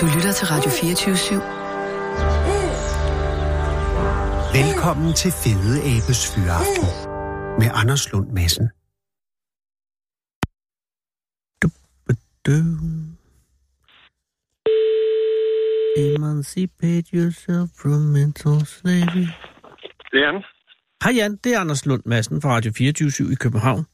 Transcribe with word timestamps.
Du 0.00 0.06
lytter 0.16 0.32
til 0.32 0.46
Radio 0.46 0.70
24 0.70 1.40
Velkommen 4.58 5.14
til 5.14 5.30
Fede 5.42 5.76
Abes 5.92 6.20
Fyraften 6.32 6.88
med 7.60 7.68
Anders 7.80 8.12
Lund 8.12 8.28
Madsen. 8.36 8.66
Emancipate 15.96 17.08
yourself 17.16 17.68
from 17.80 18.00
mental 18.18 18.66
slavery. 18.66 19.26
Det 20.12 20.20
er 20.24 20.32
han. 20.32 20.42
Hej 21.04 21.12
Jan, 21.16 21.36
det 21.44 21.54
er 21.54 21.60
Anders 21.60 21.86
Lund 21.86 22.02
Madsen 22.06 22.42
fra 22.42 22.50
Radio 22.50 22.72
24 22.76 23.32
i 23.32 23.34
København. 23.34 23.84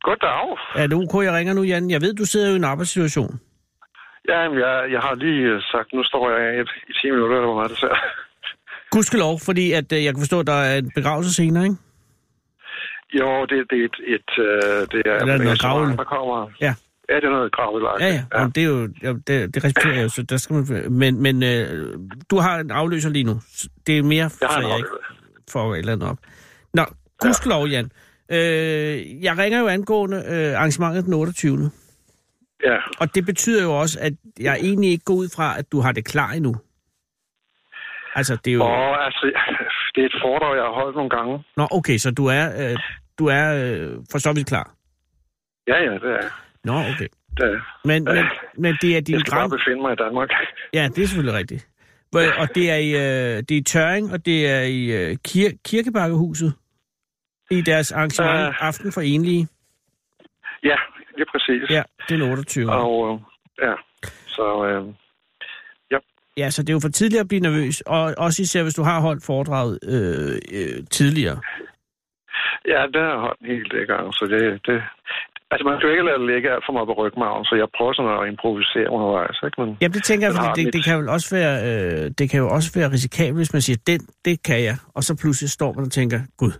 Goddag. 0.00 0.58
Er 0.76 0.86
det 0.86 0.96
ok, 1.02 1.24
jeg 1.24 1.32
ringer 1.32 1.54
nu, 1.54 1.62
Jan? 1.62 1.90
Jeg 1.90 2.00
ved, 2.00 2.14
du 2.14 2.24
sidder 2.24 2.46
jo 2.46 2.52
i 2.52 2.56
en 2.56 2.64
arbejdssituation. 2.64 3.40
Ja, 4.28 4.40
jeg, 4.64 4.92
jeg 4.94 5.00
har 5.00 5.14
lige 5.14 5.42
øh, 5.52 5.60
sagt, 5.72 5.92
nu 5.92 6.04
står 6.04 6.30
jeg 6.30 6.38
af 6.48 6.64
i 6.88 6.92
10 7.02 7.10
minutter, 7.10 7.36
eller 7.36 7.46
hvor 7.46 7.58
meget 7.60 7.70
det 7.70 7.78
ser. 7.78 7.94
Gudskelov, 8.94 9.40
fordi 9.40 9.72
at, 9.72 9.92
øh, 9.92 10.04
jeg 10.04 10.14
kan 10.14 10.20
forstå, 10.20 10.40
at 10.40 10.46
der 10.46 10.60
er 10.70 10.78
en 10.78 10.90
begravelse 10.94 11.34
senere, 11.34 11.64
ikke? 11.64 11.76
Jo, 13.18 13.46
det, 13.50 13.56
det 13.70 13.78
er 13.80 13.84
et... 13.84 13.98
et 14.16 14.30
øh, 14.38 14.80
det 14.92 15.02
er, 15.06 15.16
Eller 15.20 15.34
er 15.34 15.38
noget 15.38 15.60
gravøl? 15.60 15.96
Der 15.96 16.04
kommer. 16.04 16.50
Ja. 16.60 16.74
Ja, 17.08 17.14
det 17.16 17.24
er 17.24 17.30
noget 17.30 17.52
gravelagt. 17.52 18.00
Ja, 18.00 18.06
ja, 18.06 18.40
ja. 18.40 18.46
det 18.54 18.58
er 18.58 18.68
jo, 18.68 18.88
ja, 19.02 19.08
det, 19.08 19.54
det 19.54 19.64
respekterer 19.64 19.94
jeg 19.94 20.02
jo, 20.02 20.08
så 20.08 20.22
der 20.22 20.36
skal 20.36 20.56
man... 20.56 20.92
Men, 20.92 21.22
men 21.22 21.42
øh, 21.42 21.98
du 22.30 22.36
har 22.36 22.58
en 22.58 22.70
afløser 22.70 23.10
lige 23.10 23.24
nu. 23.24 23.40
Det 23.86 23.98
er 23.98 24.02
mere, 24.02 24.30
Jeg 24.40 24.48
så 24.50 24.60
jeg 24.68 24.76
ikke 24.76 24.88
får 25.50 25.74
et 25.74 25.78
eller 25.78 25.92
andet 25.92 26.08
op. 26.08 26.18
Nå, 26.74 26.84
gudskelov, 27.18 27.66
Jan. 27.66 27.90
Øh, 28.32 29.24
jeg 29.24 29.38
ringer 29.38 29.60
jo 29.60 29.66
angående 29.66 30.16
øh, 30.16 30.58
arrangementet 30.58 31.04
den 31.04 31.14
28. 31.14 31.70
Ja. 32.64 32.76
Og 33.00 33.14
det 33.14 33.26
betyder 33.26 33.62
jo 33.62 33.72
også, 33.80 33.98
at 34.00 34.12
jeg 34.40 34.56
egentlig 34.56 34.90
ikke 34.90 35.04
går 35.04 35.14
ud 35.14 35.28
fra, 35.36 35.58
at 35.58 35.72
du 35.72 35.80
har 35.80 35.92
det 35.92 36.04
klar 36.04 36.30
endnu. 36.30 36.56
Altså, 38.14 38.36
det 38.44 38.50
er 38.50 38.54
jo... 38.54 38.62
Og 38.64 39.04
altså, 39.04 39.32
det 39.94 40.00
er 40.02 40.06
et 40.06 40.14
foredrag, 40.22 40.56
jeg 40.56 40.64
har 40.64 40.72
holdt 40.72 40.96
nogle 40.96 41.10
gange. 41.10 41.44
Nå, 41.56 41.68
okay, 41.70 41.96
så 41.98 42.10
du 42.10 42.26
er, 42.26 42.70
øh, 42.70 42.78
du 43.18 43.26
er 43.26 43.44
øh, 43.64 43.90
for 44.10 44.18
så 44.18 44.32
vidt 44.32 44.48
klar. 44.48 44.74
Ja, 45.68 45.76
ja, 45.82 45.92
det 45.92 46.10
er 46.20 46.28
Nå, 46.64 46.72
okay. 46.78 47.08
det. 47.38 47.44
er- 47.44 47.60
Men, 47.84 48.04
men, 48.04 48.24
men 48.58 48.76
det 48.82 48.96
er 48.96 49.00
din 49.00 49.14
Jeg 49.14 49.20
skal 49.20 49.30
bare 49.32 49.40
grand... 49.40 49.50
befinde 49.52 49.82
mig 49.82 49.92
i 49.92 49.96
Danmark. 49.96 50.30
Ja, 50.74 50.88
det 50.96 51.02
er 51.02 51.06
selvfølgelig 51.06 51.38
rigtigt. 51.38 51.68
Og 52.38 52.54
det 52.54 52.70
er 52.70 52.76
i, 52.76 52.90
øh, 52.90 53.36
det 53.48 53.50
er 53.50 53.56
i 53.58 53.62
Tøring, 53.62 54.12
og 54.12 54.26
det 54.26 54.50
er 54.50 54.60
i 54.60 55.10
øh, 55.10 55.16
kir 55.24 55.50
Kirkebakkehuset. 55.64 56.52
I 57.50 57.60
deres 57.60 57.92
arrangement 57.92 58.48
Øh. 58.48 58.66
Aften 58.68 58.92
for 58.92 59.00
Enlige. 59.00 59.48
Ja, 60.64 60.76
lige 61.16 61.28
præcis. 61.32 61.70
Ja, 61.70 61.82
den 62.08 62.22
28. 62.22 62.70
Og 62.72 62.92
øh, 63.12 63.20
ja, 63.68 63.74
så 64.26 64.46
øh, 64.66 64.94
Ja, 66.36 66.50
så 66.50 66.62
det 66.62 66.68
er 66.68 66.72
jo 66.72 66.80
for 66.80 66.88
tidligt 66.88 67.20
at 67.20 67.28
blive 67.28 67.40
nervøs, 67.48 67.80
og 67.80 68.14
også 68.18 68.42
især 68.42 68.62
hvis 68.62 68.74
du 68.74 68.82
har 68.82 69.00
holdt 69.00 69.24
foredraget 69.26 69.78
øh, 69.94 70.34
øh, 70.58 70.78
tidligere. 70.90 71.38
ja, 72.72 72.80
det 72.92 73.00
har 73.02 73.10
jeg 73.14 73.18
holdt 73.26 73.40
en 73.40 73.46
hel 73.46 73.70
del 73.74 73.86
gange, 73.86 74.12
så 74.12 74.24
det, 74.32 74.42
det, 74.66 74.82
Altså, 75.50 75.64
man 75.68 75.74
kan 75.78 75.86
jo 75.88 75.92
ikke 75.94 76.04
lade 76.08 76.18
det 76.22 76.26
ligge 76.32 76.50
alt 76.54 76.64
for 76.66 76.72
meget 76.76 76.88
på 76.90 76.96
rygmagen, 77.02 77.44
så 77.44 77.54
jeg 77.62 77.68
prøver 77.76 77.92
sådan 77.92 78.12
at 78.22 78.28
improvisere 78.32 78.90
undervejs, 78.96 79.36
ikke? 79.46 79.60
Men, 79.60 79.68
Jamen 79.80 79.94
det 79.98 80.04
tænker 80.10 80.24
jeg, 80.26 80.34
fordi 80.38 80.52
det, 80.60 80.64
mit- 80.66 80.72
det, 80.76 80.84
kan 80.84 80.94
jo 81.00 81.12
også 81.16 81.28
være, 81.38 81.54
øh, 81.68 82.10
det 82.18 82.26
kan 82.30 82.38
jo 82.44 82.48
også 82.56 82.68
være 82.78 82.88
risikabelt, 82.96 83.38
hvis 83.38 83.52
man 83.56 83.62
siger, 83.66 83.78
den, 83.90 84.00
det 84.26 84.36
kan 84.48 84.60
jeg, 84.68 84.76
og 84.96 85.02
så 85.06 85.12
pludselig 85.22 85.50
står 85.50 85.72
man 85.76 85.84
og 85.88 85.92
tænker, 85.98 86.18
gud, 86.42 86.52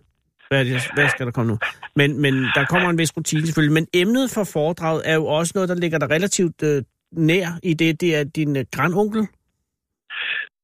hvad, 0.55 0.64
det, 0.64 0.72
hvad 0.97 1.08
skal 1.08 1.27
der 1.27 1.33
komme 1.33 1.50
nu? 1.52 1.58
Men, 2.00 2.08
men 2.24 2.34
der 2.56 2.64
kommer 2.72 2.88
en 2.91 2.98
vis 2.98 3.16
rutine 3.16 3.47
selvfølgelig, 3.47 3.74
men 3.80 3.86
emnet 4.02 4.27
for 4.34 4.44
foredraget 4.56 5.02
er 5.11 5.14
jo 5.20 5.27
også 5.38 5.52
noget, 5.55 5.69
der 5.69 5.74
ligger 5.74 5.98
der 5.98 6.08
relativt 6.16 6.58
øh, 6.70 6.83
nær 7.30 7.46
i 7.62 7.74
det, 7.74 8.00
det 8.00 8.11
er 8.19 8.24
din 8.24 8.56
øh, 8.56 8.64
grandonkel. 8.77 9.22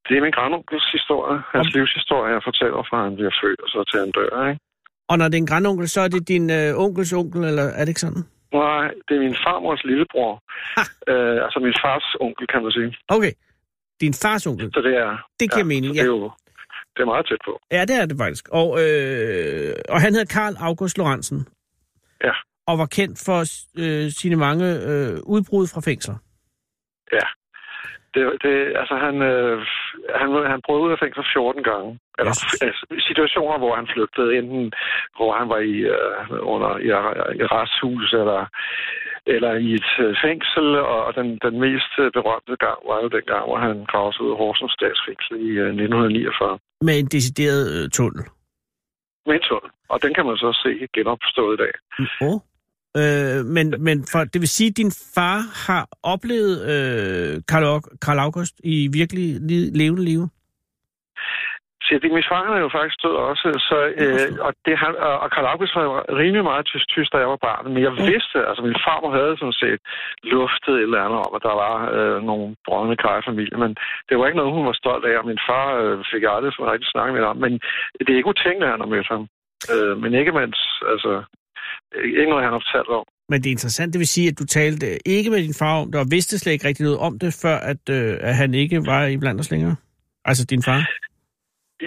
det 0.09 0.15
er 0.19 0.23
min 0.27 0.37
grandonkels 0.39 0.87
historie, 0.97 1.37
hans 1.53 1.67
Om- 1.69 1.73
livshistorie, 1.75 2.33
jeg 2.37 2.43
fortæller 2.49 2.81
fra, 2.91 2.97
han 3.09 3.15
bliver 3.19 3.35
født, 3.43 3.61
og 3.65 3.69
så 3.73 3.79
til 3.91 3.99
han 4.05 4.11
dør, 4.19 4.49
ikke? 4.51 4.61
Og 5.11 5.19
når 5.19 5.27
det 5.29 5.35
er 5.39 5.43
en 5.47 5.53
grandonkel, 5.53 5.89
så 5.89 6.01
er 6.01 6.09
det 6.09 6.29
din 6.29 6.51
øh, 6.51 6.85
onkels 6.85 7.13
onkel, 7.13 7.45
eller 7.51 7.63
er 7.79 7.83
det 7.85 7.89
ikke 7.89 8.01
sådan? 8.07 8.23
Nej, 8.53 8.87
det 9.09 9.15
er 9.17 9.21
min 9.29 9.37
farmors 9.47 9.83
lillebror. 9.85 10.33
øh, 11.13 11.39
altså 11.45 11.59
min 11.67 11.75
fars 11.85 12.07
onkel, 12.21 12.47
kan 12.53 12.63
man 12.63 12.73
sige. 12.73 12.91
Okay, 13.17 13.33
din 14.01 14.15
fars 14.23 14.47
onkel, 14.47 14.71
Så 14.75 14.81
det 14.87 14.95
er... 15.05 15.11
det 15.41 15.47
giver 15.53 15.67
ja, 15.67 15.73
mening, 15.75 15.95
ja. 15.95 16.01
Det 16.03 16.09
er 16.11 16.15
jo 16.19 16.31
det 16.95 17.03
er 17.03 17.11
meget 17.13 17.27
tæt 17.27 17.43
på. 17.45 17.61
Ja, 17.73 17.85
det 17.85 17.97
er 18.03 18.07
det 18.07 18.17
faktisk. 18.19 18.49
Og, 18.61 18.69
øh, 18.83 19.75
og 19.89 20.01
han 20.01 20.13
hedder 20.15 20.35
Karl 20.37 20.55
August 20.69 20.99
Lorentzen. 20.99 21.49
Ja. 22.25 22.33
Og 22.67 22.79
var 22.79 22.87
kendt 22.87 23.17
for 23.27 23.39
øh, 23.83 24.11
sine 24.21 24.37
mange 24.37 24.67
øh, 24.91 25.15
udbrud 25.35 25.67
fra 25.75 25.81
fængsler. 25.81 26.17
Det, 28.15 28.23
det, 28.45 28.55
altså, 28.81 28.95
han, 29.07 29.23
øh, 29.23 29.59
han, 30.21 30.29
han 30.53 30.61
brød 30.67 30.81
ud 30.81 30.93
af 30.93 30.99
fængsel 31.03 31.25
14 31.33 31.63
gange. 31.63 31.99
Eller 32.19 32.35
altså, 32.67 32.85
situationer, 33.09 33.59
hvor 33.59 33.75
han 33.77 33.89
flygtede, 33.95 34.39
enten 34.39 34.73
hvor 35.17 35.31
han 35.39 35.49
var 35.49 35.61
i, 35.73 35.77
øh, 35.97 36.21
under, 36.53 36.71
i, 36.87 36.89
i 37.41 37.45
retshus, 37.55 38.13
eller, 38.13 38.41
eller 39.27 39.53
i 39.67 39.69
et 39.75 39.91
øh, 40.05 40.17
fængsel, 40.25 40.67
og 40.79 41.15
den, 41.19 41.39
den 41.47 41.55
mest 41.61 41.93
berømte 42.17 42.57
gang 42.67 42.79
var 42.89 42.99
jo 43.03 43.09
den 43.09 43.27
gang, 43.33 43.45
hvor 43.47 43.59
han 43.67 43.85
gravede 43.91 44.23
ud 44.25 44.31
af 44.31 44.37
Horsens 44.43 44.73
statsfængsel 44.79 45.35
i 45.49 45.51
øh, 45.63 45.69
1949. 45.69 46.59
Med 46.81 46.99
en 46.99 47.07
decideret 47.07 47.73
øh, 47.73 47.91
tunnel. 47.91 48.25
Med 49.27 49.35
en 49.35 49.41
tunnel. 49.49 49.71
Og 49.89 50.03
den 50.03 50.15
kan 50.15 50.27
man 50.27 50.37
så 50.37 50.51
se 50.63 50.87
genopstået 50.95 51.55
i 51.57 51.63
dag. 51.63 51.73
Oh. 52.21 52.41
Øh, 52.97 53.45
men, 53.47 53.75
men 53.79 54.05
for, 54.13 54.25
det 54.25 54.41
vil 54.41 54.49
sige, 54.49 54.71
at 54.71 54.77
din 54.77 54.93
far 55.15 55.39
har 55.67 55.89
oplevet 56.03 56.55
øh, 56.63 57.43
Karl, 57.49 57.83
Karl 58.03 58.19
August 58.19 58.55
i 58.65 58.89
virkelig 58.93 59.37
li- 59.37 59.79
levende 59.79 60.05
liv? 60.05 60.29
Så 61.91 61.99
det, 62.03 62.11
min 62.19 62.31
far 62.31 62.43
er 62.57 62.61
jo 62.67 62.71
faktisk 62.79 62.99
død 63.05 63.17
også, 63.31 63.47
så, 63.69 63.79
øh, 64.03 64.29
og, 64.47 64.53
det, 64.67 64.75
han, 64.83 64.93
og 65.25 65.29
Karl 65.35 65.51
August 65.53 65.75
var 65.77 65.85
jo 65.89 65.93
rimelig 66.21 66.45
meget 66.51 66.65
tysk, 66.71 66.87
tysk, 66.95 67.09
da 67.13 67.19
jeg 67.23 67.33
var 67.35 67.45
barn, 67.49 67.65
men 67.75 67.83
jeg 67.87 67.95
vidste, 68.11 68.37
altså 68.49 68.63
min 68.69 68.83
farmor 68.85 69.13
havde 69.19 69.35
sådan 69.41 69.61
set 69.63 69.81
luftet 70.35 70.75
et 70.77 70.87
eller 70.87 71.05
andet 71.05 71.19
om, 71.27 71.33
at 71.37 71.43
der 71.49 71.55
var 71.65 71.77
øh, 71.97 72.19
nogle 72.31 72.47
brødne 72.67 72.97
kar 73.03 73.17
i 73.19 73.27
familien, 73.31 73.61
men 73.65 73.73
det 74.07 74.15
var 74.15 74.25
ikke 74.27 74.41
noget, 74.41 74.57
hun 74.57 74.69
var 74.71 74.77
stolt 74.83 75.05
af, 75.11 75.15
og 75.21 75.27
min 75.31 75.43
far 75.49 75.67
øh, 75.81 75.97
fik 76.13 76.23
aldrig 76.35 76.53
sådan 76.53 76.73
rigtig 76.73 76.91
snakket 76.95 77.15
med 77.17 77.25
om, 77.31 77.37
men 77.45 77.53
det 78.05 78.11
er 78.11 78.21
ikke 78.21 78.35
utænkeligt, 78.35 78.69
at 78.69 78.75
han 78.75 78.85
har 78.85 78.95
mødt 78.95 79.09
ham. 79.15 79.25
Øh, 79.73 79.95
men 80.03 80.11
ikke 80.21 80.33
mens, 80.39 80.59
altså, 80.93 81.13
ikke 82.19 82.31
noget, 82.33 82.47
han 82.47 82.55
har 82.55 82.63
fortalt 82.67 82.91
om. 83.01 83.07
Men 83.31 83.39
det 83.41 83.49
er 83.49 83.59
interessant, 83.59 83.93
det 83.93 83.99
vil 84.03 84.15
sige, 84.17 84.29
at 84.31 84.39
du 84.41 84.47
talte 84.59 84.87
ikke 85.15 85.31
med 85.31 85.41
din 85.47 85.61
far 85.63 85.75
om 85.83 85.89
det, 85.93 86.01
og 86.01 86.07
vidste 86.11 86.39
slet 86.39 86.53
ikke 86.53 86.69
rigtig 86.69 86.85
noget 86.85 86.99
om 86.99 87.13
det, 87.23 87.31
før 87.43 87.57
at, 87.73 87.83
øh, 87.97 88.13
at 88.29 88.35
han 88.43 88.51
ikke 88.63 88.77
var 88.93 89.03
i 89.15 89.17
blandt 89.23 89.41
os 89.41 89.51
længere? 89.51 89.77
Altså 90.25 90.45
din 90.53 90.63
far? 90.63 90.81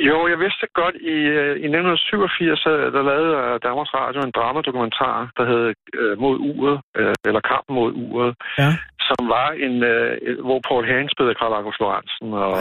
Jo, 0.09 0.27
jeg 0.31 0.39
vidste 0.39 0.65
godt, 0.81 0.95
i, 0.95 1.17
øh, 1.41 1.55
i 1.65 1.67
1987, 1.67 2.59
så 2.65 2.69
der 2.95 3.03
lavede 3.11 3.31
øh, 3.43 3.59
Danmarks 3.67 3.93
Radio 3.99 4.19
en 4.21 4.35
dramadokumentar, 4.37 5.15
der 5.37 5.45
hed 5.51 5.63
øh, 5.99 6.13
Mod 6.23 6.37
uret, 6.51 6.77
øh, 6.99 7.13
eller 7.27 7.41
Kampen 7.51 7.73
mod 7.79 7.91
uret, 8.05 8.33
Ja. 8.61 8.69
som 9.07 9.21
var 9.35 9.49
en, 9.65 9.75
øh, 9.93 10.11
hvor 10.47 10.59
Paul 10.67 10.85
Hagen 10.89 11.09
spillede 11.13 11.35
Karl 11.39 11.53
August 11.59 11.79
Lorentzen, 11.83 12.29
og, 12.47 12.53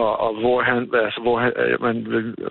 og, 0.00 0.10
og 0.24 0.30
hvor 0.42 0.58
han, 0.68 0.78
altså, 1.04 1.20
hvor 1.24 1.36
han, 1.42 1.52
øh, 1.62 1.74
man, 1.86 1.94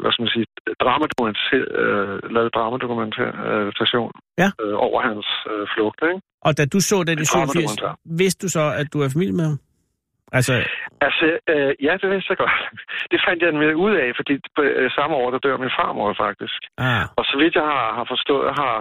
hvad 0.02 0.12
skal 0.12 0.24
man 0.26 0.34
sige, 0.36 0.46
dramadokumentar, 0.84 1.58
øh, 1.82 2.16
lavede 2.36 2.50
dramadokumentation 2.58 4.12
Ja. 4.44 4.50
øh, 4.64 4.74
over 4.88 5.00
hans 5.08 5.28
øh, 5.52 5.68
flugt, 5.74 6.00
ikke? 6.12 6.22
Og 6.48 6.52
da 6.58 6.64
du 6.74 6.80
så 6.80 6.98
den 7.10 7.18
i 7.18 7.22
En 7.22 7.26
87, 7.26 7.32
dramadokumentar. 7.32 7.94
vidste 8.22 8.40
du 8.46 8.50
så, 8.58 8.64
at 8.82 8.88
du 8.94 8.98
er 9.06 9.10
familie 9.16 9.36
med 9.40 9.46
ham? 9.52 9.60
Altså, 10.38 10.54
Altså, 11.06 11.26
øh, 11.54 11.72
ja, 11.86 11.94
det 12.02 12.10
vidste 12.14 12.32
jeg 12.32 12.38
godt. 12.44 12.58
Det 13.12 13.20
fandt 13.28 13.44
jeg 13.44 13.52
nemlig 13.52 13.76
ud 13.76 13.94
af, 14.04 14.10
fordi 14.20 14.34
øh, 14.60 14.92
samme 14.98 15.16
år, 15.16 15.32
der 15.32 15.40
dør 15.40 15.58
min 15.58 15.78
farmor 15.80 16.14
faktisk. 16.26 16.60
ah, 16.78 17.04
Og 17.20 17.24
så 17.30 17.36
vidt 17.42 17.56
jeg 17.56 17.64
har, 17.74 17.86
har 18.00 18.06
forstået, 18.14 18.48
har, 18.62 18.76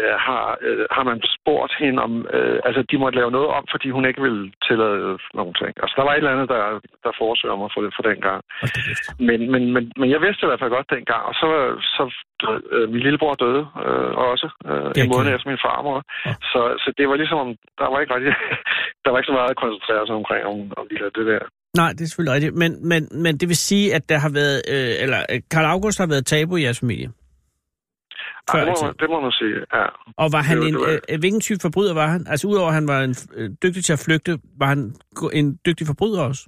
øh, 0.00 0.16
har, 0.26 0.44
øh, 0.66 0.84
har 0.96 1.04
man 1.10 1.18
spurgt 1.36 1.72
hende 1.82 1.98
om, 2.06 2.12
øh, 2.36 2.58
altså 2.66 2.80
de 2.90 2.96
måtte 3.02 3.18
lave 3.20 3.34
noget 3.36 3.48
om, 3.58 3.64
fordi 3.72 3.88
hun 3.96 4.04
ikke 4.08 4.22
ville 4.26 4.44
tillade 4.68 5.18
nogle 5.38 5.54
ting. 5.60 5.72
Altså 5.82 5.94
der 5.98 6.04
var 6.06 6.12
et 6.12 6.22
eller 6.22 6.34
andet, 6.34 6.48
der, 6.54 6.62
der 7.04 7.12
forsøger 7.22 7.56
mig 7.62 7.70
for, 7.74 7.80
for 7.96 8.04
den 8.10 8.18
gang. 8.28 8.40
Men, 9.28 9.40
men, 9.52 9.62
men, 9.74 9.82
men 10.00 10.08
jeg 10.14 10.20
vidste 10.26 10.44
i 10.44 10.48
hvert 10.48 10.62
fald 10.62 10.76
godt 10.76 10.94
dengang, 10.96 11.22
og 11.30 11.34
så, 11.42 11.48
så 11.96 12.04
døde, 12.42 12.62
øh, 12.74 12.86
min 12.92 13.02
lillebror 13.06 13.34
døde 13.44 13.62
øh, 13.86 14.12
også, 14.30 14.48
øh, 14.68 14.88
Det 14.94 15.00
en 15.02 15.12
måned 15.14 15.30
efter 15.34 15.48
min 15.52 15.64
farmor. 15.66 15.98
Ja. 16.26 16.34
Så, 16.52 16.60
så 16.82 16.88
det 16.98 17.04
var 17.10 17.16
ligesom, 17.22 17.44
der 17.80 17.86
var 17.92 17.98
ikke 18.00 18.14
rigtig, 18.16 18.32
der 19.04 19.10
var 19.10 19.18
ikke 19.18 19.30
så 19.32 19.36
meget 19.38 19.50
at 19.54 19.60
koncentrere 19.64 20.02
sig 20.06 20.14
omkring 20.22 20.42
om, 20.50 20.56
om 20.80 20.84
de 20.90 20.96
der, 21.02 21.10
det 21.18 21.26
der. 21.32 21.44
Nej, 21.80 21.90
det 21.96 22.02
er 22.02 22.10
selvfølgelig 22.10 22.34
rigtigt. 22.36 22.54
Men, 22.62 22.70
men, 22.90 23.02
men 23.24 23.32
det 23.40 23.46
vil 23.48 23.56
sige, 23.70 23.94
at 23.96 24.08
der 24.08 24.18
har 24.24 24.32
været, 24.40 24.58
øh, 24.74 24.92
eller 25.04 25.20
øh, 25.32 25.40
Karl 25.52 25.66
August 25.74 25.98
har 25.98 26.08
været 26.12 26.26
tabu 26.26 26.56
i 26.56 26.62
jeres 26.66 26.80
familie. 26.80 27.08
Før 28.52 28.58
i 28.62 28.66
det, 28.66 28.74
må, 28.80 28.86
man- 28.86 28.94
det 29.00 29.08
må 29.10 29.20
man 29.20 29.32
sige, 29.40 29.56
ja. 29.78 29.84
Og 30.22 30.28
var 30.32 30.42
han 30.42 30.56
Det 30.58 30.68
en, 30.68 30.74
det 30.74 30.80
var- 30.80 31.00
øh, 31.12 31.18
hvilken 31.22 31.40
type 31.40 31.58
forbryder 31.62 31.94
var 31.94 32.06
han? 32.06 32.26
Altså 32.30 32.44
udover 32.48 32.68
at 32.68 32.74
han 32.74 32.88
var 32.88 33.00
en, 33.08 33.14
øh, 33.36 33.50
dygtig 33.62 33.84
til 33.84 33.92
at 33.92 34.02
flygte, 34.06 34.32
var 34.58 34.66
han 34.66 34.80
en 35.32 35.58
dygtig 35.66 35.86
forbryder 35.86 36.22
også? 36.22 36.42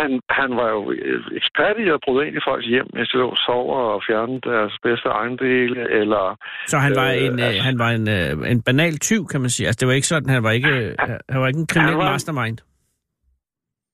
han, 0.00 0.20
han 0.30 0.50
var 0.60 0.68
jo 0.76 0.82
øh, 0.92 1.20
ekspert 1.40 1.76
i 1.84 1.88
at 1.88 2.00
bryde 2.04 2.26
ind 2.26 2.36
i 2.36 2.40
folks 2.48 2.66
hjem, 2.66 2.86
mens 2.94 3.08
de 3.10 3.16
lå 3.18 3.28
og 3.28 3.36
sover 3.46 3.78
og 3.94 4.02
fjerne 4.08 4.40
deres 4.50 4.72
bedste 4.82 5.08
ejendele, 5.08 5.80
eller... 6.00 6.24
Så 6.66 6.78
han 6.78 6.92
var 6.96 7.08
Øh, 7.10 7.24
en, 7.26 7.38
øh, 7.40 7.46
altså- 7.46 7.62
han 7.62 7.78
var 7.78 7.90
en, 7.98 8.08
øh, 8.08 8.50
en 8.52 8.62
banal 8.62 8.98
tyv, 8.98 9.26
kan 9.26 9.40
man 9.40 9.50
sige. 9.50 9.66
Altså, 9.66 9.78
det 9.80 9.88
var 9.88 9.94
ikke 9.94 10.06
sådan, 10.06 10.28
han 10.28 10.42
var 10.42 10.50
ikke, 10.50 10.68
øh, 10.68 10.94
han 11.28 11.40
var 11.40 11.46
ikke 11.48 11.60
en 11.60 11.66
kriminel 11.66 11.94
Han 11.94 11.98
var- 12.04 12.12
mastermind. 12.12 12.58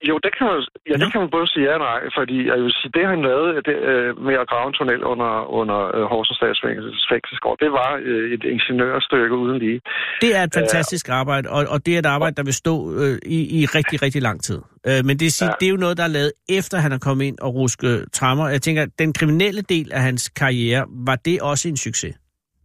Jo, 0.09 0.15
det 0.25 0.31
kan 0.39 0.47
man, 0.47 0.56
ja, 0.89 0.95
det 1.03 1.12
kan 1.12 1.21
man 1.21 1.31
både 1.37 1.47
sige 1.53 1.65
ja 1.69 1.73
og 1.75 1.83
nej, 1.91 2.00
fordi 2.19 2.37
jeg 2.50 2.59
vil 2.65 2.73
sige, 2.79 2.91
det 2.99 3.05
han 3.12 3.21
lavede 3.23 3.50
det, 3.69 3.77
øh, 3.91 4.09
med 4.27 4.35
at 4.43 4.49
grave 4.53 4.67
en 4.69 4.75
tunnel 4.79 5.05
under, 5.12 5.33
under 5.61 5.79
øh, 5.97 6.03
Horsens 6.12 6.37
Statsfængsels 6.37 7.06
fængselsgård, 7.12 7.56
det 7.65 7.71
var 7.73 7.91
øh, 8.11 8.33
et 8.35 8.45
ingeniørstykke 8.45 9.35
uden 9.37 9.59
lige. 9.59 9.81
Det 10.21 10.31
er 10.37 10.43
et 10.43 10.55
fantastisk 10.55 11.09
arbejde, 11.09 11.47
og, 11.50 11.61
og 11.69 11.87
det 11.87 11.95
er 11.95 11.99
et 11.99 12.06
arbejde, 12.06 12.35
der 12.37 12.45
vil 12.45 12.55
stå 12.55 12.75
øh, 13.00 13.19
i, 13.27 13.61
i 13.61 13.67
rigtig, 13.67 14.03
rigtig 14.03 14.23
lang 14.23 14.43
tid. 14.43 14.59
Øh, 14.89 15.00
men 15.06 15.15
det, 15.19 15.27
er, 15.27 15.31
sige, 15.31 15.49
Ja. 15.49 15.55
det 15.61 15.67
er 15.67 15.71
jo 15.71 15.77
noget, 15.77 15.97
der 15.97 16.05
er 16.05 16.15
lavet 16.19 16.33
efter 16.49 16.77
han 16.79 16.93
er 16.93 16.99
kommet 16.99 17.25
ind 17.25 17.39
og 17.41 17.55
ruske 17.55 17.89
trammer. 18.12 18.49
Jeg 18.49 18.62
tænker, 18.62 18.87
den 18.99 19.12
kriminelle 19.12 19.62
del 19.62 19.93
af 19.93 20.00
hans 20.00 20.29
karriere, 20.29 20.85
var 21.06 21.17
det 21.17 21.41
også 21.43 21.69
en 21.69 21.77
succes? 21.77 22.15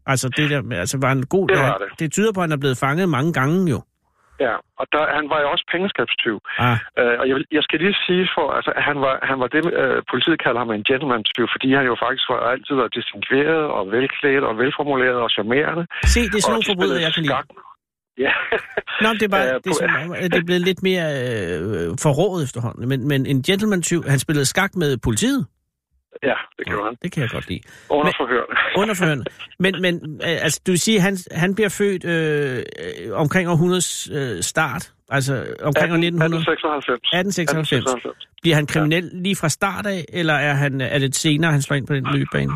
Altså, 0.05 0.29
det 0.37 0.49
der, 0.49 0.61
altså 0.79 0.97
var 1.01 1.07
han 1.07 1.23
god? 1.23 1.47
Det 1.47 1.57
var 1.57 1.77
det. 1.77 1.99
det 1.99 2.11
tyder 2.11 2.31
på, 2.33 2.39
at 2.39 2.43
han 2.43 2.51
er 2.51 2.57
blevet 2.57 2.77
fanget 2.77 3.09
mange 3.09 3.33
gange 3.33 3.69
jo. 3.71 3.81
Ja, 4.45 4.53
og 4.79 4.85
der, 4.93 5.03
han 5.17 5.25
var 5.33 5.39
jo 5.43 5.47
også 5.53 5.65
pengeskabstyv. 5.73 6.37
Ah, 6.67 6.77
Øh, 6.99 7.15
og 7.21 7.25
jeg, 7.29 7.35
vil, 7.37 7.45
jeg 7.57 7.63
skal 7.67 7.77
lige 7.85 7.97
sige, 8.07 8.23
for 8.35 8.45
altså, 8.57 8.71
han 8.89 8.97
var, 9.05 9.13
han 9.29 9.37
var 9.43 9.49
det, 9.55 9.61
øh, 9.81 9.97
politiet 10.11 10.37
kalder 10.45 10.59
ham 10.63 10.71
en 10.79 10.85
gentleman-tyv, 10.89 11.45
fordi 11.55 11.67
han 11.77 11.85
jo 11.91 11.95
faktisk 12.05 12.25
var 12.33 12.39
altid 12.53 12.73
var 12.81 12.89
distingueret 12.97 13.63
og 13.77 13.83
velklædt 13.97 14.43
og 14.49 14.53
velformuleret 14.63 15.19
og 15.25 15.29
charmerende. 15.35 15.83
se, 16.13 16.19
det 16.31 16.37
er 16.37 16.43
sådan 16.45 16.53
nogle 16.55 16.65
Og 16.67 16.69
forbrydere, 16.71 17.01
jeg 17.07 17.11
kan 17.15 17.23
lide. 17.25 17.33
skak. 17.35 17.47
Ja. 18.25 18.31
Nå, 19.03 19.09
det 19.19 19.25
er 19.29 19.33
bare, 19.37 19.47
Øh, 19.53 19.59
det 19.65 19.71
er, 19.81 20.05
om, 20.05 20.11
at 20.23 20.27
det 20.33 20.39
er 20.43 20.47
blevet 20.49 20.65
lidt 20.69 20.81
mere 20.89 21.05
øh, 21.21 21.87
forrådet 22.05 22.43
efterhånden. 22.47 22.83
Men, 22.91 22.99
men 23.11 23.19
en 23.33 23.39
gentleman-tyv, 23.47 23.99
han 24.13 24.19
spillede 24.25 24.45
skak 24.53 24.71
med 24.75 24.97
politiet. 25.07 25.41
Ja, 26.23 26.33
det 26.57 26.65
gjorde 26.67 26.85
han. 26.85 26.95
Det 27.03 27.11
kan 27.11 27.21
jeg 27.23 27.29
godt 27.29 27.47
lide. 27.49 27.61
Under 27.89 28.93
forhørende. 28.93 29.25
Men, 29.59 29.73
men 29.81 30.21
altså, 30.23 30.61
du 30.67 30.71
vil 30.71 30.79
sige, 30.79 30.97
at 30.97 31.03
han, 31.03 31.17
han 31.31 31.55
bliver 31.55 31.69
født 31.69 32.05
øh, 32.05 32.57
øh, 32.57 33.13
omkring 33.23 33.49
århundredes 33.49 34.09
øh, 34.13 34.41
start, 34.41 34.83
altså 35.09 35.33
omkring 35.69 35.89
år 35.93 35.97
1900. 35.97 36.41
1896. 36.41 36.99
1896. 37.13 38.27
Bliver 38.41 38.55
han 38.55 38.65
kriminel 38.67 39.05
lige 39.13 39.35
fra 39.35 39.49
start 39.49 39.85
af, 39.85 40.05
eller 40.19 40.33
er, 40.33 40.53
han, 40.53 40.81
er 40.81 40.99
det 40.99 41.15
senere, 41.15 41.51
han 41.51 41.61
slår 41.61 41.75
ind 41.77 41.87
på 41.87 41.93
den 41.93 42.05
løbebane? 42.13 42.53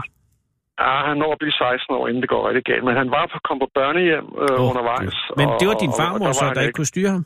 Ja, 0.79 0.93
han 1.09 1.17
når 1.17 1.31
at 1.35 1.39
blive 1.43 1.51
16 1.51 1.95
år, 1.97 2.07
inden 2.07 2.21
det 2.21 2.29
går 2.29 2.41
rigtig 2.49 2.63
galt. 2.71 2.83
Men 2.87 2.95
han 3.01 3.07
var 3.17 3.25
på, 3.33 3.37
kom 3.47 3.57
på 3.63 3.69
børnehjem 3.79 4.25
øh, 4.43 4.61
Åh, 4.61 4.69
undervejs. 4.69 5.17
Men 5.39 5.47
det 5.59 5.65
var 5.71 5.77
din 5.83 5.89
og- 5.89 5.93
og 5.95 5.99
farmor 6.01 6.25
der 6.25 6.33
så, 6.33 6.45
var 6.45 6.53
der 6.53 6.61
ikke 6.61 6.77
kunne 6.81 6.91
styre 6.95 7.11
ham? 7.15 7.23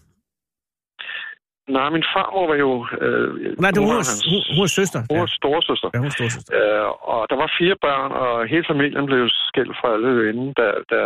Nej, 1.78 1.90
min 1.98 2.06
farmor 2.16 2.46
var 2.52 2.58
jo... 2.66 2.72
Øh, 3.06 3.30
Nej, 3.64 3.72
det 3.74 3.80
var, 3.82 3.88
hun, 3.92 4.04
hun, 4.32 4.42
hun 4.58 4.68
søster. 4.78 5.00
Hun 5.10 5.16
Ja, 5.18 5.20
var 5.26 5.32
storesøster. 5.42 5.90
ja 5.94 6.00
hun 6.06 6.12
storsøster. 6.18 6.52
Øh, 6.58 6.88
og 7.14 7.22
der 7.30 7.38
var 7.44 7.50
fire 7.60 7.76
børn, 7.86 8.12
og 8.24 8.34
hele 8.54 8.66
familien 8.72 9.06
blev 9.12 9.24
skilt 9.50 9.76
fra 9.80 9.88
alle 9.96 10.12
inden, 10.30 10.50
da, 10.60 10.68
da 10.92 11.00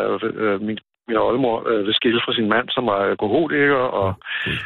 øh, 0.43 0.57
min, 0.67 0.77
min 1.07 1.17
oldemor 1.27 1.55
øh, 1.69 1.81
blev 1.85 1.93
skilt 1.99 2.23
fra 2.25 2.33
sin 2.37 2.49
mand, 2.53 2.67
som 2.75 2.83
var 2.91 2.99
alkoholiker. 3.13 3.83
Og, 4.01 4.09
Gud. 4.45 4.57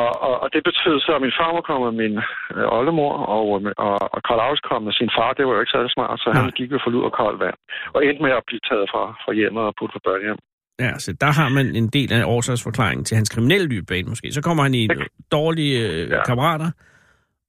og, 0.00 0.08
og, 0.26 0.34
og 0.42 0.48
det 0.54 0.62
betød 0.68 0.96
så, 1.00 1.12
at 1.16 1.22
min 1.26 1.38
farmor 1.40 1.60
kom 1.68 1.80
med 1.86 1.94
min 2.02 2.14
øh, 2.56 2.66
oldemor, 2.78 3.12
og, 3.36 3.44
og, 3.86 3.96
og 4.14 4.20
Karl 4.26 4.40
August 4.46 4.62
kom 4.68 4.82
med 4.88 4.92
sin 5.00 5.10
far. 5.16 5.32
Det 5.36 5.46
var 5.46 5.52
jo 5.54 5.60
ikke 5.62 5.74
særlig 5.76 5.90
smart, 5.96 6.20
så 6.20 6.28
Nej. 6.30 6.36
han 6.40 6.50
gik 6.58 6.70
jo 6.74 6.78
for 6.84 6.90
lud 6.94 7.04
og 7.08 7.12
koldt 7.20 7.40
vand. 7.44 7.58
Og 7.94 7.98
endte 8.06 8.22
med 8.22 8.32
at 8.38 8.46
blive 8.48 8.62
taget 8.70 8.86
fra, 8.92 9.02
fra 9.24 9.32
hjemmet 9.38 9.62
og 9.68 9.74
puttet 9.78 9.94
på 9.96 10.02
børnehjem. 10.08 10.38
Ja, 10.80 10.98
så 10.98 11.12
der 11.20 11.30
har 11.40 11.48
man 11.48 11.66
en 11.76 11.88
del 11.88 12.12
af 12.12 12.24
årsagsforklaringen 12.24 13.04
til 13.04 13.14
hans 13.16 13.28
kriminelle 13.28 13.66
løbebane 13.68 14.08
måske. 14.08 14.32
Så 14.32 14.40
kommer 14.42 14.62
han 14.62 14.74
i 14.74 14.88
dårlige 15.32 15.88
øh, 15.88 16.10
Ja. 16.10 16.24
kammerater, 16.24 16.70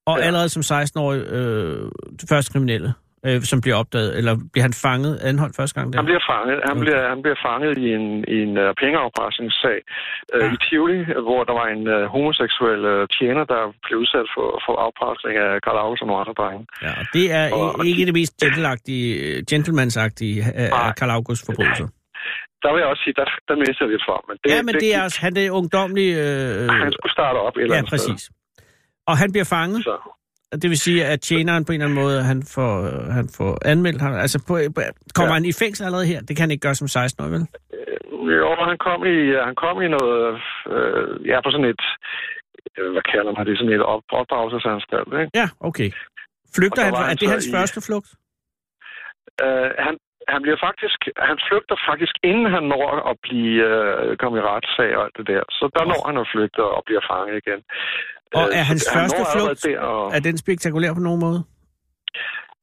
og 0.05 0.17
Ja. 0.19 0.23
allerede 0.25 0.49
som 0.49 0.61
16-årig 0.61 1.21
øh, 1.37 1.91
første 2.29 2.51
kriminelle, 2.53 2.93
øh, 3.27 3.41
som 3.41 3.61
bliver 3.61 3.75
opdaget, 3.81 4.17
eller 4.17 4.33
bliver 4.53 4.63
han 4.69 4.73
fanget, 4.87 5.13
anholdt 5.29 5.55
første 5.59 5.75
gang 5.79 5.87
der? 5.93 5.97
Han 6.01 6.05
bliver 6.11 6.25
fanget, 6.33 6.57
han 6.69 6.71
Okay. 6.77 6.81
bliver, 6.85 7.01
han 7.13 7.19
bliver 7.23 7.39
fanget 7.47 7.73
i 7.85 7.87
en, 7.97 8.05
i 8.35 8.37
en 8.45 8.53
uh, 8.63 8.67
pengeafpresningssag 8.81 9.77
uh, 10.35 10.41
Ja. 10.41 10.53
i 10.53 10.55
Tivoli, 10.65 10.99
hvor 11.27 11.41
der 11.49 11.53
var 11.61 11.67
en 11.75 11.83
uh, 11.95 12.01
homoseksuel 12.15 12.81
uh, 12.93 13.01
tjener, 13.17 13.43
der 13.53 13.61
blev 13.85 13.95
udsat 14.03 14.27
for, 14.35 14.47
for 14.65 14.73
afpresning 14.87 15.35
af 15.45 15.51
Karl 15.65 15.77
August 15.85 16.01
og 16.03 16.07
nogle 16.07 16.21
andre 16.23 16.35
drenge. 16.41 16.63
Ja, 16.85 16.91
og 17.01 17.05
det 17.15 17.25
er 17.39 17.43
Og- 17.57 17.75
og, 17.79 17.85
ikke 17.89 18.05
det 18.09 18.13
mest 18.19 18.33
gentleagtige, 18.43 19.07
øh, 19.25 19.37
gentlemansagtige 19.51 20.39
af 20.63 20.69
Nej. 20.69 20.93
Karl 20.99 21.11
August 21.19 21.41
forbrydelser. 21.49 21.87
Der 22.63 22.69
vil 22.73 22.79
jeg 22.83 22.89
også 22.93 23.03
sige, 23.05 23.13
der, 23.21 23.25
der 23.47 23.55
mister 23.55 23.85
lidt 23.93 24.03
for. 24.09 24.17
Men 24.27 24.35
det, 24.43 24.49
Ja, 24.55 24.61
men 24.67 24.73
det 24.75 24.95
er 24.95 25.03
også, 25.03 25.19
han 25.25 25.37
er 25.37 25.51
ungdomlig... 25.51 26.07
Øh, 26.23 26.67
Han 26.83 26.91
skulle 26.97 27.11
starte 27.17 27.37
op 27.37 27.55
et 27.57 27.61
eller 27.61 27.75
ja, 27.75 27.79
andet 27.79 27.99
sted. 28.01 28.13
præcis. 28.13 28.29
Og 29.09 29.17
han 29.17 29.31
bliver 29.31 29.45
fanget, 29.57 29.83
Så. 29.83 29.95
det 30.61 30.69
vil 30.69 30.77
sige, 30.79 31.05
at 31.05 31.21
tjeneren 31.21 31.65
på 31.65 31.71
en 31.71 31.81
eller 31.81 31.85
anden 31.89 32.03
måde, 32.03 32.23
han 32.31 32.39
får, 32.55 32.73
øh, 32.89 33.05
han 33.17 33.25
får 33.37 33.51
anmeldt 33.71 34.01
ham. 34.01 34.13
Altså, 34.13 34.37
på, 34.47 34.53
på, 34.75 34.81
kommer 35.15 35.33
Ja. 35.33 35.37
han 35.39 35.45
i 35.45 35.53
fængsel 35.63 35.83
allerede 35.85 36.05
her? 36.11 36.19
Det 36.27 36.33
kan 36.35 36.43
han 36.43 36.51
ikke 36.51 36.65
gøre 36.67 36.75
som 36.75 36.87
16-årig, 36.97 37.31
vel? 37.31 37.41
Øh, 37.73 38.37
Jo, 38.41 38.49
han 38.69 38.77
kom 38.87 38.99
i, 39.15 39.17
han 39.47 39.55
kom 39.63 39.75
i 39.85 39.87
noget, 39.97 40.19
øh, 40.73 41.27
ja, 41.31 41.37
på 41.45 41.49
sådan 41.51 41.69
et, 41.73 41.83
øh, 42.77 42.91
hvad 42.95 43.05
kalder 43.13 43.31
man 43.37 43.45
det, 43.47 43.57
sådan 43.57 43.73
et 43.73 43.83
op, 43.93 44.03
opdragelsesanstalt, 44.21 45.07
ikke? 45.21 45.31
Ja, 45.41 45.47
okay. 45.69 45.89
Flygter 46.55 46.81
han? 46.83 46.91
var 46.93 46.97
fra- 46.97 47.03
han 47.11 47.11
Er 47.17 47.21
det 47.21 47.29
hans 47.29 47.47
i- 47.47 47.51
første 47.57 47.79
flugt? 47.87 48.09
Øh, 49.45 49.69
han, 49.85 49.93
han 50.33 50.41
bliver 50.45 50.59
faktisk, 50.67 50.99
han 51.29 51.37
flygter 51.47 51.75
faktisk, 51.89 52.13
inden 52.29 52.47
han 52.55 52.63
når 52.73 52.85
at 53.11 53.15
blive, 53.27 53.55
øh, 53.71 54.17
komme 54.21 54.35
i 54.39 54.41
retssag 54.51 54.89
og 54.97 55.01
alt 55.05 55.17
det 55.17 55.27
der. 55.33 55.43
Så 55.57 55.63
der 55.75 55.83
når 55.91 56.01
han 56.07 56.17
at 56.23 56.27
flygte 56.33 56.61
og 56.77 56.81
bliver 56.87 57.03
fanget 57.11 57.35
igen. 57.43 57.59
Og 58.37 58.43
Øh, 58.47 58.59
er 58.59 58.63
hans 58.71 58.83
han 58.87 58.95
første 58.97 59.21
flugt- 59.33 59.63
Der, 59.65 59.79
og, 59.89 60.03
Er 60.15 60.19
den 60.27 60.37
spektakulær 60.43 60.91
på 60.93 61.03
nogen 61.07 61.19
måde? 61.27 61.39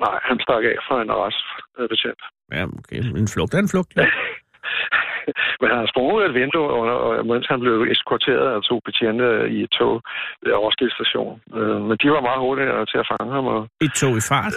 nej, 0.04 0.16
han 0.28 0.36
stak 0.44 0.62
af 0.72 0.76
fra 0.86 0.96
en 1.02 1.10
arrestbetjent. 1.16 2.22
Ja, 2.56 2.62
okay. 2.80 3.00
En 3.22 3.28
flugt 3.34 3.52
er 3.54 3.58
en 3.66 3.72
flugt, 3.74 3.90
ja. 3.96 4.06
Men 5.60 5.68
han 5.70 5.78
har 5.82 5.88
sprunget 5.94 6.22
et 6.28 6.34
vindue, 6.40 6.68
under, 6.80 6.94
og, 7.06 7.26
mens 7.26 7.46
han 7.52 7.60
blev 7.60 7.76
eskorteret 7.94 8.46
af 8.54 8.62
to 8.62 8.76
betjente 8.86 9.26
i 9.56 9.58
et 9.66 9.70
tog 9.70 9.94
ved 10.42 10.52
Roskilde 10.64 10.94
station. 10.98 11.40
Øh, 11.58 11.80
men 11.88 11.96
de 12.02 12.06
var 12.14 12.20
meget 12.28 12.40
hurtigere 12.46 12.86
til 12.86 12.98
at 13.02 13.08
fange 13.12 13.32
ham. 13.36 13.46
Og, 13.54 13.60
Et 13.86 13.92
tog 14.00 14.12
i 14.20 14.24
fart. 14.30 14.54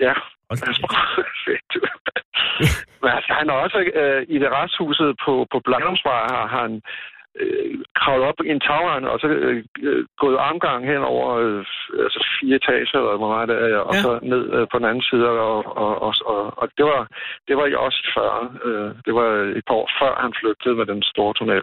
Ja. 0.00 0.14
Men 3.02 3.10
altså, 3.16 3.32
han 3.38 3.46
er 3.50 3.56
også 3.64 3.78
øh, 4.02 4.22
i 4.34 4.36
det 4.42 4.50
retshuset 4.58 5.10
på, 5.24 5.32
på 5.52 5.58
Blandumsvej, 5.66 6.20
har 6.36 6.46
han 6.58 6.70
øh, 7.40 7.70
kravlet 8.00 8.28
op 8.28 8.38
i 8.46 8.48
en 8.54 8.60
tagvand, 8.68 9.04
og 9.12 9.16
så 9.20 9.26
øh, 9.28 9.64
øh, 9.88 10.04
gået 10.22 10.36
armgang 10.48 10.80
hen 10.92 11.02
over 11.14 11.28
øh, 11.44 11.64
altså 12.06 12.20
fire 12.40 12.56
etager, 12.56 12.98
eller 12.98 13.16
hvor 13.22 13.32
meget 13.34 13.48
det 13.48 13.56
er, 13.70 13.78
og 13.88 13.94
Ja. 13.94 14.00
så 14.04 14.10
ned 14.32 14.42
øh, 14.56 14.64
på 14.70 14.76
den 14.78 14.86
anden 14.90 15.04
side, 15.10 15.26
og, 15.28 15.58
og, 15.84 15.92
og, 16.06 16.12
og, 16.32 16.40
og 16.60 16.66
det 16.78 16.84
var 16.92 17.02
det 17.48 17.54
var 17.56 17.66
jeg 17.66 17.78
også 17.88 18.00
før. 18.16 18.30
Øh, 18.66 18.90
det 19.06 19.12
var 19.18 19.28
et 19.58 19.64
par 19.68 19.74
år 19.82 19.88
før, 20.00 20.12
han 20.24 20.32
flygtede 20.40 20.74
med 20.80 20.86
den 20.92 21.02
store 21.12 21.32
tunnel. 21.38 21.62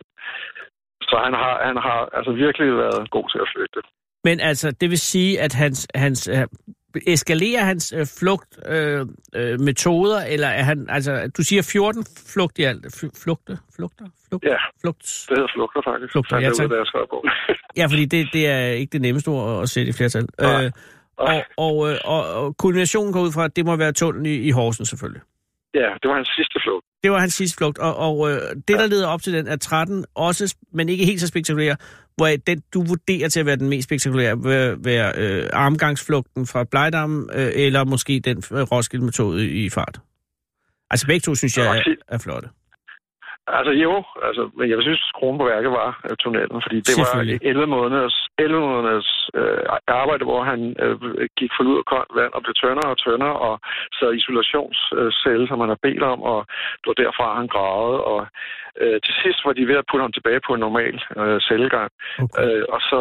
Så 1.09 1.15
han 1.25 1.33
har, 1.41 1.53
han 1.69 1.77
har 1.87 1.99
altså 2.17 2.31
virkelig 2.31 2.68
været 2.83 3.09
god 3.15 3.25
til 3.31 3.39
at 3.45 3.51
flygte. 3.56 3.81
Men 4.27 4.39
altså, 4.39 4.68
det 4.81 4.89
vil 4.89 4.99
sige, 4.99 5.42
at 5.42 5.54
hans, 5.54 5.87
hans 5.95 6.27
øh, 6.27 6.45
eskalerer 7.07 7.64
hans 7.64 7.94
øh, 7.97 8.06
flugt 8.19 8.59
øh, 8.66 9.06
øh, 9.35 9.59
metoder, 9.59 10.21
eller 10.25 10.47
er 10.47 10.64
han, 10.64 10.85
altså, 10.90 11.31
du 11.37 11.44
siger 11.44 11.61
14 11.61 12.06
flugt 12.33 12.59
i 12.59 12.64
alt. 12.64 12.85
Fl- 12.85 13.21
Flugte? 13.23 13.57
Flugter? 13.75 14.06
Flugt? 14.30 14.44
Ja, 14.45 14.56
Flugt. 14.81 15.25
det 15.30 15.37
hedder 15.37 15.52
flugter 15.56 15.81
faktisk. 15.92 16.11
Flugter, 16.11 16.40
ja, 16.40 16.49
tak. 16.49 16.69
på. 17.09 17.25
Ja, 17.78 17.85
fordi 17.85 18.06
det, 18.06 18.28
det 18.33 18.47
er 18.47 18.66
ikke 18.68 18.92
det 18.92 19.02
nemmeste 19.02 19.28
ord 19.28 19.61
at 19.64 19.69
sætte 19.69 19.90
i 19.90 19.94
flertal. 19.94 20.28
Nej. 20.42 20.66
Øh, 20.66 20.71
og, 21.18 21.44
og, 21.57 21.92
øh, 21.92 21.97
og, 22.06 22.33
og 22.33 22.57
kulminationen 22.57 23.14
går 23.14 23.21
ud 23.21 23.31
fra, 23.31 23.45
at 23.45 23.56
det 23.56 23.66
må 23.66 23.75
være 23.75 23.92
tunnelen 23.92 24.25
i, 24.25 24.35
i 24.35 24.52
Horsen 24.52 24.85
selvfølgelig. 24.85 25.21
Ja, 25.79 25.89
det 26.01 26.07
var 26.09 26.15
hans 26.15 26.29
sidste 26.37 26.59
flugt. 26.65 26.85
Det 27.03 27.11
var 27.11 27.19
hans 27.19 27.33
sidste 27.33 27.57
flugt, 27.57 27.77
og, 27.77 27.95
og 27.95 28.31
øh, 28.31 28.37
det, 28.67 28.75
der 28.79 28.87
leder 28.87 29.07
op 29.07 29.21
til 29.21 29.33
den, 29.33 29.47
er 29.47 29.55
13, 29.55 30.05
også, 30.15 30.55
men 30.73 30.89
ikke 30.89 31.05
helt 31.05 31.21
så 31.21 31.27
spektakulær, 31.27 31.75
hvor 32.17 32.29
den, 32.47 32.61
du 32.73 32.83
vurderer 32.83 33.29
til 33.29 33.39
at 33.39 33.45
være 33.45 33.55
den 33.55 33.69
mest 33.69 33.85
spektakulære, 33.85 34.37
vil 34.44 34.85
være 34.85 35.13
øh, 35.17 35.49
armgangsflugten 35.53 36.47
fra 36.47 36.63
Blejdam, 36.63 37.29
øh, 37.33 37.51
eller 37.55 37.83
måske 37.83 38.19
den 38.19 38.37
øh, 38.37 38.61
Roskilde-metode 38.61 39.47
i, 39.47 39.65
i 39.65 39.69
fart. 39.69 39.99
Altså 40.91 41.07
begge 41.07 41.19
to 41.19 41.35
synes 41.35 41.57
jeg 41.57 41.77
er, 41.77 41.95
er 42.07 42.17
flotte. 42.17 42.49
Altså 43.47 43.71
jo, 43.71 44.04
altså, 44.28 44.49
men 44.57 44.69
jeg 44.69 44.78
synes, 44.81 44.99
skruen 45.11 45.37
på 45.37 45.45
værket 45.45 45.71
var 45.71 45.90
uh, 46.09 46.16
tunnelen, 46.19 46.61
fordi 46.66 46.78
det 46.87 46.94
var 46.97 47.06
Selvfølgelig. 47.06 47.40
11 47.44 47.68
måneders, 47.68 48.28
11 48.37 48.59
måneders 48.59 49.30
uh, 49.40 49.61
arbejde, 49.87 50.23
hvor 50.30 50.44
han 50.44 50.59
uh, 50.85 51.02
gik 51.40 51.52
for 51.56 51.64
lud 51.64 51.78
og 51.78 51.85
koldt 51.94 52.11
vand 52.19 52.33
og 52.33 52.42
blev 52.44 52.54
tyndere 52.54 52.90
og 52.94 52.97
tyndere, 52.97 53.35
og 53.47 53.56
så 53.99 54.06
isolationscelle, 54.19 55.47
som 55.47 55.59
han 55.59 55.69
har 55.69 55.80
bedt 55.87 56.04
om, 56.04 56.19
og 56.31 56.40
det 56.81 56.87
var 56.92 56.97
derfra, 57.04 57.37
han 57.42 57.47
gravede, 57.56 57.99
og 58.11 58.19
uh, 58.83 58.97
til 59.06 59.14
sidst 59.23 59.40
var 59.45 59.54
de 59.54 59.68
ved 59.68 59.78
at 59.81 59.87
putte 59.90 60.04
ham 60.06 60.11
tilbage 60.18 60.42
på 60.47 60.52
en 60.54 60.59
normal 60.68 60.95
uh, 61.19 61.37
cellegang, 61.47 61.92
Okay. 62.23 62.44
uh, 62.44 62.64
og 62.75 62.80
så 62.90 62.97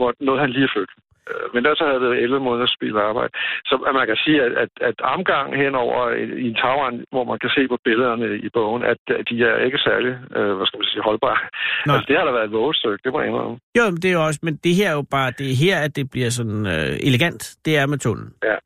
var- 0.00 0.16
nåede 0.20 0.40
han 0.40 0.50
lige 0.50 0.64
at 0.68 0.74
flygte. 0.74 0.94
Øh, 1.30 1.44
Men 1.54 1.60
der 1.66 1.72
så 1.80 1.84
havde 1.90 2.02
det 2.04 2.22
11 2.22 2.40
måneders 2.46 2.74
spild 2.76 2.96
arbejde. 3.10 3.32
Så 3.68 3.74
at 3.88 3.94
man 3.98 4.06
kan 4.10 4.18
sige, 4.24 4.38
at, 4.46 4.52
at, 4.64 4.72
at 4.88 4.96
armgang 5.12 5.48
henover 5.62 6.00
i- 6.22 6.42
en 6.48 6.54
tagvand, 6.62 6.96
hvor 7.12 7.24
man 7.30 7.38
kan 7.42 7.50
se 7.56 7.62
på 7.72 7.76
billederne 7.86 8.26
i 8.46 8.48
bogen, 8.58 8.82
at, 8.92 9.00
at 9.18 9.24
de 9.30 9.36
er 9.50 9.56
ikke 9.66 9.78
særlig, 9.88 10.12
øh, 10.36 10.50
hvad 10.56 10.66
skal 10.68 10.78
man 10.80 10.88
sige, 10.92 11.02
holdbare. 11.08 11.38
Nej. 11.86 11.94
Altså, 11.94 12.06
det 12.08 12.16
har 12.18 12.24
da 12.28 12.32
været 12.38 12.48
et 12.50 12.56
vågestykke, 12.60 13.00
det 13.04 13.10
må 13.12 13.18
jeg 13.20 13.28
indrømme. 13.30 13.56
Jo, 13.78 13.82
men 13.92 13.98
det 14.02 14.08
er 14.10 14.16
jo 14.20 14.24
også, 14.28 14.40
men 14.46 14.54
det 14.64 14.72
her 14.80 14.88
er 14.92 14.96
jo 15.00 15.04
bare, 15.16 15.30
det 15.38 15.46
er 15.52 15.56
her, 15.64 15.76
at 15.86 15.92
det 15.98 16.04
bliver 16.14 16.30
sådan 16.38 16.60
øh, 16.74 17.08
elegant. 17.08 17.42
Det 17.64 17.72
er 17.80 17.86
med 17.92 17.98
tunnelen. 18.04 18.32
Ja. 18.50 18.56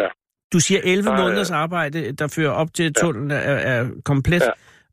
Ja. 0.00 0.08
Du 0.52 0.58
siger 0.66 0.80
11 0.84 1.04
Der 1.10 1.12
er- 1.16 1.22
måneders 1.22 1.50
arbejde, 1.50 2.12
der 2.20 2.26
fører 2.36 2.50
op 2.62 2.68
til, 2.74 2.94
tunnelen 2.94 3.30
er, 3.30 3.56
er 3.74 3.80
komplet. 4.04 4.42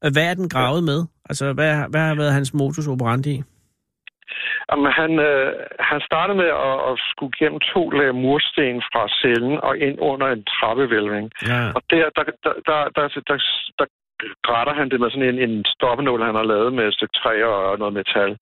Ja. 0.03 0.09
Hvad 0.15 0.25
er 0.29 0.33
den 0.33 0.49
gravet 0.49 0.83
med? 0.83 0.99
Altså, 1.29 1.53
hvad, 1.53 1.71
hvad 1.89 2.01
har 2.01 2.15
været 2.15 2.33
hans 2.33 2.53
modus 2.53 2.87
operandi? 2.87 3.43
Jamen, 4.69 4.91
han, 4.99 5.11
øh, 5.19 5.53
han 5.79 6.01
startede 6.09 6.37
med 6.37 6.51
at, 6.69 6.77
at 6.89 6.95
skulle 7.11 7.33
gennem 7.39 7.59
to 7.73 7.81
lag 7.89 8.15
mursten 8.15 8.81
fra 8.91 9.03
cellen 9.19 9.57
og 9.67 9.77
ind 9.77 9.97
under 10.11 10.27
en 10.27 10.43
trappevælving. 10.43 11.31
Ja. 11.49 11.61
Og 11.75 11.81
der, 11.89 12.09
der, 12.15 12.23
der, 12.43 12.53
der, 12.67 12.79
der, 12.95 13.07
der, 13.29 13.37
der 13.79 13.85
grætter 14.47 14.73
han 14.73 14.89
det 14.89 14.99
med 14.99 15.09
sådan 15.09 15.29
en, 15.29 15.39
en 15.49 15.65
stoppenål, 15.65 16.21
han 16.21 16.35
har 16.35 16.43
lavet 16.43 16.73
med 16.73 16.87
et 16.87 16.93
stykke 16.93 17.17
træ 17.21 17.43
og 17.43 17.79
noget 17.79 17.93
metal. 17.93 18.37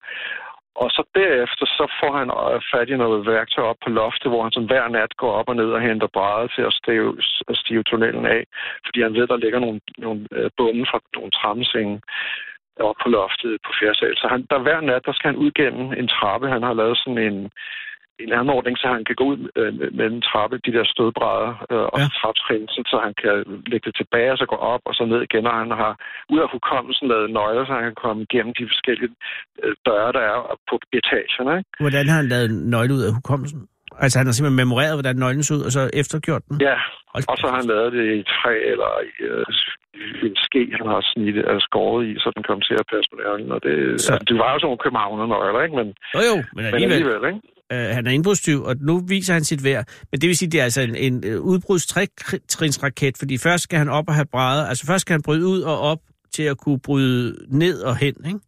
Og 0.82 0.90
så 0.90 1.02
derefter, 1.14 1.66
så 1.66 1.84
får 2.00 2.12
han 2.18 2.28
øh, 2.40 2.60
fat 2.72 2.88
i 2.90 2.96
noget 2.96 3.26
værktøj 3.26 3.64
op 3.64 3.80
på 3.84 3.90
loftet, 3.90 4.30
hvor 4.30 4.42
han 4.42 4.52
sådan 4.52 4.72
hver 4.72 4.88
nat 4.88 5.16
går 5.16 5.32
op 5.32 5.48
og 5.48 5.56
ned 5.56 5.70
og 5.76 5.80
henter 5.80 6.06
brædder 6.16 6.48
til 6.54 6.62
at 6.62 6.72
stive, 6.80 7.10
at 7.50 7.56
stive 7.56 7.82
tunnelen 7.82 8.26
af. 8.26 8.42
Fordi 8.86 9.02
han 9.02 9.14
ved, 9.14 9.26
der 9.26 9.36
ligger 9.36 9.58
nogle, 9.58 9.80
nogle 9.98 10.20
øh, 10.32 10.50
bumme 10.56 10.86
fra 10.90 11.00
nogle 11.16 11.30
trammesenge 11.30 12.00
op 12.80 12.96
på 13.02 13.08
loftet 13.16 13.52
på 13.66 13.70
fjerde 13.78 13.98
sal. 13.98 14.16
Så 14.16 14.26
han, 14.32 14.40
der 14.50 14.58
hver 14.64 14.80
nat, 14.80 15.06
der 15.06 15.12
skal 15.16 15.28
han 15.30 15.40
ud 15.44 15.50
gennem 15.60 15.86
en 16.00 16.08
trappe. 16.16 16.46
Han 16.54 16.62
har 16.68 16.74
lavet 16.80 16.96
sådan 16.98 17.18
en, 17.30 17.38
en 18.24 18.32
anordning, 18.40 18.74
så 18.78 18.86
han 18.96 19.04
kan 19.04 19.16
gå 19.20 19.24
ud 19.32 19.38
øh, 19.60 19.72
med- 19.98 20.10
en 20.12 20.22
trappe, 20.30 20.56
de 20.66 20.72
der 20.76 20.84
stødbrædder 20.94 21.50
øh, 21.72 21.86
og 21.94 21.98
Ja. 22.02 22.06
trappetrin, 22.20 22.66
så- 22.68 23.00
han 23.06 23.14
kan 23.22 23.34
lægge 23.70 23.86
det 23.88 23.96
tilbage 24.00 24.32
og 24.32 24.38
så 24.38 24.46
gå 24.46 24.56
op 24.72 24.80
og 24.88 24.94
så 24.94 25.04
ned 25.04 25.20
igen. 25.28 25.46
Og 25.50 25.54
han 25.62 25.70
har 25.82 25.92
ud 26.32 26.38
af 26.44 26.48
hukommelsen 26.54 27.08
lavet 27.08 27.30
nøgler, 27.38 27.64
så 27.66 27.72
han 27.72 27.82
kan 27.90 28.00
komme 28.04 28.20
igennem 28.28 28.52
de 28.58 28.64
forskellige 28.72 29.12
øh, 29.62 29.74
døre, 29.86 30.12
der 30.16 30.22
er 30.32 30.38
på 30.70 30.74
etagerne. 30.98 31.52
Ikke? 31.58 31.70
Hvordan 31.84 32.06
har 32.10 32.16
han 32.22 32.28
lavet 32.34 32.48
nøgle 32.74 32.94
ud 32.98 33.02
af 33.08 33.12
hukommelsen? 33.18 33.60
Altså, 34.04 34.18
han 34.18 34.26
har 34.26 34.32
simpelthen 34.32 34.56
memoreret, 34.64 34.94
hvordan 34.96 35.16
nøglen 35.16 35.42
så 35.42 35.54
ud, 35.54 35.60
og 35.68 35.72
så 35.72 35.90
eftergjort 36.02 36.42
den? 36.48 36.56
Ja, 36.68 36.76
Hold 37.12 37.24
og 37.30 37.36
så 37.40 37.46
har 37.50 37.56
han 37.60 37.66
lavet 37.72 37.92
det 37.92 38.04
i 38.20 38.22
træ 38.36 38.54
eller 38.72 38.90
i 39.08 39.12
øh, 39.30 39.46
en 40.26 40.36
ske, 40.46 40.60
han 40.80 40.86
har 40.92 41.00
snittet 41.12 41.44
og 41.44 41.60
skåret 41.68 42.02
i, 42.10 42.12
så 42.22 42.28
den 42.36 42.42
kom 42.48 42.60
til 42.68 42.74
at 42.82 42.86
passe 42.92 43.08
på 43.12 43.16
nøglen. 43.24 43.50
Og 43.56 43.60
det, 43.66 43.74
Så- 44.00 44.06
så... 44.06 44.12
altså, 44.12 44.24
det 44.30 44.36
var 44.42 44.48
jo 44.52 44.56
sådan 44.58 44.66
nogle 44.68 44.82
københavner-nøgler, 44.84 45.60
ikke? 45.66 45.76
Men, 45.80 45.88
Jo, 46.16 46.20
jo, 46.30 46.36
men 46.36 46.44
men 46.56 46.64
alligevel. 46.64 46.94
alligevel, 46.96 47.24
ikke? 47.30 47.40
Øh, 47.72 47.88
han 47.96 48.06
er 48.06 48.10
indbrudstyv, 48.16 48.58
og 48.68 48.74
nu 48.88 48.94
viser 49.14 49.32
han 49.38 49.44
sit 49.44 49.62
værd. 49.68 49.84
Men 50.10 50.16
det 50.20 50.26
vil 50.28 50.36
sige, 50.40 50.50
det 50.50 50.58
er 50.60 50.64
altså 50.70 50.80
en, 50.88 50.94
en 51.06 51.14
øh, 51.30 51.38
udbrudstrinsraket, 51.50 53.14
fordi 53.18 53.34
først 53.46 53.62
skal 53.64 53.78
han 53.78 53.88
op 53.98 54.08
og 54.10 54.14
have 54.14 54.26
brædder. 54.34 54.64
Altså 54.70 54.86
først 54.90 55.02
skal 55.02 55.14
han 55.14 55.22
bryde 55.22 55.46
ud 55.54 55.60
og 55.72 55.76
op 55.90 55.98
til 56.36 56.42
at 56.52 56.56
kunne 56.58 56.80
bryde 56.88 57.22
ned 57.62 57.76
og 57.82 57.96
hen, 57.96 58.14
ikke? 58.26 58.40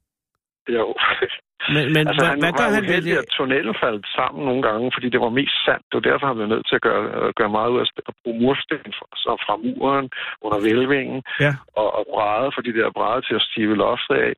Jo. 0.77 0.85
Men, 1.75 1.85
men 1.97 2.03
altså, 2.09 2.21
hvad, 2.23 2.31
han 2.35 2.41
hvad 2.43 2.53
gør 2.61 2.67
var 2.69 2.75
han 2.77 2.85
uheldig, 2.89 3.13
det? 3.15 3.23
at 3.23 3.29
tunnelen 3.37 3.75
faldt 3.85 4.05
sammen 4.19 4.41
nogle 4.49 4.63
gange, 4.69 4.85
fordi 4.97 5.09
det 5.15 5.21
var 5.27 5.33
mest 5.41 5.57
sandt. 5.67 5.83
Det 5.89 5.95
var 5.99 6.07
derfor, 6.11 6.27
han 6.31 6.37
blev 6.39 6.49
nødt 6.55 6.67
til 6.69 6.77
at 6.79 6.85
gøre, 6.89 7.03
øh, 7.19 7.29
gøre 7.41 7.53
meget 7.59 7.71
ud 7.75 7.79
af 7.83 7.87
at 8.13 8.17
bruge 8.23 8.39
mursten 8.45 8.91
fra, 8.99 9.07
så 9.25 9.31
fra 9.47 9.55
muren 9.65 10.07
under 10.47 10.59
vælvingen, 10.69 11.19
Ja. 11.45 11.53
og, 11.81 11.89
og 11.99 12.03
brædder 12.13 12.51
for 12.55 12.63
de 12.67 12.73
der 12.79 12.87
brædder 12.99 13.23
til 13.27 13.35
at 13.41 13.45
stive 13.51 13.75
loftet 13.85 14.17
af. 14.29 14.33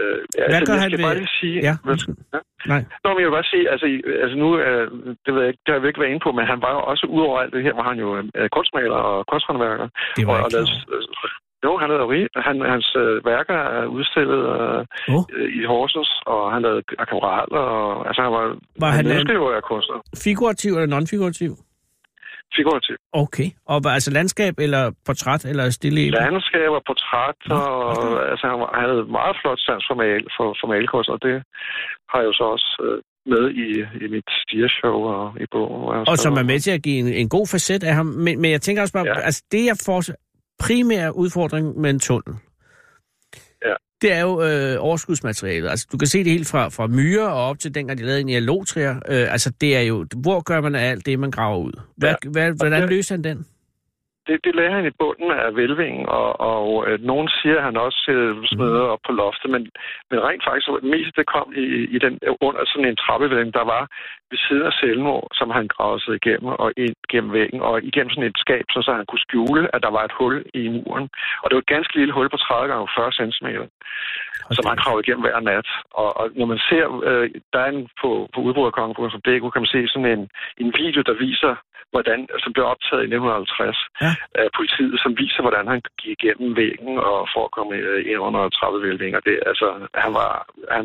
Øh, 0.00 0.18
ja, 0.38 0.44
Hvad 0.50 0.60
gør 0.68 0.74
jeg 0.78 0.84
han 0.86 0.92
ved- 0.92 1.04
bare 1.06 1.18
lige 1.22 1.34
sige, 1.42 1.58
Ja, 1.68 1.74
hvad-. 1.86 2.06
Ja. 2.34 2.40
Nej. 2.72 2.82
Nå, 3.02 3.08
men 3.12 3.20
jeg 3.20 3.28
vil 3.28 3.38
bare 3.40 3.50
sige, 3.54 3.64
altså, 3.72 3.86
altså 4.24 4.36
nu, 4.44 4.48
øh, 4.66 4.84
det 5.24 5.30
ved 5.34 5.40
jeg 5.44 5.50
ikke, 5.52 5.62
det 5.66 5.72
har 5.74 5.80
vi 5.82 5.88
ikke 5.88 6.00
været 6.02 6.12
inde 6.14 6.24
på, 6.26 6.30
men 6.38 6.44
han 6.52 6.58
var 6.66 6.72
jo 6.76 6.80
også 6.92 7.04
ud 7.16 7.22
over 7.28 7.36
alt 7.42 7.52
det 7.56 7.62
her, 7.66 7.74
var 7.80 7.86
han 7.92 7.98
jo 8.04 8.08
øh, 8.38 8.48
kunstmaler 8.56 9.00
og 9.10 9.18
kunsthåndværker. 9.30 9.86
Det 10.16 10.26
var 10.26 10.36
og, 10.38 10.44
og 10.44 10.50
lavede, 10.52 10.68
jo, 11.64 11.70
han 11.80 11.88
lavede 11.90 12.08
rig. 12.14 12.24
Han, 12.46 12.56
hans 12.74 12.88
øh, 13.02 13.24
værker 13.32 13.58
er 13.78 13.86
udstillet 13.86 14.40
øh, 14.56 14.80
Oh. 15.14 15.22
i 15.60 15.64
Horsens, 15.72 16.10
og 16.26 16.52
han 16.52 16.62
lavede 16.62 16.82
akvareller, 16.98 17.64
og 17.78 18.06
altså 18.08 18.20
han 18.22 18.32
var, 18.38 18.46
Var 18.84 18.90
han 18.96 19.04
en- 19.06 19.10
nedskriver 19.12 19.50
af 19.58 19.62
kunstner. 19.62 19.98
Figurativ 20.26 20.70
eller 20.74 20.90
non-figurativ? 20.96 21.52
Figurativ. 22.56 22.96
Okay. 23.12 23.48
Og 23.66 23.76
var 23.84 23.90
altså 23.98 24.10
landskab 24.10 24.54
eller 24.58 24.82
portræt 25.06 25.44
eller 25.44 25.70
stille 25.70 26.00
i? 26.06 26.10
Landskaber, 26.10 26.80
portræt, 26.86 27.38
Nå, 27.48 27.54
og 27.54 27.86
okay. 27.90 28.30
altså, 28.30 28.44
han, 28.50 28.58
var, 28.60 28.70
han 28.80 28.88
havde 28.90 29.04
meget 29.18 29.36
flot 29.42 29.60
sans 29.66 29.84
for, 29.88 29.94
mal, 29.94 30.22
for, 30.36 30.46
for 30.60 30.66
malkunst, 30.72 31.08
og 31.14 31.18
det 31.22 31.34
har 32.10 32.18
jeg 32.20 32.26
jo 32.30 32.32
så 32.32 32.44
også 32.54 32.70
øh, 32.86 32.96
med 33.32 33.44
i, 33.64 33.68
i 34.04 34.06
mit 34.14 34.28
stiershow 34.42 34.98
og 35.14 35.26
i 35.40 35.46
bogen. 35.52 36.08
Og 36.10 36.16
så- 36.16 36.22
som 36.22 36.32
er 36.32 36.42
med 36.52 36.58
til 36.60 36.70
at 36.70 36.82
give 36.82 36.98
en, 36.98 37.08
en 37.22 37.28
god 37.28 37.46
facet 37.52 37.82
af 37.84 37.94
ham. 37.94 38.06
Men, 38.06 38.40
men 38.42 38.50
jeg 38.50 38.60
tænker 38.60 38.82
også 38.82 38.92
bare. 38.98 39.06
Ja. 39.06 39.20
altså 39.28 39.42
det 39.52 39.62
jeg 39.70 39.76
får 39.86 40.00
primære 40.60 41.16
udfordring 41.16 41.78
med 41.80 41.90
en 41.90 41.98
tunnel, 42.00 42.34
Ja. 43.66 43.74
det 44.02 44.12
er 44.12 44.20
jo 44.20 44.42
øh, 44.42 44.76
overskudsmaterialet. 44.80 45.68
Altså 45.70 45.86
du 45.92 45.98
kan 45.98 46.08
se 46.08 46.18
det 46.24 46.32
helt 46.32 46.48
fra, 46.48 46.68
fra 46.68 46.86
myrer 46.86 47.26
og 47.28 47.46
op 47.48 47.58
til 47.58 47.74
dengang 47.74 47.98
de 47.98 48.04
lavede 48.04 48.20
en 48.20 48.26
dialogtræer. 48.26 48.96
Øh, 49.08 49.32
altså 49.32 49.50
det 49.60 49.76
er 49.76 49.80
jo, 49.80 50.06
hvor 50.16 50.40
gør 50.40 50.60
man 50.60 50.74
af 50.74 50.90
alt 50.90 51.06
det, 51.06 51.18
man 51.18 51.30
graver 51.30 51.58
ud? 51.58 51.72
Hvad, 51.96 52.14
ja. 52.24 52.30
hvad, 52.30 52.52
hvordan 52.52 52.88
løser 52.88 53.14
han 53.14 53.24
den? 53.24 53.46
Det, 54.30 54.44
det 54.46 54.54
lagde 54.54 54.76
han 54.76 54.86
i 54.86 54.98
bunden 55.00 55.30
af 55.30 55.56
vælvingen, 55.56 56.04
og, 56.08 56.40
og 56.52 56.64
øh, 56.88 56.96
nogen 57.10 57.28
siger, 57.38 57.56
at 57.58 57.66
han 57.68 57.76
også 57.76 58.00
øh, 58.16 58.46
smed 58.52 58.72
op 58.94 59.02
på 59.06 59.12
loftet, 59.12 59.50
men, 59.54 59.62
men 60.10 60.18
rent 60.26 60.44
faktisk, 60.48 60.68
mest 60.82 61.16
det 61.16 61.26
kom 61.34 61.48
i, 61.62 61.64
i 61.96 61.98
den, 62.04 62.14
under 62.46 62.62
sådan 62.66 62.88
en 62.88 63.00
trappevælving, 63.02 63.54
der 63.54 63.64
var 63.74 63.82
ved 64.30 64.38
siden 64.46 64.62
af 64.68 65.02
hvor- 65.04 65.28
som 65.38 65.50
han 65.50 65.66
gravede 65.74 66.04
sig 66.04 66.14
igennem 66.20 66.48
og 66.64 66.68
ind 66.76 66.96
gennem 67.12 67.32
væggen, 67.32 67.60
og 67.68 67.74
igennem 67.90 68.10
sådan 68.10 68.30
et 68.30 68.38
skab, 68.44 68.64
så, 68.74 68.78
så 68.86 68.90
han 68.98 69.06
kunne 69.06 69.24
skjule, 69.26 69.62
at 69.74 69.82
der 69.82 69.90
var 69.96 70.04
et 70.04 70.16
hul 70.18 70.44
i 70.54 70.68
muren. 70.68 71.08
Og 71.42 71.46
det 71.46 71.54
var 71.56 71.64
et 71.64 71.74
ganske 71.76 71.94
lille 71.98 72.12
hul 72.14 72.28
på 72.30 72.36
30 72.36 72.72
gange 72.72 72.88
40 72.96 73.12
cm, 73.12 73.48
som 74.56 74.64
han 74.70 74.76
kravede 74.82 75.02
igennem 75.04 75.24
hver 75.24 75.40
nat. 75.40 75.68
Og, 76.00 76.08
og 76.20 76.24
når 76.38 76.46
man 76.52 76.60
ser, 76.68 76.84
øh, 77.08 77.30
der 77.52 77.60
er 77.60 77.70
en 77.70 77.88
på, 78.02 78.10
på 78.34 78.38
udbryderkongen.dk, 78.46 79.44
kan 79.52 79.62
man 79.64 79.74
se 79.76 79.88
sådan 79.88 80.12
en, 80.18 80.22
en 80.62 80.70
video, 80.80 81.00
der 81.08 81.14
viser, 81.26 81.54
hvordan, 81.94 82.18
som 82.42 82.50
blev 82.54 82.64
optaget 82.74 83.02
i 83.04 83.08
1950 83.08 83.78
Ja. 84.04 84.12
af 84.42 84.46
politiet, 84.58 84.94
som 85.04 85.12
viser, 85.22 85.40
hvordan 85.46 85.64
han 85.72 85.80
gik 86.02 86.18
igennem 86.18 86.50
væggen 86.60 86.94
og 87.10 87.18
for 87.32 87.42
at 87.48 87.52
komme 87.56 87.72
øh, 87.88 88.00
ind 88.10 88.18
under 88.28 88.42
30 88.48 88.82
vælvinger. 88.86 89.20
Det, 89.28 89.34
altså, 89.50 89.66
han 90.04 90.12
var, 90.20 90.30
han, 90.76 90.84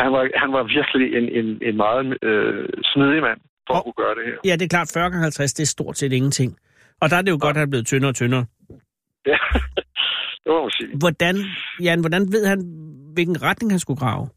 han 0.00 0.08
var, 0.14 0.22
han 0.42 0.50
var 0.56 0.62
virkelig 0.76 1.06
en, 1.18 1.26
en, 1.38 1.46
en 1.68 1.76
meget 1.84 2.02
øh, 2.28 2.68
smidig 2.90 3.20
mand 3.28 3.40
for 3.66 3.72
Og- 3.74 3.78
at 3.78 3.84
kunne 3.84 4.00
gøre 4.02 4.14
det 4.18 4.24
her. 4.28 4.36
Ja, 4.48 4.52
det 4.58 4.64
er 4.64 4.72
klart, 4.76 4.90
40 4.94 5.10
gange 5.10 5.22
50, 5.22 5.52
det 5.58 5.62
er 5.62 5.74
stort 5.76 5.96
set 5.98 6.12
ingenting. 6.18 6.50
Og 7.02 7.06
der 7.10 7.16
er 7.16 7.22
det 7.22 7.30
jo 7.36 7.38
godt, 7.44 7.54
at 7.56 7.60
han 7.60 7.68
er 7.68 7.72
blevet 7.74 7.86
tyndere 7.86 8.10
og 8.14 8.18
tyndere. 8.22 8.44
Ja. 9.32 9.38
det 10.42 10.48
må 10.54 10.60
man 10.62 10.70
sige. 10.78 10.90
Hvordan, 11.02 11.34
Jan, 11.86 12.00
hvordan 12.00 12.22
ved 12.34 12.46
han, 12.52 12.60
hvilken 13.14 13.42
retning 13.42 13.72
han 13.72 13.78
skulle 13.84 14.00
grave? 14.04 14.28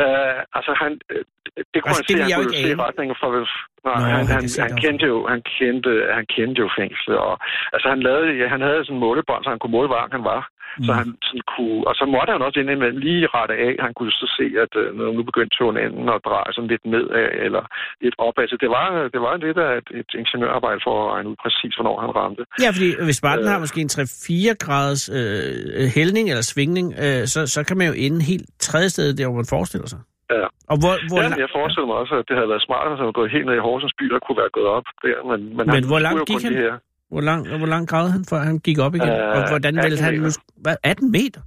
Uh, 0.00 0.38
altså, 0.56 0.72
han, 0.82 0.92
øh, 1.10 1.24
det 1.72 1.78
kunne 1.80 1.90
Altså, 1.90 2.04
vil 2.08 2.16
se, 2.16 2.22
han 2.22 2.42
kunne 2.42 2.62
se 2.66 2.82
retningen 2.86 3.16
for, 3.20 3.28
nej, 3.34 3.46
Nå, 3.84 3.90
han, 4.16 4.26
han, 4.36 4.44
han, 4.64 4.72
kendte 4.82 5.06
jo, 5.12 5.18
han, 5.32 5.40
kendte, 5.58 5.90
han 6.16 6.26
kendte 6.34 6.58
jo 6.64 6.68
fængslet, 6.78 7.18
og 7.28 7.34
altså, 7.74 7.86
han, 7.92 8.00
lavede, 8.06 8.26
ja, 8.40 8.46
han 8.54 8.60
havde 8.60 8.84
sådan 8.84 8.96
en 8.96 9.04
målebånd, 9.06 9.44
så 9.44 9.50
han 9.50 9.58
kunne 9.58 9.76
måle, 9.76 9.88
hvor 9.88 10.08
han 10.16 10.24
var. 10.32 10.42
Mm. 10.78 10.84
Så 10.86 10.92
han 11.00 11.08
sådan 11.28 11.44
kunne, 11.54 11.80
og 11.88 11.94
så 12.00 12.04
måtte 12.14 12.30
han 12.34 12.42
også 12.46 12.58
indimellem 12.62 12.98
lige 13.08 13.26
rette 13.36 13.54
af. 13.66 13.72
Han 13.86 13.92
kunne 13.96 14.12
så 14.22 14.28
se, 14.38 14.46
at 14.64 14.72
øh, 14.82 14.86
nu 15.16 15.22
begyndte 15.30 15.54
tunnelen 15.58 16.06
at 16.16 16.20
dreje 16.28 16.52
sådan 16.54 16.70
lidt 16.72 16.84
nedad, 16.92 17.28
eller 17.46 17.62
lidt 18.04 18.16
opad. 18.26 18.44
Så 18.52 18.56
det 18.62 18.70
var, 18.76 18.86
det 19.14 19.20
var 19.26 19.32
lidt 19.46 19.58
af 19.66 19.72
et, 19.80 19.88
et 20.00 20.10
ingeniørarbejde 20.22 20.80
for 20.86 20.94
at 21.02 21.08
regne 21.14 21.28
ud 21.30 21.36
præcis, 21.44 21.72
hvornår 21.76 21.96
han 22.04 22.10
ramte. 22.20 22.42
Ja, 22.64 22.70
fordi 22.76 22.88
hvis 23.08 23.20
bare 23.26 23.36
den 23.40 23.46
Øh. 23.46 23.52
har 23.52 23.58
måske 23.64 23.80
en 23.86 23.92
3-4 23.92 24.64
graders 24.64 25.04
øh, 25.18 25.86
hældning 25.96 26.24
eller 26.32 26.46
svingning, 26.52 26.86
øh, 27.04 27.22
så, 27.32 27.40
så 27.54 27.60
kan 27.68 27.76
man 27.78 27.86
jo 27.90 27.94
ende 28.06 28.18
helt 28.32 28.46
tredje 28.68 28.88
sted, 28.94 29.06
der 29.18 29.26
hvor 29.26 29.38
man 29.42 29.52
forestiller 29.56 29.88
sig. 29.94 30.00
Ja. 30.40 30.46
Og 30.72 30.76
hvor, 30.82 30.94
hvor, 31.10 31.20
Ja, 31.22 31.28
jeg 31.44 31.50
forestiller 31.58 31.88
mig 31.90 31.96
også, 32.02 32.14
at 32.20 32.24
det 32.28 32.34
havde 32.38 32.50
været 32.52 32.64
smart, 32.68 32.84
hvis 32.90 33.00
han 33.02 33.08
var 33.10 33.18
gået 33.20 33.30
helt 33.36 33.46
ned 33.48 33.56
i 33.60 33.64
Horsens 33.68 33.94
by, 33.98 34.04
der 34.14 34.20
kunne 34.24 34.38
være 34.42 34.52
gået 34.58 34.70
op 34.76 34.86
der. 35.06 35.18
Men, 35.30 35.38
men, 35.56 35.64
Men 35.66 35.74
han 35.76 35.84
hvor 35.92 36.00
langt 36.06 36.20
gik 36.30 36.42
han? 36.46 36.54
Her. 36.64 36.74
Hvor, 37.12 37.20
lang, 37.20 37.56
hvor 37.58 37.66
lang 37.66 37.88
gravede 37.88 38.12
han, 38.12 38.24
før 38.30 38.38
han 38.38 38.58
gik 38.58 38.78
op 38.78 38.94
igen? 38.94 39.08
Øh, 39.08 39.36
og 39.36 39.48
hvordan 39.48 39.78
18 39.78 39.84
ville 39.90 40.00
han 40.04 40.20
meter. 40.20 40.40
Hvad, 40.56 40.76
18 40.84 41.10
meter? 41.12 41.40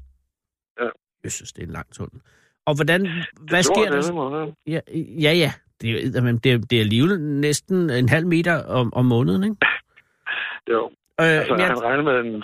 Ja. 0.81 0.89
Jeg 1.23 1.31
synes, 1.31 1.51
det 1.53 1.61
er 1.63 1.67
en 1.67 1.73
lang 1.73 1.87
tunnel. 1.93 2.21
Og 2.65 2.73
hvordan... 2.75 3.01
Hvad 3.49 3.57
det 3.57 3.65
sker 3.65 4.13
var 4.13 4.29
der? 4.29 4.45
det. 4.45 4.53
Ja, 4.67 4.79
ja, 5.25 5.33
ja. 5.43 5.51
Det 5.81 5.87
er, 5.91 5.97
eddermame- 6.07 6.39
det 6.43 6.51
er, 6.53 6.57
det 6.57 6.75
er 6.77 6.79
alligevel 6.87 7.21
næsten 7.21 7.89
en 7.89 8.09
halv 8.09 8.27
meter 8.27 8.63
om, 8.79 8.93
om 8.93 9.05
måneden, 9.05 9.43
ikke? 9.43 9.55
Jo. 10.73 10.81
Øh, 11.21 11.25
Altså, 11.25 11.55
jeg- 11.55 11.67
han 11.67 11.83
regnede 11.87 12.03
med 12.09 12.17
en 12.25 12.35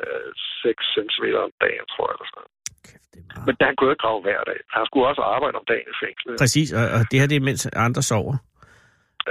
øh, 0.00 0.28
6 0.62 0.84
cm 0.94 1.24
om 1.44 1.50
dagen, 1.64 1.84
tror 1.92 2.04
jeg. 2.08 2.14
Eller 2.16 2.28
sådan. 2.34 2.50
Kæft, 2.88 3.06
det 3.14 3.20
er 3.22 3.26
meget. 3.34 3.46
Men 3.46 3.54
han 3.68 3.74
kunne 3.78 3.90
ikke 3.92 4.02
grave 4.06 4.20
hver 4.26 4.40
dag. 4.50 4.58
Han 4.76 4.82
skulle 4.88 5.04
også 5.10 5.22
arbejde 5.34 5.54
om 5.60 5.66
dagen 5.72 5.88
i 5.94 5.96
fængslet. 6.04 6.34
Præcis, 6.42 6.68
og, 6.78 6.84
og 6.96 7.00
det 7.10 7.16
her 7.20 7.26
det 7.32 7.36
er, 7.40 7.44
mens 7.50 7.62
andre 7.86 8.02
sover. 8.10 8.36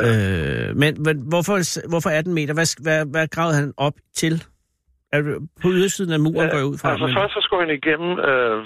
Øh, 0.02 0.76
men, 0.76 1.04
men 1.04 1.16
hvorfor, 1.32 1.56
hvorfor 1.90 2.10
18 2.10 2.34
meter? 2.34 2.54
Hvad, 2.54 2.84
hvad, 2.84 3.06
hvad 3.12 3.28
gravede 3.28 3.56
han 3.56 3.74
op 3.78 3.94
til? 4.14 4.44
Er 5.16 5.22
på 5.64 5.68
ydersiden 5.78 6.14
af 6.18 6.22
muren, 6.26 6.50
går 6.50 6.60
jeg 6.62 6.70
ud 6.72 6.78
fra? 6.82 6.90
Altså 6.92 7.08
men- 7.08 7.16
først 7.20 7.34
så 7.34 7.42
skulle 7.44 7.64
han 7.66 7.76
igennem 7.80 8.12
øh, 8.30 8.58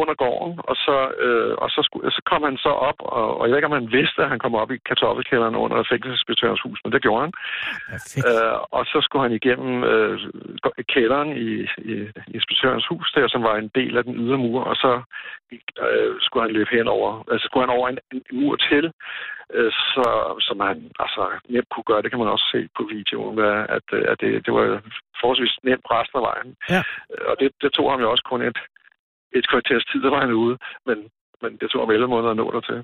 under 0.00 0.14
gården, 0.22 0.52
og 0.70 0.76
så, 0.86 0.96
øh, 1.24 1.52
og 1.62 1.68
så, 1.74 1.80
skulle, 1.86 2.04
så 2.16 2.22
kom 2.30 2.42
han 2.48 2.56
så 2.66 2.72
op, 2.88 2.98
og, 3.18 3.26
og 3.38 3.42
jeg 3.42 3.50
ved 3.50 3.58
ikke, 3.58 3.72
om 3.72 3.80
han 3.82 3.92
vidste, 3.98 4.18
at 4.24 4.28
han 4.32 4.42
kom 4.44 4.54
op 4.62 4.70
i 4.70 4.78
kartoffelkælderen 4.90 5.56
under 5.62 5.76
fængselsinspektørens 5.90 6.62
hus, 6.66 6.78
men 6.84 6.92
det 6.92 7.02
gjorde 7.02 7.22
han. 7.24 7.32
Perfekt. 7.92 8.26
Øh, 8.28 8.56
og 8.76 8.82
så 8.92 8.98
skulle 9.04 9.24
han 9.26 9.38
igennem 9.40 9.74
øh, 9.92 10.14
kælderen 10.94 11.30
i, 11.48 11.50
i 11.92 11.94
inspektørens 12.36 12.86
hus 12.90 13.06
der, 13.16 13.28
som 13.34 13.42
var 13.48 13.56
en 13.56 13.70
del 13.78 13.92
af 13.98 14.04
den 14.04 14.14
ydre 14.22 14.38
mur, 14.44 14.60
og 14.70 14.76
så 14.84 14.92
øh, 15.86 16.14
skulle 16.24 16.44
han 16.46 16.54
løbe 16.56 16.70
henover, 16.76 17.10
altså 17.32 17.44
skulle 17.46 17.64
han 17.66 17.76
over 17.76 17.86
en, 17.88 17.98
en 18.12 18.22
mur 18.40 18.56
til, 18.70 18.84
øh, 19.56 19.70
så, 19.94 20.04
som 20.48 20.56
han 20.68 20.76
altså, 21.04 21.22
nemt 21.52 21.70
kunne 21.72 21.88
gøre. 21.90 22.02
Det 22.02 22.10
kan 22.10 22.20
man 22.22 22.34
også 22.34 22.46
se 22.54 22.60
på 22.78 22.82
videoen, 22.96 23.36
at, 23.76 23.86
øh, 23.96 24.04
at 24.12 24.16
det, 24.22 24.30
det 24.46 24.52
var 24.56 24.64
forholdsvis 25.20 25.54
nemt 25.68 25.86
resten 25.94 26.16
af 26.20 26.24
vejen. 26.30 26.50
Ja. 26.74 26.82
Øh, 27.12 27.24
Og 27.30 27.34
det, 27.40 27.48
det 27.62 27.70
tog 27.76 27.86
ham 27.92 28.00
jo 28.04 28.08
også 28.14 28.24
kun 28.32 28.42
et, 28.50 28.58
et 29.38 29.46
kvarters 29.50 29.84
tid, 29.90 29.98
der 30.04 30.10
var 30.14 30.20
han 30.26 30.32
ude, 30.44 30.54
men, 30.88 30.98
men 31.42 31.50
det 31.60 31.66
tog 31.70 31.80
ham 31.82 31.90
11 31.90 32.08
måneder 32.14 32.30
at 32.34 32.40
nå 32.42 32.48
dertil. 32.56 32.80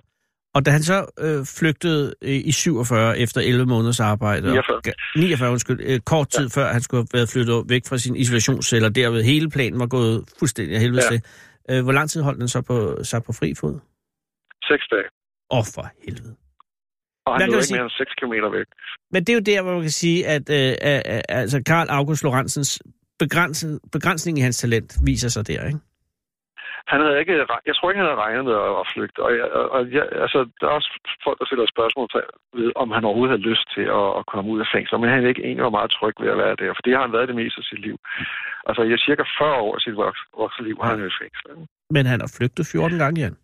Og 0.57 0.67
da 0.67 0.71
han 0.71 0.83
så 0.83 0.99
øh, 1.25 1.41
flygtede 1.59 2.05
øh, 2.23 2.41
i 2.51 2.53
47 2.53 3.19
efter 3.19 3.41
11 3.41 3.67
måneders 3.67 4.01
arbejde, 4.01 4.45
og 4.49 4.53
49. 4.53 4.81
ga- 4.89 5.21
49 5.21 5.51
undskyld, 5.51 5.81
øh, 5.91 6.01
kort 6.13 6.29
tid 6.29 6.47
ja. 6.49 6.61
før 6.61 6.67
han 6.73 6.81
skulle 6.83 7.01
have 7.01 7.09
været 7.19 7.29
flyttet 7.33 7.65
væk 7.75 7.83
fra 7.89 7.99
sin 7.99 8.17
isolationscelle, 8.17 8.87
og 8.89 8.95
derved 8.95 9.23
hele 9.23 9.51
planen 9.51 9.79
var 9.81 9.87
gået 9.87 10.17
fuldstændig 10.39 10.75
af 10.77 10.81
helvede 10.81 11.03
Ja. 11.05 11.11
til. 11.11 11.21
Øh, 11.71 11.83
hvor 11.85 11.93
lang 11.93 12.11
tid 12.11 12.23
holdt 12.23 12.39
han 12.43 12.49
så 12.49 12.61
på, 12.71 13.05
sig 13.05 13.21
på 13.27 13.33
fri 13.41 13.55
fod? 13.61 13.75
Seks 14.71 14.85
dage. 14.93 15.09
Åh, 15.51 15.59
oh, 15.59 15.65
for 15.75 15.85
helvede. 16.07 16.35
Og 17.27 17.33
han 17.41 17.49
lå 17.49 17.53
du 17.53 17.59
ikke 17.59 17.67
sige? 17.67 17.77
mere 17.77 17.85
end 17.85 17.91
6 17.91 18.15
km 18.21 18.35
væk. 18.59 18.67
Men 19.13 19.21
det 19.25 19.31
er 19.33 19.39
jo 19.41 19.47
der, 19.53 19.63
hvor 19.63 19.73
man 19.73 19.81
kan 19.89 19.99
sige, 20.05 20.27
at 20.27 20.45
øh, 20.51 20.71
øh, 20.89 21.01
øh, 21.15 21.21
altså 21.29 21.63
Karl 21.67 21.89
August 21.91 22.25
Lorentzens 22.25 22.83
begrænsen, 23.19 23.81
begrænsning 23.93 24.39
i 24.39 24.41
hans 24.41 24.59
talent 24.59 24.91
viser 25.07 25.29
sig 25.29 25.47
der, 25.47 25.67
ikke? 25.67 25.81
Han 26.93 27.01
havde 27.01 27.19
ikke, 27.23 27.35
jeg 27.69 27.75
tror 27.75 27.91
ikke, 27.91 28.01
han 28.03 28.11
havde 28.11 28.25
regnet 28.27 28.45
med 28.49 28.57
at, 28.81 28.87
flygte. 28.93 29.19
Og, 29.27 29.31
jeg, 29.39 29.47
og 29.77 29.81
jeg, 29.97 30.05
altså, 30.25 30.39
der 30.61 30.67
er 30.69 30.75
også 30.79 30.91
folk, 31.25 31.39
der 31.41 31.47
stiller 31.47 31.75
spørgsmål 31.75 32.07
til, 32.09 32.21
ved, 32.59 32.69
om 32.83 32.89
han 32.97 33.05
overhovedet 33.05 33.35
havde 33.35 33.49
lyst 33.51 33.67
til 33.77 33.87
at, 34.01 34.09
at 34.19 34.25
komme 34.33 34.49
ud 34.53 34.61
af 34.65 34.69
fængsel. 34.75 34.99
Men 34.99 35.11
han 35.15 35.31
ikke 35.31 35.45
egentlig 35.47 35.65
var 35.69 35.79
meget 35.79 35.91
tryg 35.99 36.15
ved 36.23 36.31
at 36.35 36.41
være 36.45 36.57
der, 36.63 36.71
for 36.77 36.83
det 36.87 36.93
har 36.95 37.03
han 37.07 37.17
været 37.17 37.31
det 37.31 37.39
meste 37.41 37.59
af 37.63 37.67
sit 37.71 37.81
liv. 37.87 37.97
Altså, 38.69 38.81
jeg 38.89 38.97
er 38.99 39.07
cirka 39.09 39.25
40 39.39 39.65
år 39.67 39.73
af 39.77 39.81
sit 39.85 39.97
voks, 40.03 40.21
voksne 40.43 40.67
liv, 40.69 40.77
har 40.83 40.91
han 40.95 41.03
jo 41.05 41.09
i 41.13 41.19
fængsel. 41.23 41.47
Men 41.97 42.05
han 42.11 42.19
har 42.23 42.31
flygtet 42.37 42.65
14 42.73 42.99
gange 43.03 43.17
igen. 43.21 43.37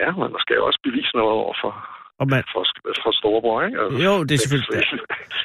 Ja, 0.00 0.08
men 0.20 0.28
der 0.34 0.40
skal 0.44 0.56
jo 0.60 0.64
også 0.68 0.80
bevise 0.88 1.12
noget 1.20 1.32
over 1.42 1.54
for, 1.62 1.72
Og 2.20 2.28
man, 2.28 2.42
for, 2.52 2.64
for 3.02 3.12
storebror, 3.20 3.62
ikke? 3.62 3.78
Altså, 3.80 3.98
jo, 4.04 4.24
det 4.24 4.34
er 4.34 4.38
selvfølgelig... 4.38 4.84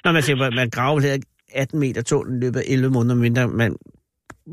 Når 0.06 0.12
man 0.12 0.24
siger, 0.24 0.52
man 0.52 0.70
graver 0.70 1.14
ikke 1.14 1.28
18 1.54 1.80
meter 1.80 2.24
løbet 2.40 2.60
af 2.60 2.64
11 2.68 2.90
måneder, 2.90 3.16
mindre 3.16 3.48
man 3.48 3.76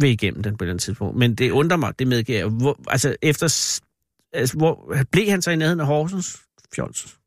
vil 0.00 0.10
igennem 0.10 0.42
den 0.42 0.56
på 0.56 0.64
den 0.64 0.78
tidspunkt. 0.78 1.16
Men 1.16 1.34
det 1.34 1.50
undrer 1.50 1.76
mig, 1.76 1.98
det 1.98 2.06
medgiver 2.06 2.38
jeg. 2.38 2.48
Hvor, 2.48 2.76
altså, 2.88 3.16
efter... 3.22 3.46
Altså, 4.32 4.58
hvor, 4.58 4.94
blev 5.12 5.28
han 5.28 5.42
så 5.42 5.50
i 5.50 5.56
nærheden 5.56 5.80
af 5.80 5.86
Horsens? 5.86 6.42
Fjols. 6.74 7.18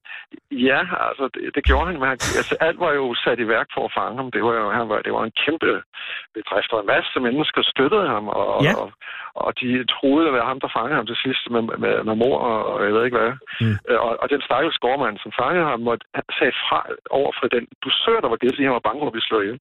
Ja, 0.70 0.80
altså 1.08 1.26
det, 1.34 1.42
det 1.56 1.64
gjorde 1.70 1.86
han. 1.88 1.96
Men 2.02 2.08
han, 2.12 2.18
altså, 2.40 2.56
alt 2.68 2.80
var 2.86 2.92
jo 3.00 3.06
sat 3.24 3.40
i 3.44 3.48
værk 3.56 3.68
for 3.76 3.84
at 3.88 3.96
fange 4.00 4.16
ham. 4.20 4.28
Det 4.36 4.42
var 4.48 4.54
jo 4.62 4.66
han 4.80 4.86
var, 4.92 4.98
det 5.08 5.14
var 5.18 5.24
en 5.24 5.36
kæmpe 5.44 5.72
bedrift, 6.36 6.72
og 6.76 6.80
en 6.82 6.90
masse 6.96 7.18
mennesker 7.28 7.62
støttede 7.74 8.08
ham, 8.16 8.26
og, 8.42 8.64
Ja. 8.68 8.74
og, 8.82 8.88
og 9.44 9.50
de 9.60 9.68
troede 9.96 10.28
at 10.30 10.34
være 10.38 10.50
ham, 10.52 10.60
der 10.64 10.70
fangede 10.78 10.98
ham 11.00 11.08
til 11.12 11.18
sidst 11.26 11.44
med, 11.54 11.62
med, 11.84 11.94
med 12.08 12.16
mor 12.24 12.38
og, 12.52 12.60
og 12.74 12.78
jeg 12.86 12.94
ved 12.96 13.04
ikke 13.06 13.18
hvad. 13.20 13.34
Mm. 13.64 13.76
Øh, 13.90 14.00
Og, 14.06 14.12
og 14.22 14.28
den 14.34 14.42
stakkels 14.48 14.76
skovmand, 14.80 15.16
som 15.24 15.32
fangede 15.42 15.66
ham, 15.72 15.80
måtte, 15.88 16.04
sagde 16.38 16.54
fra 16.68 16.80
over 17.20 17.32
for 17.40 17.48
den 17.56 17.64
dusør, 17.84 18.18
der 18.24 18.30
var 18.32 18.40
givet, 18.42 18.56
fordi 18.56 18.68
han 18.70 18.78
var 18.80 18.88
bange 18.88 19.00
for 19.02 19.10
at 19.12 19.16
blive 19.16 19.28
slået 19.30 19.44
ihjel. 19.46 19.60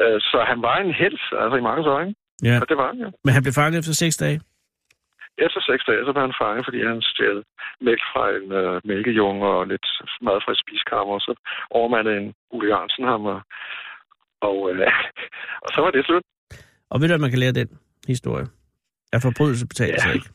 Øh, 0.00 0.16
Så 0.30 0.38
han 0.50 0.58
var 0.66 0.76
en 0.84 0.92
held, 1.00 1.18
altså 1.42 1.56
i 1.62 1.66
mange 1.68 1.82
øjne. 1.98 2.14
Ja. 2.48 2.56
Og 2.62 2.66
det 2.70 2.76
var 2.80 2.86
han 2.92 2.98
jo. 3.04 3.08
Men 3.24 3.32
han 3.36 3.42
blev 3.44 3.54
fanget 3.60 3.78
efter 3.82 3.92
6 3.92 4.16
dage. 4.24 4.38
Efter 5.46 5.60
seks 5.70 5.82
dage, 5.88 6.04
så 6.06 6.12
blev 6.12 6.24
han 6.28 6.38
fanget, 6.42 6.62
fordi 6.66 6.78
han 6.90 7.02
stjal 7.12 7.38
mælk 7.86 8.02
fra 8.12 8.22
en 8.38 8.46
øh, 8.60 8.74
mælkejunge 8.90 9.42
og 9.54 9.60
lidt 9.72 9.86
mad 10.26 10.36
fra 10.44 10.52
et 10.54 10.60
spiskammer. 10.64 11.14
Og 11.18 11.20
så 11.26 11.32
overmandede 11.78 12.16
en 12.22 12.28
Ulle 12.54 12.68
Jørgensen 12.72 13.04
ham, 13.12 13.22
og, 13.34 13.40
og, 14.48 14.56
øh, 14.70 14.76
og 15.64 15.68
så 15.74 15.78
var 15.84 15.90
det 15.90 16.06
slut. 16.06 16.24
Og 16.90 16.96
ved 17.00 17.06
du, 17.08 17.12
hvad 17.12 17.24
man 17.26 17.30
kan 17.34 17.38
lære 17.44 17.52
den 17.60 17.68
historie? 18.12 18.46
At 19.14 19.20
forbrydelse 19.22 19.66
betaler 19.72 19.98
sig 20.00 20.08
Ja. 20.10 20.14
ikke. 20.14 20.28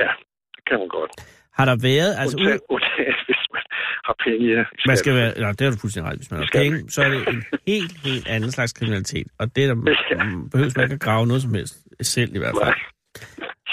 Ja, 0.00 0.08
det 0.54 0.62
kan 0.68 0.78
man 0.82 0.88
godt. 0.98 1.12
Har 1.58 1.64
der 1.70 1.76
været... 1.88 2.10
Altså, 2.20 2.36
Undtagen, 2.38 2.60
undtagen, 2.68 3.14
hvis 3.28 3.42
man 3.56 3.62
har 4.08 4.14
penge 4.24 4.42
i 4.52 4.54
man 4.90 4.96
skal 4.96 5.14
være... 5.20 5.30
Nej, 5.44 5.52
det 5.52 5.62
er 5.66 5.70
du 5.70 5.76
fuldstændig 5.80 6.10
ret. 6.10 6.18
Hvis 6.20 6.30
man 6.30 6.40
har 6.40 6.48
penge, 6.60 6.90
så 6.94 6.98
er 7.02 7.08
det 7.14 7.20
en 7.34 7.44
helt, 7.66 7.92
helt 8.08 8.28
anden 8.28 8.50
slags 8.50 8.72
kriminalitet. 8.72 9.26
Og 9.40 9.56
det 9.56 9.64
er 9.64 9.68
der, 9.74 9.76
Ja. 10.10 10.24
behøves 10.52 10.76
man 10.76 10.84
ikke 10.84 10.94
at 10.94 11.00
grave 11.08 11.26
noget 11.26 11.42
som 11.42 11.54
helst. 11.54 11.74
Selv 12.02 12.34
i 12.34 12.38
hvert 12.38 12.54
fald. 12.62 12.74
Nej. 12.74 12.78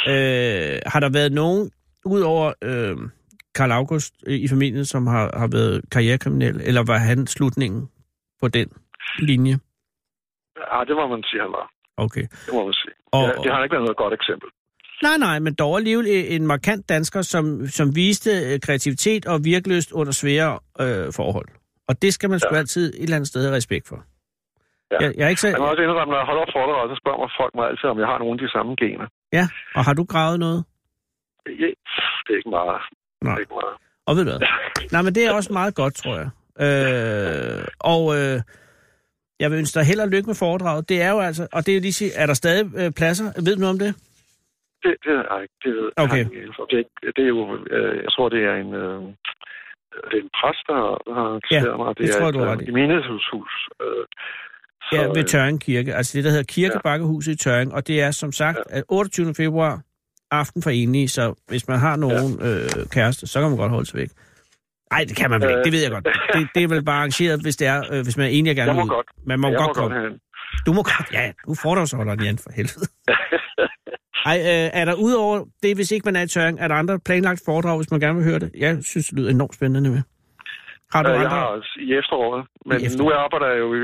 Øh, 0.08 0.80
har 0.86 1.00
der 1.00 1.10
været 1.10 1.32
nogen, 1.32 1.72
udover 2.06 2.54
øh, 2.62 2.98
Karl 3.56 3.72
August 3.72 4.14
øh, 4.28 4.36
i 4.36 4.48
familien, 4.48 4.86
som 4.86 5.08
har, 5.08 5.38
har 5.38 5.48
været 5.48 5.82
karrierekriminel, 5.92 6.62
eller 6.64 6.84
var 6.84 6.98
han 6.98 7.28
slutningen 7.28 7.90
på 8.42 8.48
den 8.48 8.68
linje? 9.20 9.60
Ja, 10.74 10.80
det 10.88 10.96
må 10.96 11.08
man 11.08 11.24
sige, 11.24 11.42
han 11.42 11.52
var. 11.52 11.72
Okay. 11.98 12.22
Det 12.46 12.54
må 12.54 12.64
man 12.66 12.74
sige. 12.74 12.94
Og- 13.12 13.22
ja, 13.24 13.32
det 13.44 13.52
har 13.52 13.64
ikke 13.64 13.74
været 13.74 13.84
noget 13.86 13.98
godt 13.98 14.14
eksempel. 14.14 14.50
Nej, 15.04 15.18
nej, 15.18 15.40
men 15.40 15.54
dog 15.54 15.78
alligevel 15.78 16.06
en 16.36 16.48
markant 16.48 16.90
dansker, 16.90 17.22
som, 17.22 17.68
som 17.68 17.96
viste 17.96 18.32
øh, 18.32 18.60
kreativitet 18.60 19.26
og 19.26 19.44
virkeløst 19.44 19.92
under 19.92 20.12
svære 20.14 20.60
øh, 20.80 21.14
forhold. 21.14 21.48
Og 21.88 22.02
det 22.02 22.14
skal 22.14 22.30
man 22.30 22.40
sgu 22.40 22.54
Ja. 22.54 22.60
altid 22.60 22.94
et 22.94 23.04
eller 23.04 23.16
andet 23.16 23.28
sted 23.28 23.44
have 23.44 23.56
respekt 23.56 23.88
for. 23.88 24.04
Ja. 24.96 25.00
Jeg, 25.06 25.10
jeg 25.18 25.26
er 25.26 25.30
ikke 25.34 25.42
så... 25.42 25.48
Jeg 25.48 25.60
må 25.64 25.68
også 25.74 25.84
indrømme, 25.84 26.12
når 26.14 26.20
jeg 26.22 26.30
holder 26.32 26.46
foredrag, 26.58 26.84
så 26.92 26.96
spørger 27.02 27.20
mig 27.24 27.30
folk 27.42 27.54
mig 27.58 27.66
altid, 27.70 27.88
om 27.94 28.00
jeg 28.04 28.08
har 28.12 28.18
nogle 28.24 28.34
af 28.38 28.40
de 28.46 28.50
samme 28.56 28.72
gener. 28.84 29.08
Ja, 29.38 29.46
og 29.78 29.82
har 29.88 29.94
du 30.00 30.04
gravet 30.14 30.38
noget? 30.46 30.60
Ja, 31.64 31.70
det 32.26 32.32
er 32.34 32.40
ikke 32.42 32.54
meget. 32.60 32.82
Det 33.20 33.24
Nej. 33.28 33.36
er 33.36 33.40
ikke 33.46 33.56
meget. 33.62 33.76
Og 34.08 34.12
ved 34.16 34.24
du 34.26 34.30
hvad? 34.32 34.42
Nej, 34.96 35.02
men 35.06 35.12
det 35.16 35.22
er 35.28 35.32
også 35.40 35.52
meget 35.60 35.74
godt, 35.82 35.94
tror 36.02 36.16
jeg. 36.22 36.30
Øh, 36.66 37.64
og 37.94 38.02
øh, 38.18 38.38
jeg 39.42 39.48
vil 39.52 39.58
ønske 39.62 39.76
dig 39.80 39.86
held 39.90 40.00
og 40.06 40.10
lykke 40.14 40.28
med 40.32 40.36
foredraget. 40.46 40.90
Det 40.90 40.98
er 41.02 41.12
jo 41.16 41.20
altså... 41.30 41.44
Og 41.56 41.60
det 41.66 41.70
er 41.72 41.76
jo 41.80 41.82
lige 41.88 42.00
sige, 42.02 42.12
er 42.22 42.26
der 42.26 42.34
stadig 42.34 42.64
øh, 42.82 42.92
pladser? 43.00 43.28
Ved 43.46 43.54
du 43.56 43.60
noget 43.64 43.76
om 43.78 43.80
det? 43.86 43.92
Det, 44.84 44.94
det, 45.06 45.14
ej, 45.38 45.44
det, 45.64 45.72
ved 45.76 45.90
jeg 45.98 46.04
Okay. 46.06 46.20
ikke. 46.24 46.36
helt. 46.40 46.56
Det, 46.70 46.76
er 46.80 46.84
ikke- 46.86 47.12
det 47.16 47.24
er 47.28 47.32
jo, 47.36 47.42
øh, 47.76 47.96
jeg 48.06 48.12
tror, 48.16 48.30
det 48.36 48.42
er 48.52 48.56
en, 48.64 48.72
øh, 48.84 49.00
det 50.10 50.16
er 50.20 50.24
en 50.28 50.34
præst, 50.40 50.64
der 50.70 50.76
har 51.18 51.28
engageret 51.36 51.78
mig. 51.82 51.88
det 51.98 52.06
tror 52.14 52.26
jeg, 52.28 52.34
du 52.34 52.40
har 52.40 52.46
et, 52.48 52.52
ret 52.54 52.62
i. 52.62 52.66
øh, 52.66 52.70
i 52.70 52.74
menighedshus. 52.80 53.54
Øh, 53.84 54.04
så, 54.92 54.96
Ja, 54.96 55.06
ved 55.08 55.18
øh, 55.18 55.26
Tøring 55.26 55.62
Kirke. 55.62 55.96
Altså 55.96 56.18
det, 56.18 56.24
der 56.24 56.30
hedder 56.30 56.44
Kirkebakkehuset 56.44 57.32
i 57.32 57.36
Tøring. 57.36 57.74
Og 57.74 57.88
det 57.88 58.02
er 58.02 58.12
som 58.12 58.32
sagt 58.32 58.58
ja. 58.74 58.82
28. 58.90 59.36
februar, 59.36 59.82
aften 60.32 60.62
for 60.62 60.70
enige. 60.70 61.08
Så 61.08 61.34
hvis 61.48 61.68
man 61.68 61.80
har 61.80 61.96
nogen 61.96 62.40
ja. 62.40 62.64
øh, 62.64 62.70
kæreste, 62.90 63.28
så 63.28 63.42
kan 63.42 63.50
man 63.50 63.58
godt 63.58 63.72
holde 63.72 63.86
sig 63.86 64.00
væk. 64.00 64.10
Nej, 64.92 65.04
det 65.04 65.16
kan 65.16 65.30
man 65.30 65.42
vel 65.42 65.50
ikke. 65.50 65.64
Det 65.64 65.72
ved 65.72 65.82
jeg 65.82 65.92
godt. 65.92 66.08
Det, 66.34 66.48
det 66.56 66.64
er 66.64 66.68
vel 66.68 66.84
bare 66.84 66.98
arrangeret, 66.98 67.42
hvis, 67.42 67.56
det 67.56 67.68
er, 67.68 67.94
øh, 67.94 68.04
hvis 68.04 68.18
man 68.18 68.26
er 68.26 68.30
enig 68.30 68.50
og 68.50 68.56
gerne 68.56 68.72
Jeg 68.72 68.76
må 68.76 68.84
ud. 68.84 68.90
godt. 68.90 69.08
Man 69.28 69.40
må 69.40 69.48
jeg 69.48 69.58
godt 69.58 69.68
må 69.68 69.74
komme. 69.74 70.20
Du 70.66 70.74
må 70.74 70.84
godt. 70.84 71.14
Ja, 71.14 71.32
du 71.48 71.56
så 71.86 71.94
holder 71.96 72.24
Jan 72.24 72.38
for 72.38 72.52
helvede. 72.56 72.88
Ej, 74.26 74.38
øh, 74.40 74.70
er 74.82 74.86
der 74.86 74.94
udover 74.94 75.46
det, 75.64 75.76
hvis 75.76 75.92
ikke 75.92 76.06
man 76.06 76.16
er 76.16 76.22
i 76.22 76.28
Tøring, 76.28 76.60
er 76.60 76.68
der 76.68 76.76
andre 76.76 77.00
planlagt 77.00 77.42
foredrag, 77.46 77.78
hvis 77.78 77.92
man 77.92 78.00
gerne 78.00 78.16
vil 78.16 78.24
høre 78.24 78.40
det? 78.40 78.52
Jeg 78.58 78.84
synes, 78.84 79.08
det 79.08 79.18
lyder 79.18 79.30
enormt 79.30 79.56
spændende 79.56 79.90
med. 79.90 80.02
Har 80.96 81.02
du 81.04 81.10
Øh, 81.10 81.22
Jeg 81.26 81.32
har 81.38 81.46
også 81.58 81.72
i 81.86 81.88
efteråret. 82.02 82.42
Men 82.70 82.78
I 82.82 82.86
efteråret. 82.86 83.00
nu 83.02 83.06
arbejder 83.24 83.48
jeg 83.54 83.60
jo 83.66 83.70
i 83.80 83.82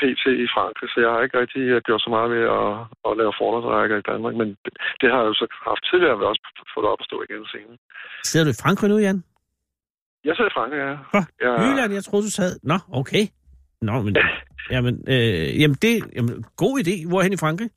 PT 0.00 0.24
i 0.44 0.48
Frankrig, 0.56 0.88
så 0.92 0.96
jeg 1.04 1.10
har 1.14 1.20
ikke 1.26 1.38
rigtig 1.42 1.62
øh, 1.74 1.78
gjort 1.86 2.02
så 2.06 2.10
meget 2.16 2.28
ved 2.34 2.44
at, 2.60 2.70
at 3.08 3.12
lave 3.20 3.32
foredragsrækker 3.40 3.96
i 4.02 4.06
Danmark. 4.10 4.34
Men 4.40 4.48
det, 4.64 4.72
det 5.00 5.06
har 5.12 5.20
jeg 5.22 5.28
jo 5.32 5.36
så 5.42 5.46
haft 5.70 5.82
tidligere, 5.90 6.14
og 6.16 6.28
også 6.32 6.42
få 6.74 6.78
det 6.82 6.88
op 6.92 7.02
at 7.02 7.08
stå 7.10 7.16
igen 7.26 7.42
senere. 7.54 7.78
Sidder 8.30 8.44
du 8.46 8.52
i 8.54 8.60
Frankrig 8.64 8.88
nu, 8.92 8.98
Jan? 9.06 9.18
Jeg 10.26 10.32
sidder 10.36 10.50
i 10.52 10.56
Frankrig, 10.58 10.80
ja. 10.88 10.94
Nå, 11.14 11.20
Jeg, 11.44 11.50
Jylland, 11.64 11.90
jeg 11.98 12.04
troede, 12.04 12.24
du 12.28 12.32
sad... 12.40 12.50
Nå, 12.72 12.76
okay. 13.00 13.24
Nå, 13.88 13.94
men... 14.06 14.12
Jamen, 14.74 14.94
øh, 15.14 15.48
jamen, 15.60 15.76
det... 15.84 15.94
Jamen, 16.16 16.34
god 16.62 16.74
idé. 16.82 16.94
Hvorhen 17.10 17.32
i 17.36 17.42
Frankrig? 17.44 17.70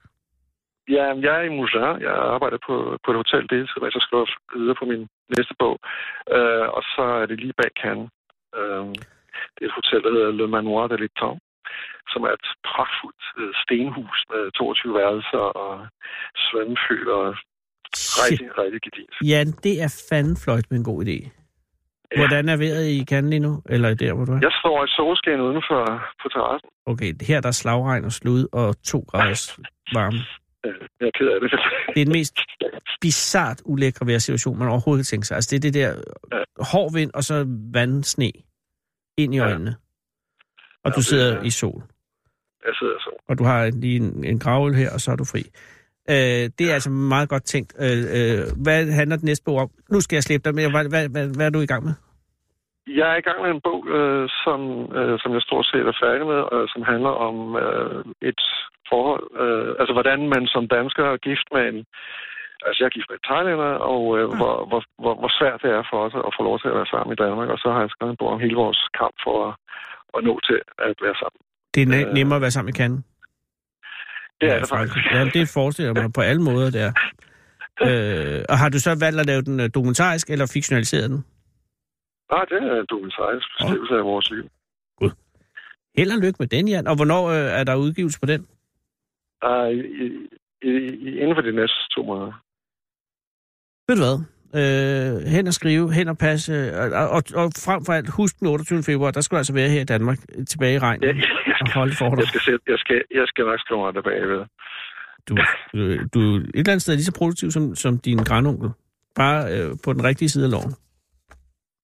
Ja, 0.98 1.06
jeg 1.26 1.34
er 1.40 1.44
i 1.50 1.56
Moulin. 1.58 2.02
Jeg 2.08 2.16
arbejder 2.36 2.60
på, 2.68 2.76
på 3.04 3.08
et 3.12 3.18
hotel 3.22 3.44
deltid, 3.54 3.78
mens 3.82 3.96
jeg 3.98 4.06
skriver 4.08 4.26
videre 4.56 4.78
på 4.82 4.86
min 4.92 5.04
næste 5.38 5.54
bog. 5.62 5.76
Uh, 6.38 6.66
og 6.78 6.82
så 6.94 7.04
er 7.22 7.26
det 7.30 7.38
lige 7.44 7.58
bag 7.60 7.72
Cannes. 7.82 8.10
Uh, 8.60 8.90
det 9.54 9.62
er 9.64 9.70
et 9.72 9.80
hotel, 9.80 10.00
der 10.06 10.12
hedder 10.16 10.32
Le 10.32 10.48
Manoir 10.48 10.88
de 10.88 10.98
l'Étang, 11.02 11.38
som 12.12 12.22
er 12.28 12.34
et 12.40 12.48
pragtfuldt 12.70 13.24
uh, 13.42 13.52
stenhus 13.62 14.20
med 14.32 14.42
22 14.52 14.94
værelser 15.00 15.46
og 15.64 15.72
svømmeføl 16.44 17.04
og 17.20 17.26
rigtig, 18.22 18.50
rigtig 18.58 18.82
gedint. 18.88 19.14
Jan, 19.32 19.52
det 19.66 19.76
er 19.86 20.06
fanden 20.10 20.38
fløjt 20.44 20.68
med 20.70 20.78
en 20.78 20.88
god 20.92 21.00
idé. 21.06 21.18
Hvordan 22.20 22.50
er 22.50 22.58
vejret 22.58 22.86
i 22.88 23.06
Cannes 23.10 23.30
lige 23.30 23.40
nu? 23.40 23.62
Eller 23.70 23.94
der, 23.94 24.14
hvor 24.14 24.26
du 24.26 24.32
er? 24.32 24.40
Jeg 24.42 24.54
står 24.62 24.78
i 24.86 24.88
solskin 24.88 25.40
udenfor 25.50 25.82
på 26.22 26.30
terrassen. 26.34 26.70
Okay, 26.86 27.12
her 27.28 27.42
der 27.42 27.48
er 27.48 27.58
slagregn 27.62 28.06
og 28.06 28.12
slud 28.12 28.48
og 28.54 28.68
to 28.92 29.00
graders 29.10 29.60
varme. 29.94 30.20
Øh, 30.66 30.74
Jeg 31.00 31.08
er 31.08 31.12
ked 31.18 31.28
af 31.28 31.40
det. 31.42 31.52
Det 31.96 32.02
er 32.02 32.06
den 32.06 32.12
mest 32.14 32.40
bizart 33.02 33.62
ulækre 33.66 34.06
vejrsituation, 34.08 34.58
man 34.60 34.68
overhovedet 34.68 35.06
kan 35.06 35.10
tænke 35.10 35.28
sig. 35.28 35.36
Altså, 35.36 35.50
det 35.52 35.58
er 35.58 35.62
det 35.72 35.74
der 35.74 36.02
hård 36.64 36.94
vind 36.94 37.12
og 37.14 37.24
så 37.24 37.46
vandsne 37.74 38.32
ind 39.18 39.34
i 39.34 39.38
Ja. 39.38 39.44
øjnene. 39.44 39.76
Og 40.84 40.86
Ja, 40.86 40.90
du 40.90 40.96
det 40.96 41.06
sidder 41.06 41.38
er- 41.38 41.44
i 41.44 41.50
sol. 41.50 41.84
Jeg 42.66 42.74
sidder 42.80 43.00
så. 43.00 43.24
og 43.30 43.38
du 43.38 43.44
har 43.44 43.70
lige 43.70 43.96
en, 43.96 44.24
en 44.24 44.40
gravøl 44.40 44.74
her, 44.76 44.92
og 44.94 45.02
så 45.02 45.12
er 45.12 45.16
du 45.16 45.24
fri. 45.26 45.44
Øh, 46.10 46.50
det 46.60 46.62
er 46.70 46.74
altså 46.74 46.90
meget 46.90 47.30
godt 47.30 47.44
tænkt. 47.44 47.74
Øh, 47.80 47.98
øh, 47.98 48.40
hvad 48.64 48.92
handler 48.92 49.16
det 49.16 49.26
næste 49.26 49.44
bog 49.44 49.58
om? 49.58 49.70
Nu 49.92 50.02
skal 50.02 50.16
jeg 50.16 50.24
slippe 50.24 50.44
dig, 50.50 50.56
men 50.56 50.72
hvad, 50.72 50.90
hvad, 50.90 51.10
hvad, 51.10 51.28
hvad 51.28 51.46
er 51.46 51.50
du 51.50 51.60
i 51.62 51.66
gang 51.66 51.84
med? 51.84 51.94
Jeg 53.00 53.08
er 53.14 53.18
i 53.20 53.26
gang 53.28 53.40
med 53.44 53.52
en 53.52 53.62
bog, 53.68 53.80
øh, 53.98 54.26
som, 54.44 54.60
øh, 55.00 55.16
som 55.22 55.30
jeg 55.36 55.42
stort 55.42 55.66
set 55.72 55.88
er 55.92 56.02
færdig 56.04 56.26
med, 56.34 56.42
øh, 56.56 56.66
som 56.74 56.82
handler 56.92 57.14
om 57.28 57.36
øh, 57.64 58.00
et 58.30 58.42
forhold. 58.90 59.26
Øh, 59.44 59.70
altså, 59.80 59.94
hvordan 59.98 60.20
man 60.34 60.44
som 60.54 60.64
dansker 60.78 61.04
er 61.14 61.26
gift 61.30 61.48
med 61.56 61.64
en... 61.72 61.80
Altså, 62.66 62.78
jeg 62.80 62.88
er 62.90 62.96
gift 62.98 63.10
med 63.10 63.18
en 63.20 63.28
thailander, 63.30 63.74
og 63.94 64.04
øh, 64.18 64.26
Ja. 64.32 64.38
hvor, 64.40 64.56
hvor, 64.70 64.82
hvor, 65.04 65.14
hvor 65.22 65.32
svært 65.40 65.60
det 65.64 65.72
er 65.80 65.84
for 65.92 66.00
os 66.06 66.16
at 66.28 66.34
få 66.38 66.42
lov 66.50 66.56
til 66.60 66.70
at 66.72 66.78
være 66.80 66.92
sammen 66.94 67.12
i 67.16 67.22
Danmark. 67.24 67.50
Og 67.54 67.60
så 67.64 67.68
har 67.74 67.82
jeg 67.84 67.92
skrevet 67.94 68.12
en 68.14 68.20
bog 68.22 68.30
om 68.36 68.40
hele 68.46 68.58
vores 68.64 68.82
kamp 69.02 69.16
for 69.26 69.36
at, 69.48 69.54
at 70.16 70.22
nå 70.28 70.34
til 70.48 70.58
at 70.88 70.94
være 71.06 71.18
sammen. 71.22 71.40
Det 71.74 71.82
er 71.82 71.88
Øh, 72.08 72.14
nemmere 72.18 72.38
at 72.40 72.46
være 72.46 72.56
sammen 72.56 72.70
med 72.72 72.78
Kanden. 72.82 73.02
Det 74.40 74.48
er 74.54 74.60
det 74.60 74.70
faktisk. 74.76 74.96
Ja, 75.16 75.22
det 75.38 75.44
forestiller 75.60 75.94
mig 76.02 76.08
på 76.18 76.22
alle 76.30 76.42
måder, 76.50 76.70
det 76.76 76.82
er. 76.90 76.94
Øh, 77.90 78.42
og 78.50 78.58
har 78.58 78.70
du 78.70 78.80
så 78.80 78.98
valgt 79.06 79.20
at 79.20 79.26
lave 79.26 79.42
den 79.42 79.60
øh, 79.60 79.70
dokumentarisk, 79.76 80.30
eller 80.30 80.52
fiktionaliseret 80.54 81.10
den? 81.10 81.26
Nej, 82.32 82.46
det 82.50 82.58
er 82.58 82.80
en 82.80 82.86
dokumentarisk 82.90 83.48
beskrivelse 83.58 83.94
af 83.96 84.04
vores 84.04 84.32
liv. 84.32 84.46
Held 85.98 86.12
og 86.12 86.18
lykke 86.24 86.38
med 86.40 86.48
den, 86.48 86.68
Jan. 86.68 86.88
Og 86.88 86.96
hvornår 86.96 87.24
øh, 87.30 87.60
er 87.60 87.64
der 87.64 87.76
udgivelse 87.76 88.20
på 88.20 88.26
den? 88.26 88.42
Uh, 89.46 89.70
i, 89.70 89.80
i, 90.62 90.72
i, 91.08 91.20
inden 91.22 91.36
for 91.36 91.42
de 91.42 91.52
næste 91.52 91.78
to 91.96 92.04
måneder. 92.04 92.34
Ved 93.88 93.96
du 93.96 94.02
hvad? 94.06 94.18
Øh, 94.60 95.28
hen 95.36 95.48
og 95.48 95.54
skrive, 95.54 95.94
hen 95.94 96.08
og 96.08 96.18
passe, 96.18 96.54
øh, 96.54 96.92
og, 97.02 97.10
og, 97.10 97.24
og 97.36 97.52
frem 97.66 97.86
for 97.86 97.94
alt, 97.94 98.10
husk 98.10 98.40
den 98.40 98.48
28. 98.48 98.84
februar, 98.84 99.12
der 99.12 99.22
skal 99.22 99.36
du 99.36 99.38
altså 99.38 99.54
være 99.54 99.70
her 99.70 99.82
i 99.82 99.84
Danmark, 99.94 100.18
øh, 100.36 100.46
tilbage 100.46 100.76
i 100.76 100.80
regnen, 100.80 101.04
Jeg, 101.04 101.16
jeg, 101.48 101.56
og 101.62 101.74
holde 101.74 101.94
for 101.96 102.06
jeg, 102.10 102.18
dig. 102.18 102.28
skal, 102.28 102.42
sætte- 102.42 102.64
jeg, 102.68 102.80
skal, 102.80 103.02
jeg 103.12 103.24
skal 103.28 103.46
nok 103.46 103.60
skrive 103.60 103.80
mig 103.82 103.94
tilbage 103.94 104.28
ved. 104.30 104.46
Du, 105.28 105.36
du, 105.74 105.80
du 106.14 106.20
er 106.36 106.40
et 106.40 106.46
eller 106.54 106.72
andet 106.72 106.82
sted 106.82 106.94
lige 106.96 107.06
så 107.06 107.14
produktiv 107.18 107.52
som, 107.52 107.76
som 107.76 108.00
din 108.00 108.18
grandonkel. 108.18 108.70
Bare 109.16 109.40
øh, 109.60 109.70
på 109.86 109.94
den 109.94 110.04
rigtige 110.04 110.30
side 110.30 110.46
af 110.46 110.52
loven. 110.52 110.74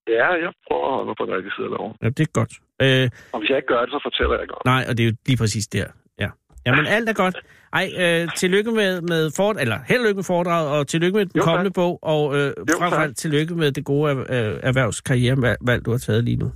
Ja, 0.07 0.27
jeg 0.43 0.51
prøver 0.67 0.85
at 0.87 0.93
holde 0.95 1.07
mig 1.09 1.15
på 1.19 1.25
den 1.25 1.33
rigtige 1.35 1.53
side 1.55 1.65
af 1.69 1.71
loven. 1.77 1.93
Ja, 2.03 2.09
det 2.17 2.23
er 2.29 2.31
godt. 2.39 2.53
Øh, 2.83 3.09
Og 3.33 3.39
hvis 3.39 3.49
jeg 3.49 3.57
ikke 3.57 3.71
gør 3.73 3.81
det, 3.85 3.91
så 3.95 3.99
fortæller 4.07 4.35
jeg 4.41 4.47
godt. 4.53 4.65
nej, 4.73 4.81
og 4.89 4.97
det 4.97 5.01
er 5.03 5.07
jo 5.11 5.15
lige 5.29 5.37
præcis 5.43 5.67
der. 5.67 5.87
Ja. 6.23 6.29
Jamen, 6.65 6.85
alt 6.95 7.09
er 7.09 7.13
godt. 7.13 7.37
Ej, 7.79 7.85
øh, 8.03 8.27
tillykke 8.41 8.71
med, 8.71 9.01
med 9.01 9.31
fort, 9.37 9.55
eller 9.63 9.77
held 9.89 9.99
og 10.01 10.05
lykke 10.07 10.15
med 10.21 10.23
foredraget, 10.33 10.67
og 10.75 10.87
tillykke 10.87 11.15
med 11.17 11.25
den 11.25 11.31
Jo, 11.35 11.41
tak. 11.41 11.47
kommende 11.49 11.71
bog, 11.71 11.93
og 12.13 12.21
øh, 12.37 12.49
frem 12.79 12.89
for 12.91 13.01
alt 13.05 13.17
tillykke 13.17 13.53
med 13.55 13.71
det 13.71 13.85
gode 13.85 14.11
øh, 14.35 14.53
erhvervskarrierevalg, 14.69 15.85
du 15.85 15.91
har 15.91 15.97
taget 15.97 16.23
lige 16.23 16.37
nu. 16.43 16.51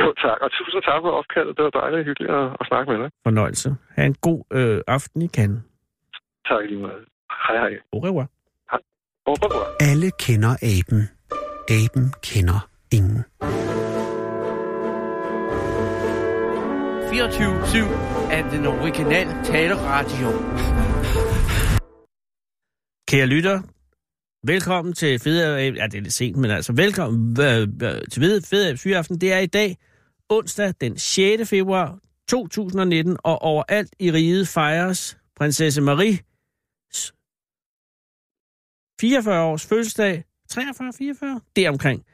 Jo, 0.00 0.06
tak. 0.24 0.38
Og 0.44 0.50
tusind 0.58 0.82
tak 0.82 1.00
for 1.04 1.10
opkaldet. 1.20 1.56
Det 1.56 1.64
var 1.64 1.70
dejligt 1.80 1.98
og 2.00 2.04
hyggeligt 2.04 2.32
at, 2.32 2.44
at 2.60 2.64
snakke 2.70 2.92
med 2.92 2.98
dig. 3.02 3.10
Fornøjelse. 3.26 3.74
Ha' 3.96 4.04
en 4.06 4.14
god 4.14 4.40
øh, 4.52 4.80
aften 4.86 5.22
i 5.22 5.28
Cannes. 5.28 5.60
Tak 6.48 6.62
lige 6.68 6.80
meget. 6.80 7.02
Hej, 7.46 7.56
hej. 7.62 7.72
Au 7.92 8.00
revoir. 8.06 8.26
Au 9.26 9.34
revoir. 9.34 9.66
Alle 9.90 10.10
kender 10.26 10.52
aben. 10.72 11.00
Aben 11.70 12.12
kender 12.22 12.70
ingen. 12.92 13.24
24-7 17.12 18.32
af 18.32 18.50
den 18.50 18.66
originale 18.66 19.44
taleradio. 19.44 20.28
Kære 23.08 23.26
lytter, 23.26 23.62
velkommen 24.46 24.94
til 24.94 25.18
Fede 25.18 25.60
Ja, 25.60 25.86
det 25.86 25.94
er 25.94 26.00
lidt 26.00 26.12
sent, 26.12 26.36
men 26.36 26.50
altså 26.50 26.72
velkommen 26.72 27.40
øh, 27.40 27.68
til 28.12 28.22
Fede 28.22 28.42
Fede 28.42 28.76
Fyraften. 28.76 29.20
Det 29.20 29.32
er 29.32 29.38
i 29.38 29.46
dag, 29.46 29.76
onsdag 30.28 30.74
den 30.80 30.98
6. 30.98 31.48
februar 31.50 31.98
2019, 32.28 33.16
og 33.24 33.42
overalt 33.42 33.94
i 33.98 34.12
riget 34.12 34.48
fejres 34.48 35.18
prinsesse 35.36 35.80
Marie 35.80 36.18
44 39.00 39.42
års 39.42 39.66
fødselsdag. 39.66 40.24
43, 40.50 40.92
44? 40.98 41.40
Det 41.56 41.66
er 41.66 41.70
omkring 41.70 42.04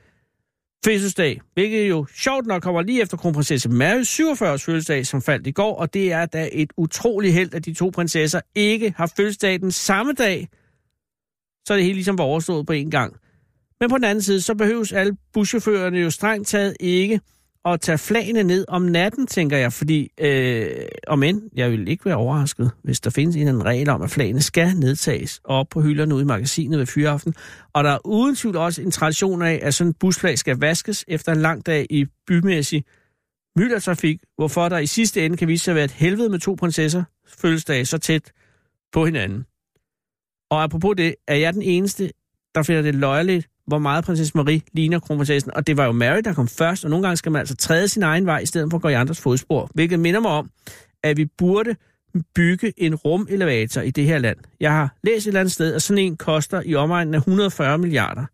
fødselsdag, 0.84 1.40
hvilket 1.54 1.88
jo 1.88 2.06
sjovt 2.14 2.46
nok 2.46 2.62
kommer 2.62 2.82
lige 2.82 3.02
efter 3.02 3.16
kronprinsesse 3.16 3.68
Marys 3.68 4.08
47 4.08 4.52
års 4.52 4.64
fødselsdag, 4.64 5.06
som 5.06 5.22
faldt 5.22 5.46
i 5.46 5.50
går, 5.50 5.76
og 5.76 5.94
det 5.94 6.12
er 6.12 6.26
da 6.26 6.48
et 6.52 6.72
utroligt 6.76 7.34
held, 7.34 7.54
at 7.54 7.64
de 7.64 7.74
to 7.74 7.90
prinsesser 7.90 8.40
ikke 8.54 8.94
har 8.96 9.12
fødselsdag 9.16 9.60
den 9.60 9.70
samme 9.70 10.12
dag, 10.12 10.48
så 11.66 11.74
det 11.74 11.82
hele 11.82 11.94
ligesom 11.94 12.18
var 12.18 12.24
overstået 12.24 12.66
på 12.66 12.72
en 12.72 12.90
gang. 12.90 13.16
Men 13.80 13.90
på 13.90 13.96
den 13.96 14.04
anden 14.04 14.22
side, 14.22 14.40
så 14.40 14.54
behøves 14.54 14.92
alle 14.92 15.16
buschaufførerne 15.32 15.98
jo 15.98 16.10
strengt 16.10 16.48
taget 16.48 16.76
ikke 16.80 17.20
at 17.64 17.81
tage 17.81 17.98
flagene 17.98 18.42
ned 18.42 18.64
om 18.68 18.83
natten, 18.83 19.27
tænker 19.27 19.57
jeg, 19.57 19.72
fordi 19.72 20.11
øh, 20.20 20.70
om 21.07 21.22
end, 21.22 21.42
jeg 21.57 21.70
vil 21.70 21.88
ikke 21.88 22.05
være 22.05 22.16
overrasket, 22.16 22.70
hvis 22.83 23.00
der 23.00 23.11
findes 23.11 23.37
en 23.37 23.42
eller 23.42 23.53
anden 23.53 23.64
regel 23.66 23.88
om, 23.88 24.03
at 24.03 24.11
flagene 24.11 24.42
skal 24.42 24.77
nedtages 24.77 25.40
op 25.44 25.66
på 25.70 25.81
hylderne 25.81 26.14
ude 26.14 26.22
i 26.22 26.27
magasinet 26.27 26.79
ved 26.79 26.87
fyraften. 26.87 27.35
Og 27.72 27.85
der 27.85 27.90
er 27.90 28.07
uden 28.07 28.37
tvivl 28.37 28.57
også 28.57 28.83
en 28.83 28.90
tradition 28.90 29.42
af, 29.42 29.61
at 29.62 29.74
sådan 29.74 29.90
en 29.90 29.94
busflag 29.94 30.38
skal 30.38 30.57
vaskes 30.57 31.05
efter 31.09 31.33
en 31.33 31.40
lang 31.40 31.66
dag 31.66 31.87
i 31.90 32.07
bymæssig 32.27 32.85
myldertrafik, 33.57 34.20
hvorfor 34.37 34.68
der 34.68 34.79
i 34.79 34.87
sidste 34.87 35.24
ende 35.24 35.37
kan 35.37 35.48
vise 35.48 35.64
sig 35.64 35.72
at 35.72 35.77
være 35.77 35.85
et 35.85 35.90
helvede 35.90 36.29
med 36.29 36.38
to 36.38 36.55
prinsesser 36.55 37.05
fødselsdage 37.27 37.87
så 37.87 37.98
tæt 37.98 38.33
på 38.92 39.05
hinanden. 39.05 39.44
Og 40.50 40.62
apropos 40.62 40.96
det, 40.96 41.14
er 41.29 41.35
jeg 41.35 41.55
den 41.55 41.62
eneste, 41.62 42.11
der 42.55 42.62
finder 42.62 42.83
det 42.83 42.94
løjerligt, 42.94 43.48
hvor 43.66 43.79
meget 43.79 44.05
prinsesse 44.05 44.33
Marie 44.37 44.61
ligner 44.72 45.00
kronprinsessen. 45.00 45.57
Og 45.57 45.66
det 45.66 45.77
var 45.77 45.85
jo 45.85 45.92
Mary, 45.92 46.20
der 46.24 46.35
kom 46.35 46.48
først, 46.48 46.85
og 46.85 46.90
nogle 46.90 47.03
gange 47.03 47.16
skal 47.16 47.33
man 47.33 47.38
altså 47.38 47.57
træde 47.57 47.88
sin 47.88 48.03
egen 48.03 48.27
vej, 48.27 48.38
i 48.38 48.46
stedet 48.46 48.70
for 48.70 48.77
at 48.79 48.83
gå 48.83 48.88
i 48.88 48.92
andres 48.92 49.20
fodspor. 49.20 49.70
Hvilket 49.74 50.00
minder 50.00 50.20
mig 50.20 50.31
om, 50.31 50.50
at 51.03 51.16
vi 51.16 51.24
burde 51.38 51.77
bygge 52.35 52.72
en 52.77 52.94
rumelevator 52.94 53.81
i 53.81 53.90
det 53.90 54.05
her 54.05 54.18
land. 54.18 54.37
Jeg 54.61 54.72
har 54.72 54.96
læst 55.03 55.27
et 55.27 55.29
eller 55.29 55.40
andet 55.40 55.53
sted, 55.53 55.74
at 55.74 55.83
sådan 55.83 56.05
en 56.05 56.16
koster 56.16 56.62
i 56.64 56.74
omegnen 56.74 57.14
af 57.14 57.18
140 57.18 57.79
milliarder. 57.79 58.24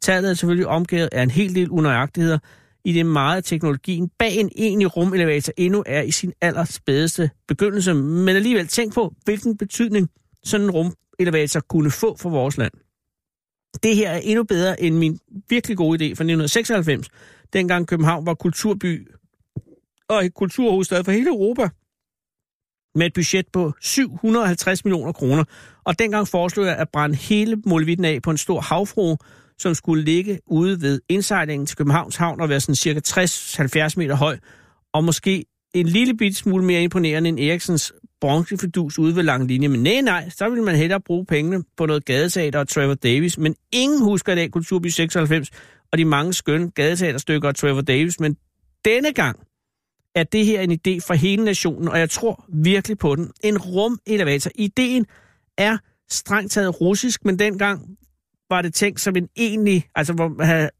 Tallet 0.00 0.30
er 0.30 0.34
selvfølgelig 0.34 0.66
omgivet 0.66 1.08
af 1.12 1.22
en 1.22 1.30
hel 1.30 1.54
del 1.54 1.70
unøjagtigheder, 1.70 2.38
i 2.84 2.92
det 2.92 3.06
meget 3.06 3.36
af 3.36 3.44
teknologien 3.44 4.10
bag 4.18 4.36
en 4.36 4.50
egentlig 4.56 4.96
rumelevator 4.96 5.52
endnu 5.56 5.82
er 5.86 6.02
i 6.02 6.10
sin 6.10 6.32
allerspædeste 6.40 7.30
begyndelse. 7.48 7.94
Men 7.94 8.36
alligevel 8.36 8.66
tænk 8.66 8.94
på, 8.94 9.14
hvilken 9.24 9.56
betydning 9.56 10.08
sådan 10.44 10.66
en 10.66 10.70
rumelevator 10.70 11.60
kunne 11.60 11.90
få 11.90 12.16
for 12.16 12.30
vores 12.30 12.58
land. 12.58 12.72
Det 13.82 13.96
her 13.96 14.10
er 14.10 14.18
endnu 14.18 14.44
bedre 14.44 14.82
end 14.82 14.94
min 14.94 15.18
virkelig 15.48 15.76
gode 15.76 15.96
idé 15.96 16.06
fra 16.08 16.24
1996, 16.24 17.08
dengang 17.52 17.86
København 17.86 18.26
var 18.26 18.34
kulturby 18.34 19.08
og 20.08 20.24
et 20.24 20.34
kulturhovedstad 20.34 21.04
for 21.04 21.12
hele 21.12 21.28
Europa 21.28 21.68
med 22.94 23.06
et 23.06 23.14
budget 23.14 23.46
på 23.52 23.72
750 23.80 24.84
millioner 24.84 25.12
kroner. 25.12 25.44
Og 25.84 25.98
dengang 25.98 26.28
foreslog 26.28 26.66
jeg 26.66 26.76
at 26.76 26.88
brænde 26.92 27.16
hele 27.16 27.56
Molevitten 27.66 28.04
af 28.04 28.22
på 28.22 28.30
en 28.30 28.38
stor 28.38 28.60
havfru, 28.60 29.16
som 29.58 29.74
skulle 29.74 30.04
ligge 30.04 30.38
ude 30.46 30.80
ved 30.80 31.00
indsejlingen 31.08 31.66
til 31.66 31.76
Københavns 31.76 32.16
Havn 32.16 32.40
og 32.40 32.48
være 32.48 32.60
sådan 32.60 32.74
cirka 32.74 33.00
60-70 33.08 33.92
meter 33.96 34.14
høj, 34.14 34.38
og 34.92 35.04
måske 35.04 35.44
en 35.74 35.86
lille 35.86 36.16
bit 36.16 36.36
smule 36.36 36.64
mere 36.64 36.82
imponerende 36.82 37.28
end 37.28 37.40
Eriksens 37.40 37.92
bronzefidus 38.20 38.98
ude 38.98 39.16
ved 39.16 39.22
lang 39.22 39.46
linje. 39.46 39.68
Men 39.68 39.82
nej, 39.82 40.00
nej, 40.00 40.28
så 40.28 40.48
ville 40.48 40.64
man 40.64 40.76
hellere 40.76 41.00
bruge 41.00 41.26
pengene 41.26 41.64
på 41.76 41.86
noget 41.86 42.04
gadeteater 42.04 42.58
og 42.58 42.68
Trevor 42.68 42.94
Davis. 42.94 43.38
Men 43.38 43.54
ingen 43.72 44.02
husker 44.02 44.32
i 44.32 44.36
dag 44.36 44.50
Kulturby 44.50 44.86
96 44.86 45.50
og 45.92 45.98
de 45.98 46.04
mange 46.04 46.32
skønne 46.32 46.70
gadeteaterstykker 46.70 47.48
og 47.48 47.56
Trevor 47.56 47.80
Davis. 47.80 48.20
Men 48.20 48.36
denne 48.84 49.12
gang 49.12 49.38
er 50.14 50.24
det 50.24 50.46
her 50.46 50.60
en 50.60 50.72
idé 50.72 51.00
for 51.06 51.14
hele 51.14 51.44
nationen, 51.44 51.88
og 51.88 51.98
jeg 51.98 52.10
tror 52.10 52.44
virkelig 52.48 52.98
på 52.98 53.16
den. 53.16 53.30
En 53.44 53.58
rumelevator. 53.58 54.50
Ideen 54.54 55.06
er 55.58 55.78
strengt 56.10 56.52
taget 56.52 56.80
russisk, 56.80 57.24
men 57.24 57.38
dengang 57.38 57.98
var 58.50 58.62
det 58.62 58.74
tænkt 58.74 59.00
som 59.00 59.16
en 59.16 59.28
egentlig, 59.36 59.86
altså 59.94 60.12
hvor, 60.12 60.28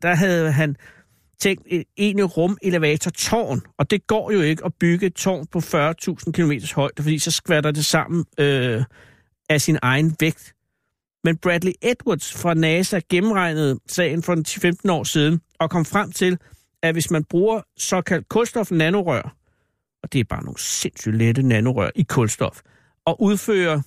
der 0.03 0.15
havde 0.15 0.53
han 0.53 0.77
tænkt 1.41 1.63
et 1.67 1.85
egentlig 1.97 2.37
rumelevator-tårn, 2.37 3.61
og 3.79 3.91
det 3.91 4.07
går 4.07 4.33
jo 4.33 4.41
ikke 4.41 4.65
at 4.65 4.75
bygge 4.81 5.07
et 5.07 5.15
tårn 5.15 5.47
på 5.47 5.59
40.000 5.59 6.33
km 6.33 6.53
højde, 6.75 7.03
fordi 7.03 7.19
så 7.19 7.31
skvatter 7.31 7.71
det 7.71 7.85
sammen 7.85 8.25
øh, 8.39 8.85
af 9.49 9.61
sin 9.61 9.79
egen 9.83 10.17
vægt. 10.21 10.55
Men 11.25 11.37
Bradley 11.37 11.73
Edwards 11.83 12.33
fra 12.43 12.55
NASA 12.55 13.01
gennemregnede 13.11 13.81
sagen 13.89 14.23
for 14.23 14.35
10-15 14.89 14.93
år 14.93 15.05
siden 15.05 15.41
og 15.61 15.71
kom 15.71 15.85
frem 15.85 16.13
til, 16.13 16.39
at 16.83 16.95
hvis 16.95 17.11
man 17.11 17.25
bruger 17.25 17.61
såkaldt 17.77 18.29
kulstof-nanorør, 18.29 19.37
og 20.03 20.13
det 20.13 20.21
er 20.21 20.25
bare 20.25 20.45
nogle 20.45 20.59
sindssygt 20.59 21.17
lette 21.17 21.43
nanorør 21.43 21.91
i 21.95 22.03
kulstof, 22.03 22.61
og 23.05 23.23
udfører 23.23 23.81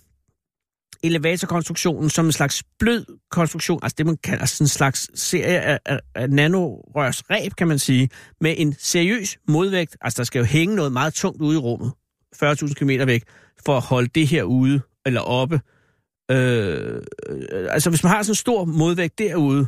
elevatorkonstruktionen 1.04 2.10
som 2.10 2.26
en 2.26 2.32
slags 2.32 2.64
blød 2.80 3.06
konstruktion, 3.32 3.80
altså 3.84 3.96
det 3.98 4.06
man 4.06 4.18
kalder 4.18 4.40
altså, 4.40 4.56
sådan 4.56 4.66
en 4.66 4.70
slags 4.70 5.22
serie 5.22 5.62
af, 5.62 5.80
af, 5.86 6.00
af 6.16 6.30
nanorørsreb, 6.30 7.54
kan 7.56 7.68
man 7.68 7.80
sige, 7.80 8.10
med 8.42 8.56
en 8.58 8.76
seriøs 8.80 9.38
modvægt. 9.48 9.98
Altså 10.02 10.18
der 10.18 10.24
skal 10.24 10.40
jo 10.40 10.46
hænge 10.46 10.76
noget 10.76 10.92
meget 10.92 11.14
tungt 11.14 11.42
ude 11.42 11.56
i 11.56 11.60
rummet, 11.60 11.92
40.000 12.44 12.74
km 12.74 12.90
væk, 12.90 13.24
for 13.66 13.78
at 13.78 13.84
holde 13.84 14.08
det 14.16 14.28
her 14.28 14.44
ude 14.44 14.82
eller 15.06 15.22
oppe. 15.22 15.62
Øh, 16.32 17.02
øh, 17.30 17.68
altså 17.70 17.90
hvis 17.90 18.04
man 18.04 18.12
har 18.12 18.24
sådan 18.24 18.32
en 18.32 18.36
stor 18.36 18.66
modvægt 18.66 19.18
derude, 19.18 19.68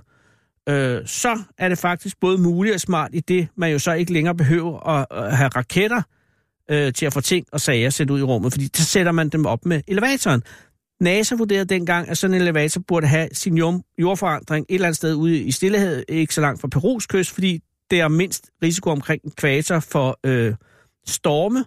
øh, 0.70 1.02
så 1.06 1.40
er 1.58 1.70
det 1.70 1.78
faktisk 1.78 2.20
både 2.20 2.38
muligt 2.38 2.74
og 2.74 2.80
smart 2.80 3.12
i 3.14 3.20
det, 3.20 3.48
man 3.58 3.72
jo 3.72 3.80
så 3.80 3.94
ikke 3.94 4.14
længere 4.14 4.36
behøver 4.36 4.90
at, 4.90 5.06
at 5.12 5.38
have 5.38 5.50
raketter 5.50 6.02
øh, 6.72 6.94
til 6.94 7.06
at 7.06 7.14
få 7.14 7.22
ting 7.22 7.46
og 7.52 7.62
sager 7.62 7.90
sendt 7.90 8.12
ud 8.12 8.20
i 8.20 8.24
rummet, 8.24 8.52
fordi 8.54 8.70
så 8.76 8.86
sætter 8.86 9.12
man 9.12 9.30
dem 9.30 9.46
op 9.46 9.66
med 9.66 9.82
elevatoren. 9.88 10.44
NASA 11.04 11.36
vurderede 11.36 11.66
dengang, 11.66 12.10
at 12.10 12.18
sådan 12.18 12.34
en 12.34 12.42
elevator 12.42 12.82
burde 12.88 13.08
have 13.08 13.30
sin 13.34 13.58
jordforandring 13.98 14.66
et 14.70 14.74
eller 14.74 14.88
andet 14.88 14.98
sted 14.98 15.16
ude 15.16 15.40
i 15.40 15.52
Stillehavet, 15.52 16.06
ikke 16.08 16.34
så 16.34 16.42
langt 16.42 16.62
fra 16.62 16.68
Perus 16.68 17.08
kyst, 17.08 17.32
fordi 17.32 17.60
det 17.92 18.00
er 18.00 18.08
mindst 18.08 18.52
risiko 18.64 18.90
omkring 18.90 19.22
ekvator 19.26 19.80
for 19.80 20.20
øh, 20.24 20.54
storme, 21.08 21.66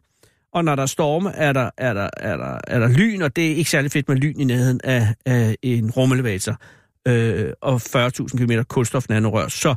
og 0.52 0.64
når 0.64 0.74
der 0.74 0.82
er 0.82 0.86
storme, 0.86 1.32
er 1.32 1.52
der, 1.52 1.70
er, 1.78 1.94
der, 1.94 2.08
er, 2.16 2.36
der, 2.36 2.58
er 2.66 2.78
der 2.78 2.88
lyn, 2.88 3.22
og 3.22 3.36
det 3.36 3.52
er 3.52 3.56
ikke 3.56 3.70
særlig 3.70 3.92
fedt 3.92 4.08
med 4.08 4.16
lyn 4.16 4.40
i 4.40 4.44
nærheden 4.44 4.80
af, 4.84 5.14
af 5.26 5.56
en 5.62 5.90
rumelevator, 5.90 6.56
øh, 7.08 7.52
og 7.62 7.74
40.000 7.74 8.26
km 8.26 8.52
kulstofnanorør. 8.68 9.48
Så 9.48 9.74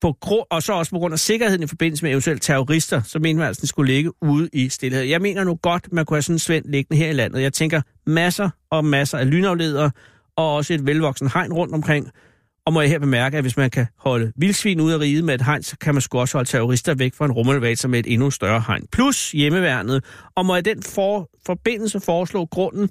på 0.00 0.16
grund, 0.20 0.46
og 0.50 0.62
så 0.62 0.72
også 0.72 0.90
på 0.90 0.98
grund 0.98 1.12
af 1.12 1.18
sikkerheden 1.18 1.62
i 1.62 1.66
forbindelse 1.66 2.04
med 2.04 2.10
eventuelle 2.10 2.40
terrorister, 2.40 3.02
så 3.02 3.18
mener 3.18 3.38
man 3.38 3.46
altså, 3.46 3.58
at 3.58 3.62
den 3.62 3.68
skulle 3.68 3.92
ligge 3.94 4.12
ude 4.22 4.48
i 4.52 4.68
stillhed. 4.68 5.02
Jeg 5.02 5.20
mener 5.20 5.44
nu 5.44 5.54
godt, 5.62 5.92
man 5.92 6.04
kunne 6.04 6.16
have 6.16 6.22
sådan 6.22 6.34
en 6.34 6.38
svend 6.38 6.64
liggende 6.64 6.98
her 7.04 7.10
i 7.10 7.12
landet. 7.12 7.42
Jeg 7.42 7.52
tænker 7.52 7.82
masser 8.06 8.50
og 8.70 8.84
masser 8.84 9.18
af 9.18 9.30
lynafledere, 9.30 9.90
og 10.36 10.54
også 10.54 10.74
et 10.74 10.86
velvoksen 10.86 11.30
hegn 11.34 11.52
rundt 11.52 11.74
omkring. 11.74 12.10
Og 12.66 12.72
må 12.72 12.80
jeg 12.80 12.90
her 12.90 12.98
bemærke, 12.98 13.36
at 13.36 13.44
hvis 13.44 13.56
man 13.56 13.70
kan 13.70 13.86
holde 13.98 14.32
vildsvin 14.36 14.80
ud 14.80 14.92
af 14.92 14.98
riget 14.98 15.24
med 15.24 15.34
et 15.34 15.42
hegn, 15.42 15.62
så 15.62 15.76
kan 15.78 15.94
man 15.94 16.00
sgu 16.00 16.18
også 16.18 16.38
holde 16.38 16.48
terrorister 16.48 16.94
væk 16.94 17.14
fra 17.14 17.24
en 17.24 17.32
rumelevator 17.32 17.88
med 17.88 17.98
et 17.98 18.12
endnu 18.12 18.30
større 18.30 18.64
hegn. 18.66 18.86
Plus 18.92 19.32
hjemmeværnet. 19.32 20.04
Og 20.36 20.46
må 20.46 20.54
jeg 20.54 20.64
den 20.64 20.82
for, 20.82 21.30
forbindelse 21.46 22.00
foreslå 22.00 22.46
grunden 22.46 22.90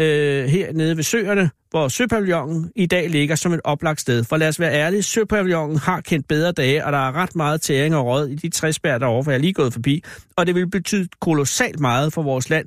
øh, 0.00 0.44
hernede 0.44 0.96
ved 0.96 1.04
søerne, 1.04 1.50
hvor 1.70 1.88
Søpavillonen 1.88 2.72
i 2.76 2.86
dag 2.86 3.10
ligger 3.10 3.34
som 3.34 3.52
et 3.52 3.60
oplagt 3.64 4.00
sted. 4.00 4.24
For 4.24 4.36
lad 4.36 4.48
os 4.48 4.60
være 4.60 4.72
ærlige, 4.72 5.02
Søpavillonen 5.02 5.76
har 5.76 6.00
kendt 6.00 6.28
bedre 6.28 6.52
dage, 6.52 6.84
og 6.84 6.92
der 6.92 7.08
er 7.08 7.12
ret 7.12 7.36
meget 7.36 7.60
tæring 7.60 7.96
og 7.96 8.06
råd 8.06 8.28
i 8.28 8.34
de 8.34 8.48
træsbær 8.48 8.98
derovre, 8.98 9.24
for 9.24 9.30
jeg 9.30 9.38
er 9.38 9.42
lige 9.42 9.52
gået 9.52 9.72
forbi. 9.72 10.04
Og 10.36 10.46
det 10.46 10.54
vil 10.54 10.70
betyde 10.70 11.08
kolossalt 11.20 11.80
meget 11.80 12.12
for 12.12 12.22
vores 12.22 12.50
land, 12.50 12.66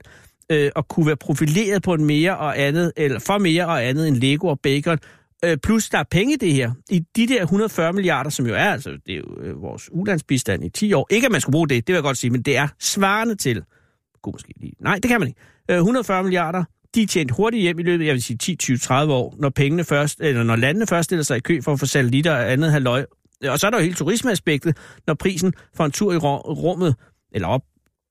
øh, 0.52 0.72
at 0.76 0.88
kunne 0.88 1.08
være 1.08 1.16
profileret 1.16 1.84
på 1.84 1.94
en 1.94 2.06
mere 2.06 2.38
og 2.38 2.60
andet, 2.60 2.92
eller 2.98 3.20
for 3.20 3.38
mere 3.38 3.66
og 3.66 3.86
andet 3.86 4.08
end 4.08 4.16
Lego 4.16 4.48
og 4.48 4.60
Bacon. 4.60 4.98
Øh, 5.46 5.58
plus, 5.58 5.90
der 5.90 5.98
er 5.98 6.04
penge 6.12 6.34
i 6.34 6.38
det 6.38 6.54
her. 6.54 6.72
I 6.90 7.00
de 7.16 7.28
der 7.28 7.42
140 7.42 7.94
milliarder, 7.94 8.30
som 8.30 8.48
jo 8.48 8.54
er, 8.54 8.70
altså, 8.70 8.90
det 8.90 9.14
er 9.14 9.18
jo 9.18 9.42
øh, 9.42 9.62
vores 9.62 9.90
ulandsbistand 9.92 10.66
i 10.66 10.70
10 10.70 10.94
år. 10.94 11.08
Ikke, 11.10 11.26
at 11.26 11.32
man 11.32 11.42
skulle 11.42 11.54
bruge 11.54 11.68
det, 11.68 11.88
det 11.88 11.94
vil 11.94 11.98
jeg 11.98 12.04
godt 12.04 12.18
sige, 12.18 12.32
men 12.32 12.42
det 12.42 12.58
er 12.58 12.68
svarende 12.80 13.36
til. 13.36 13.64
God 14.22 14.34
måske 14.34 14.54
lige. 14.62 14.74
Nej, 14.80 14.96
det 14.96 15.08
kan 15.10 15.20
man 15.20 15.28
ikke. 15.28 15.40
Øh, 15.72 15.78
140 15.78 16.24
milliarder, 16.24 16.64
de 16.96 17.02
er 17.02 17.08
tjent 17.08 17.32
hurtigt 17.32 17.62
hjem 17.62 17.80
i 17.80 17.84
løbet, 17.84 18.06
jeg 18.06 18.14
vil 18.14 18.24
sige 18.24 18.38
10, 18.38 18.56
20, 18.56 18.78
30 18.78 19.14
år, 19.14 19.36
når 19.40 19.50
pengene 19.50 19.84
først, 19.84 20.20
eller 20.22 20.44
når 20.44 20.56
landene 20.56 20.88
først 20.88 21.06
stiller 21.06 21.24
sig 21.24 21.38
i 21.38 21.40
kø 21.40 21.62
for 21.62 21.74
at 21.74 21.80
få 21.80 21.86
satellitter 21.86 22.32
og 22.32 22.52
andet 22.52 22.72
halvøj. 22.72 23.06
Og 23.48 23.60
så 23.60 23.68
er 23.68 23.72
der 23.72 23.78
jo 23.78 23.84
hele 23.84 23.96
turismeaspektet, 23.96 24.78
når 25.08 25.14
prisen 25.14 25.54
for 25.76 25.86
en 25.86 25.92
tur 25.92 26.14
i 26.14 26.18
rummet, 26.18 26.96
eller 27.32 27.48
op 27.48 27.62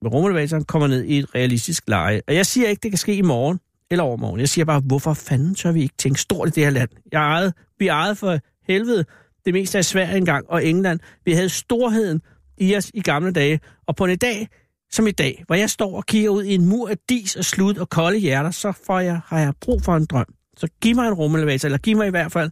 med 0.01 0.13
rumelevatoren, 0.13 0.65
kommer 0.65 0.87
ned 0.87 1.03
i 1.03 1.17
et 1.17 1.35
realistisk 1.35 1.83
leje. 1.87 2.21
Og 2.27 2.35
jeg 2.35 2.45
siger 2.45 2.69
ikke, 2.69 2.79
det 2.83 2.91
kan 2.91 2.97
ske 2.97 3.15
i 3.15 3.21
morgen 3.21 3.59
eller 3.91 4.03
overmorgen. 4.03 4.39
Jeg 4.39 4.49
siger 4.49 4.65
bare, 4.65 4.79
hvorfor 4.79 5.13
fanden 5.13 5.55
tør 5.55 5.71
vi 5.71 5.81
ikke 5.81 5.95
tænke 5.97 6.19
stort 6.19 6.47
i 6.47 6.51
det 6.51 6.63
her 6.63 6.71
land? 6.71 6.89
Jeg 7.11 7.21
ejede, 7.21 7.53
vi 7.79 7.87
ejede 7.87 8.15
for 8.15 8.39
helvede 8.67 9.05
det 9.45 9.53
meste 9.53 9.77
af 9.77 9.85
Sverige 9.85 10.17
engang, 10.17 10.49
og 10.49 10.65
England. 10.65 10.99
Vi 11.25 11.31
havde 11.31 11.49
storheden 11.49 12.21
i 12.57 12.75
os 12.75 12.91
i 12.93 13.01
gamle 13.01 13.31
dage, 13.31 13.59
og 13.87 13.95
på 13.95 14.05
en 14.05 14.17
dag, 14.17 14.47
som 14.91 15.07
i 15.07 15.11
dag, 15.11 15.43
hvor 15.47 15.55
jeg 15.55 15.69
står 15.69 15.95
og 15.97 16.05
kigger 16.05 16.29
ud 16.29 16.43
i 16.43 16.55
en 16.55 16.65
mur 16.65 16.89
af 16.89 16.97
dis 17.09 17.35
og 17.35 17.45
slud 17.45 17.75
og 17.77 17.89
kolde 17.89 18.17
hjerter, 18.17 18.51
så 18.51 18.71
får 18.85 18.99
jeg, 18.99 19.21
har 19.25 19.39
jeg 19.39 19.53
brug 19.61 19.83
for 19.83 19.95
en 19.95 20.05
drøm. 20.05 20.33
Så 20.57 20.67
giv 20.81 20.95
mig 20.95 21.07
en 21.07 21.13
rumelevator, 21.13 21.67
eller 21.67 21.77
giv 21.77 21.97
mig 21.97 22.07
i 22.07 22.09
hvert 22.09 22.31
fald 22.31 22.51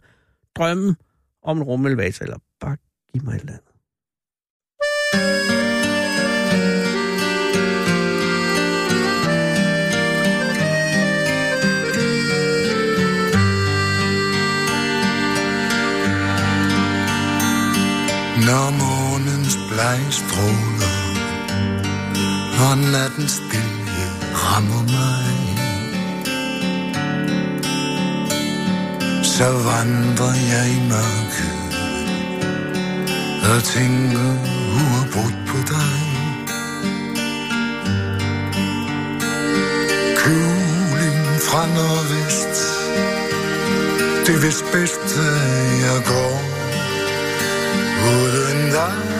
drømmen 0.56 0.96
om 1.44 1.58
en 1.58 1.64
rumelevator, 1.64 2.24
eller 2.24 2.38
bare 2.62 2.78
giv 3.14 3.24
mig 3.24 3.36
et 3.36 3.40
eller 3.40 3.54
andet. 3.54 3.64
Når 18.48 18.72
morgens 18.72 19.58
blege 19.70 20.12
stråler 20.12 20.77
og 22.60 22.78
nattens 22.78 23.32
stille 23.32 24.08
rammer 24.34 24.84
mig. 24.98 25.28
Så 29.24 29.52
vandrer 29.52 30.36
jeg 30.52 30.66
i 30.78 30.80
mørket 30.90 31.58
Og 33.52 33.64
tænker 33.64 34.30
uafbrudt 34.80 35.38
på 35.48 35.58
dig. 35.74 36.00
Kuling 40.18 41.42
fra 41.48 41.68
nordvest 41.76 42.56
Det 44.28 44.36
er 44.36 44.42
vist 44.46 44.66
bedste 44.72 45.22
jeg 45.86 46.04
går. 46.06 46.42
Uden 48.08 48.72
dig 48.72 49.17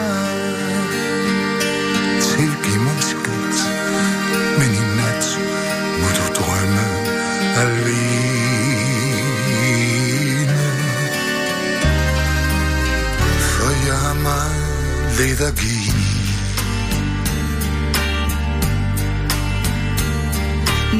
meget 15.18 15.38
lidt 15.38 15.60
give. 15.60 15.92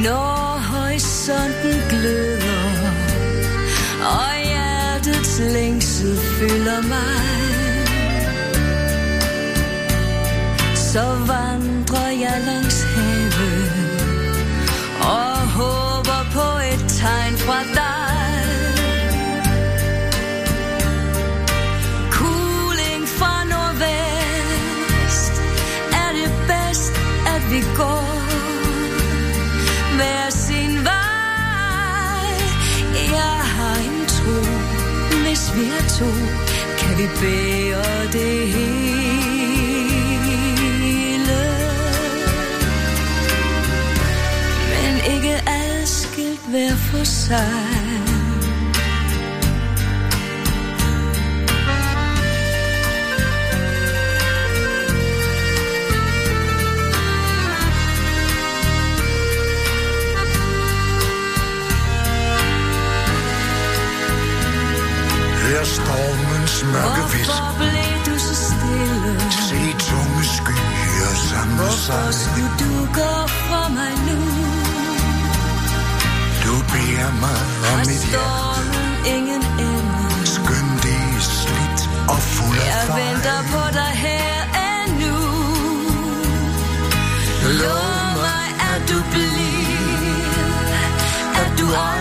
Når 0.03 0.59
horisonten 0.71 1.81
gløder 1.89 2.91
Og 4.01 4.35
hjertets 4.43 5.39
længsel 5.39 6.17
fylder 6.17 6.81
mig 6.81 7.19
Så 10.75 11.03
vandrer 11.27 12.09
jeg 12.09 12.41
langs 12.45 12.83
havet 12.83 13.71
Og 15.01 15.47
håber 15.47 16.21
på 16.33 16.59
et 16.73 16.85
tegn 16.99 17.37
fra 17.37 17.63
dig 17.73 17.78
to. 35.99 36.05
Kan 36.79 36.97
vi 36.97 37.07
bære 37.21 38.07
det 38.11 38.47
hele? 38.55 38.99
Men 44.71 44.93
ikke 45.13 45.35
adskilt 45.47 46.43
hver 46.49 46.75
for 46.75 47.03
sig. 47.03 47.78
Hør 65.59 65.65
stormens 65.65 66.63
mørke 66.73 67.03
visk 67.11 67.29
Hvorfor 67.29 67.55
blev 67.59 67.95
du 68.07 68.15
så 68.19 68.35
stille? 68.47 69.13
Se 69.47 69.61
tunge 69.87 70.23
skyer 70.35 71.13
samle 71.29 71.55
Hvorfor 71.55 71.75
sig 71.85 72.13
skulle 72.21 72.53
du 72.61 72.73
gå 72.99 73.13
fra 73.45 73.63
mig 73.77 73.93
nu? 74.07 74.19
Du 76.45 76.55
beder 76.71 77.11
mig 77.23 77.39
om 77.71 77.77
Har 77.77 77.77
mit 77.89 78.03
hjerte 78.13 78.81
ingen 79.15 79.43
ende? 79.67 80.27
Skøn 80.33 80.67
det 80.85 81.01
er 81.17 81.23
slidt 81.39 81.81
og 82.13 82.19
fuld 82.33 82.57
af 82.57 82.65
Jeg 82.71 82.83
fejl 82.87 83.13
venter 83.13 83.39
på 83.53 83.63
dig 83.79 83.93
her 84.05 84.35
endnu 84.71 85.17
Lov 87.63 87.97
mig, 88.25 88.45
at 88.71 88.81
du 88.91 88.97
bliver 89.11 90.19
At 91.41 91.49
du 91.59 91.65
aldrig 91.65 91.98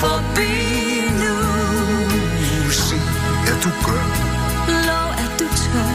forbi 0.00 0.54
nu 1.20 1.34
Sig, 2.70 3.02
at 3.50 3.58
du 3.64 3.70
gør 3.86 4.06
Lov, 4.88 5.08
at 5.24 5.30
du 5.40 5.46
tør 5.60 5.94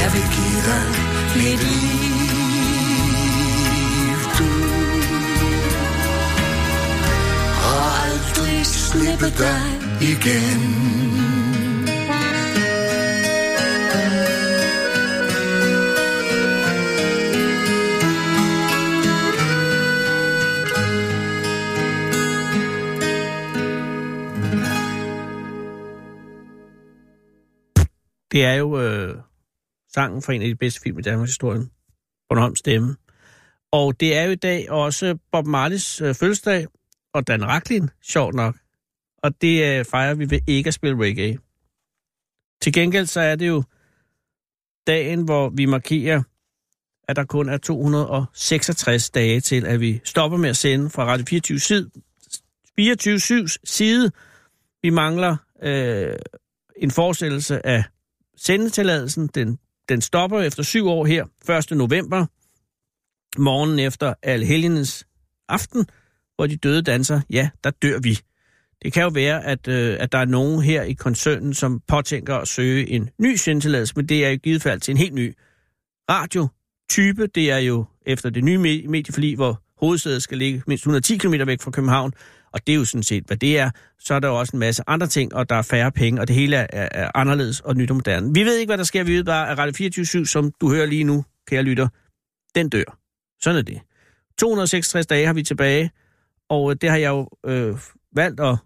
Jeg 0.00 0.08
vil 0.14 0.26
give 0.36 0.60
dig 0.70 0.86
mit 1.36 1.60
liv 1.72 2.16
Du 4.38 4.50
Og 7.70 7.86
aldrig 8.04 8.66
slippe 8.66 9.28
dig 9.38 9.62
igen 10.00 11.25
Det 28.36 28.44
er 28.44 28.54
jo 28.54 28.80
øh, 28.80 29.18
sangen 29.94 30.22
for 30.22 30.32
en 30.32 30.42
af 30.42 30.48
de 30.48 30.54
bedste 30.54 30.80
film 30.80 30.98
i 30.98 31.02
Danmarks 31.02 31.30
historie. 31.30 31.60
Bornholms 32.28 32.58
Stemme. 32.58 32.96
Og 33.72 34.00
det 34.00 34.16
er 34.16 34.22
jo 34.22 34.30
i 34.30 34.34
dag 34.34 34.70
også 34.70 35.18
Bob 35.32 35.46
Marleys 35.46 36.00
øh, 36.00 36.14
fødselsdag, 36.14 36.66
og 37.14 37.26
Dan 37.26 37.44
Racklin, 37.44 37.90
sjovt 38.02 38.34
nok. 38.34 38.56
Og 39.22 39.40
det 39.40 39.78
øh, 39.78 39.84
fejrer 39.84 40.14
vi 40.14 40.30
ved 40.30 40.38
ikke 40.46 40.68
at 40.68 40.74
spille 40.74 41.04
reggae. 41.04 41.38
Til 42.62 42.72
gengæld 42.72 43.06
så 43.06 43.20
er 43.20 43.36
det 43.36 43.48
jo 43.48 43.62
dagen, 44.86 45.24
hvor 45.24 45.48
vi 45.48 45.66
markerer, 45.66 46.22
at 47.08 47.16
der 47.16 47.24
kun 47.24 47.48
er 47.48 47.58
266 47.58 49.10
dage 49.10 49.40
til, 49.40 49.66
at 49.66 49.80
vi 49.80 50.00
stopper 50.04 50.38
med 50.38 50.50
at 50.50 50.56
sende 50.56 50.90
fra 50.90 51.04
Radio 51.04 51.26
24 51.28 51.58
side. 51.58 51.90
24 52.76 53.48
side. 53.64 54.10
Vi 54.82 54.90
mangler 54.90 55.36
øh, 55.62 56.16
en 56.76 56.90
forestillelse 56.90 57.66
af 57.66 57.84
sendetilladelsen. 58.36 59.26
Den, 59.26 59.58
den 59.88 60.00
stopper 60.00 60.40
efter 60.40 60.62
syv 60.62 60.86
år 60.86 61.04
her, 61.04 61.24
1. 61.70 61.70
november, 61.70 62.26
morgen 63.40 63.78
efter 63.78 64.14
Alhelgenes 64.22 65.06
aften, 65.48 65.86
hvor 66.36 66.46
de 66.46 66.56
døde 66.56 66.82
danser. 66.82 67.20
Ja, 67.30 67.48
der 67.64 67.70
dør 67.70 67.98
vi. 67.98 68.18
Det 68.82 68.92
kan 68.92 69.02
jo 69.02 69.08
være, 69.08 69.44
at, 69.44 69.68
øh, 69.68 69.96
at 70.00 70.12
der 70.12 70.18
er 70.18 70.24
nogen 70.24 70.62
her 70.62 70.82
i 70.82 70.92
koncernen, 70.92 71.54
som 71.54 71.80
påtænker 71.88 72.36
at 72.36 72.48
søge 72.48 72.88
en 72.88 73.10
ny 73.18 73.34
sendetilladelse, 73.34 73.92
men 73.96 74.06
det 74.08 74.24
er 74.24 74.28
i 74.28 74.36
givet 74.36 74.62
fald 74.62 74.80
til 74.80 74.92
en 74.92 74.98
helt 74.98 75.14
ny 75.14 75.34
radiotype. 76.10 77.26
Det 77.26 77.50
er 77.50 77.58
jo 77.58 77.84
efter 78.06 78.30
det 78.30 78.44
nye 78.44 78.58
medieforlig, 78.88 79.36
hvor 79.36 79.62
hovedsædet 79.80 80.22
skal 80.22 80.38
ligge 80.38 80.62
mindst 80.66 80.82
110 80.82 81.16
km 81.16 81.34
væk 81.46 81.60
fra 81.60 81.70
København, 81.70 82.12
og 82.52 82.66
det 82.66 82.72
er 82.72 82.76
jo 82.76 82.84
sådan 82.84 83.02
set, 83.02 83.24
hvad 83.26 83.36
det 83.36 83.58
er. 83.58 83.70
Så 83.98 84.14
er 84.14 84.20
der 84.20 84.28
jo 84.28 84.38
også 84.38 84.56
en 84.56 84.60
masse 84.60 84.82
andre 84.86 85.06
ting, 85.06 85.34
og 85.34 85.48
der 85.48 85.54
er 85.54 85.62
færre 85.62 85.92
penge, 85.92 86.20
og 86.20 86.28
det 86.28 86.36
hele 86.36 86.56
er, 86.56 86.66
er, 86.72 86.88
er 86.92 87.10
anderledes 87.14 87.60
og 87.60 87.76
nyt 87.76 87.90
og 87.90 87.96
moderne. 87.96 88.34
Vi 88.34 88.44
ved 88.44 88.56
ikke, 88.56 88.70
hvad 88.70 88.78
der 88.78 88.84
sker. 88.84 89.04
Vi 89.04 89.16
ved 89.16 89.24
bare, 89.24 89.50
at 89.50 89.58
Radio 89.58 89.72
24 89.72 90.26
som 90.26 90.52
du 90.60 90.70
hører 90.70 90.86
lige 90.86 91.04
nu, 91.04 91.24
kære 91.46 91.62
lytter, 91.62 91.88
den 92.54 92.68
dør. 92.68 92.98
Sådan 93.42 93.58
er 93.58 93.62
det. 93.62 93.80
266 94.38 95.06
dage 95.06 95.26
har 95.26 95.32
vi 95.32 95.42
tilbage, 95.42 95.90
og 96.48 96.70
øh, 96.70 96.76
det 96.80 96.90
har 96.90 96.96
jeg 96.96 97.08
jo 97.08 97.28
øh, 97.46 97.78
valgt 98.14 98.40
at, 98.40 98.56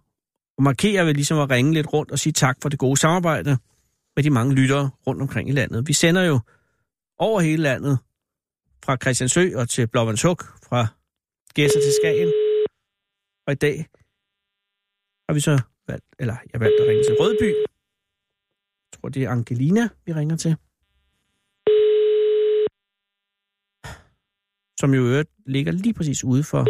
at 0.58 0.62
markere 0.62 1.06
ved 1.06 1.14
ligesom 1.14 1.38
at 1.38 1.50
ringe 1.50 1.74
lidt 1.74 1.92
rundt 1.92 2.10
og 2.10 2.18
sige 2.18 2.32
tak 2.32 2.56
for 2.62 2.68
det 2.68 2.78
gode 2.78 2.96
samarbejde 2.96 3.58
med 4.16 4.24
de 4.24 4.30
mange 4.30 4.54
lyttere 4.54 4.90
rundt 5.06 5.22
omkring 5.22 5.48
i 5.48 5.52
landet. 5.52 5.88
Vi 5.88 5.92
sender 5.92 6.22
jo 6.22 6.40
over 7.18 7.40
hele 7.40 7.62
landet, 7.62 7.98
fra 8.84 8.96
Christiansø 8.96 9.50
og 9.56 9.68
til 9.68 9.86
Blåvandshuk, 9.86 10.44
fra 10.68 10.86
Gæsser 11.54 11.80
til 11.80 11.92
Skagen. 12.02 12.49
Og 13.46 13.52
i 13.52 13.56
dag 13.56 13.76
har 15.28 15.34
vi 15.34 15.40
så 15.40 15.62
valgt, 15.88 16.06
eller 16.18 16.36
jeg 16.52 16.60
valgt 16.60 16.80
at 16.80 16.88
ringe 16.88 17.04
til 17.04 17.16
Rødby. 17.20 17.50
Jeg 18.86 18.92
tror, 18.92 19.08
det 19.08 19.24
er 19.24 19.30
Angelina, 19.30 19.88
vi 20.04 20.12
ringer 20.12 20.36
til. 20.36 20.56
Som 24.80 24.94
jo 24.94 25.00
øvrigt 25.10 25.30
ligger 25.46 25.72
lige 25.72 25.94
præcis 25.94 26.24
ude 26.24 26.44
for, 26.44 26.64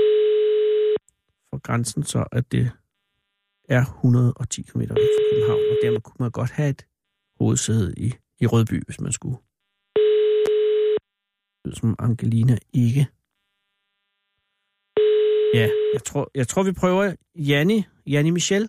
for 1.51 1.59
grænsen, 1.67 2.03
så 2.03 2.25
at 2.33 2.53
det 2.53 2.71
er 3.69 3.83
110 3.83 4.63
km 4.63 4.81
væk 4.81 4.89
fra 4.89 5.23
København, 5.31 5.65
og 5.73 5.77
dermed 5.83 6.01
kunne 6.01 6.21
man 6.25 6.31
godt 6.31 6.51
have 6.51 6.71
et 6.71 6.87
hovedsæde 7.39 7.95
i, 7.97 8.09
i 8.41 8.47
Rødby, 8.47 8.85
hvis 8.87 9.01
man 9.01 9.13
skulle. 9.13 9.39
Det 11.65 11.77
som 11.79 11.97
Angelina 11.99 12.59
ikke. 12.73 13.20
Ja, 15.55 15.69
jeg 15.95 16.05
tror, 16.05 16.31
jeg 16.35 16.49
tror 16.49 16.63
vi 16.63 16.73
prøver 16.73 17.15
Janni, 17.37 17.85
Janni 18.07 18.31
Michel. 18.31 18.63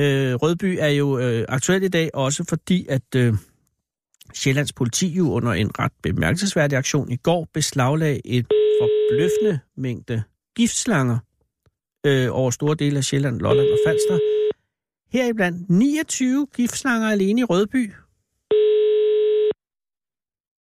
Øh, 0.00 0.34
Rødby 0.34 0.76
er 0.80 0.88
jo 0.88 1.18
øh, 1.18 1.44
aktuel 1.48 1.82
i 1.82 1.88
dag 1.88 2.10
også 2.14 2.44
fordi, 2.48 2.86
at 2.88 3.14
øh, 3.16 3.34
Sjællands 4.34 4.72
politi 4.72 5.08
jo 5.08 5.32
under 5.32 5.52
en 5.52 5.78
ret 5.78 5.92
bemærkelsesværdig 6.02 6.78
aktion 6.78 7.12
i 7.12 7.16
går 7.16 7.48
beslaglagde 7.54 8.26
et 8.26 8.46
forbløffende 8.80 9.60
mængde 9.76 10.22
giftslanger 10.56 11.18
øh, 12.06 12.28
over 12.30 12.50
store 12.50 12.74
dele 12.74 12.98
af 12.98 13.04
Sjælland, 13.04 13.40
Lolland 13.40 13.68
og 13.68 13.78
Falster. 13.86 14.18
Heriblandt 15.12 15.70
29 15.70 16.46
giftslanger 16.56 17.08
alene 17.08 17.40
i 17.40 17.44
Rødby. 17.44 17.92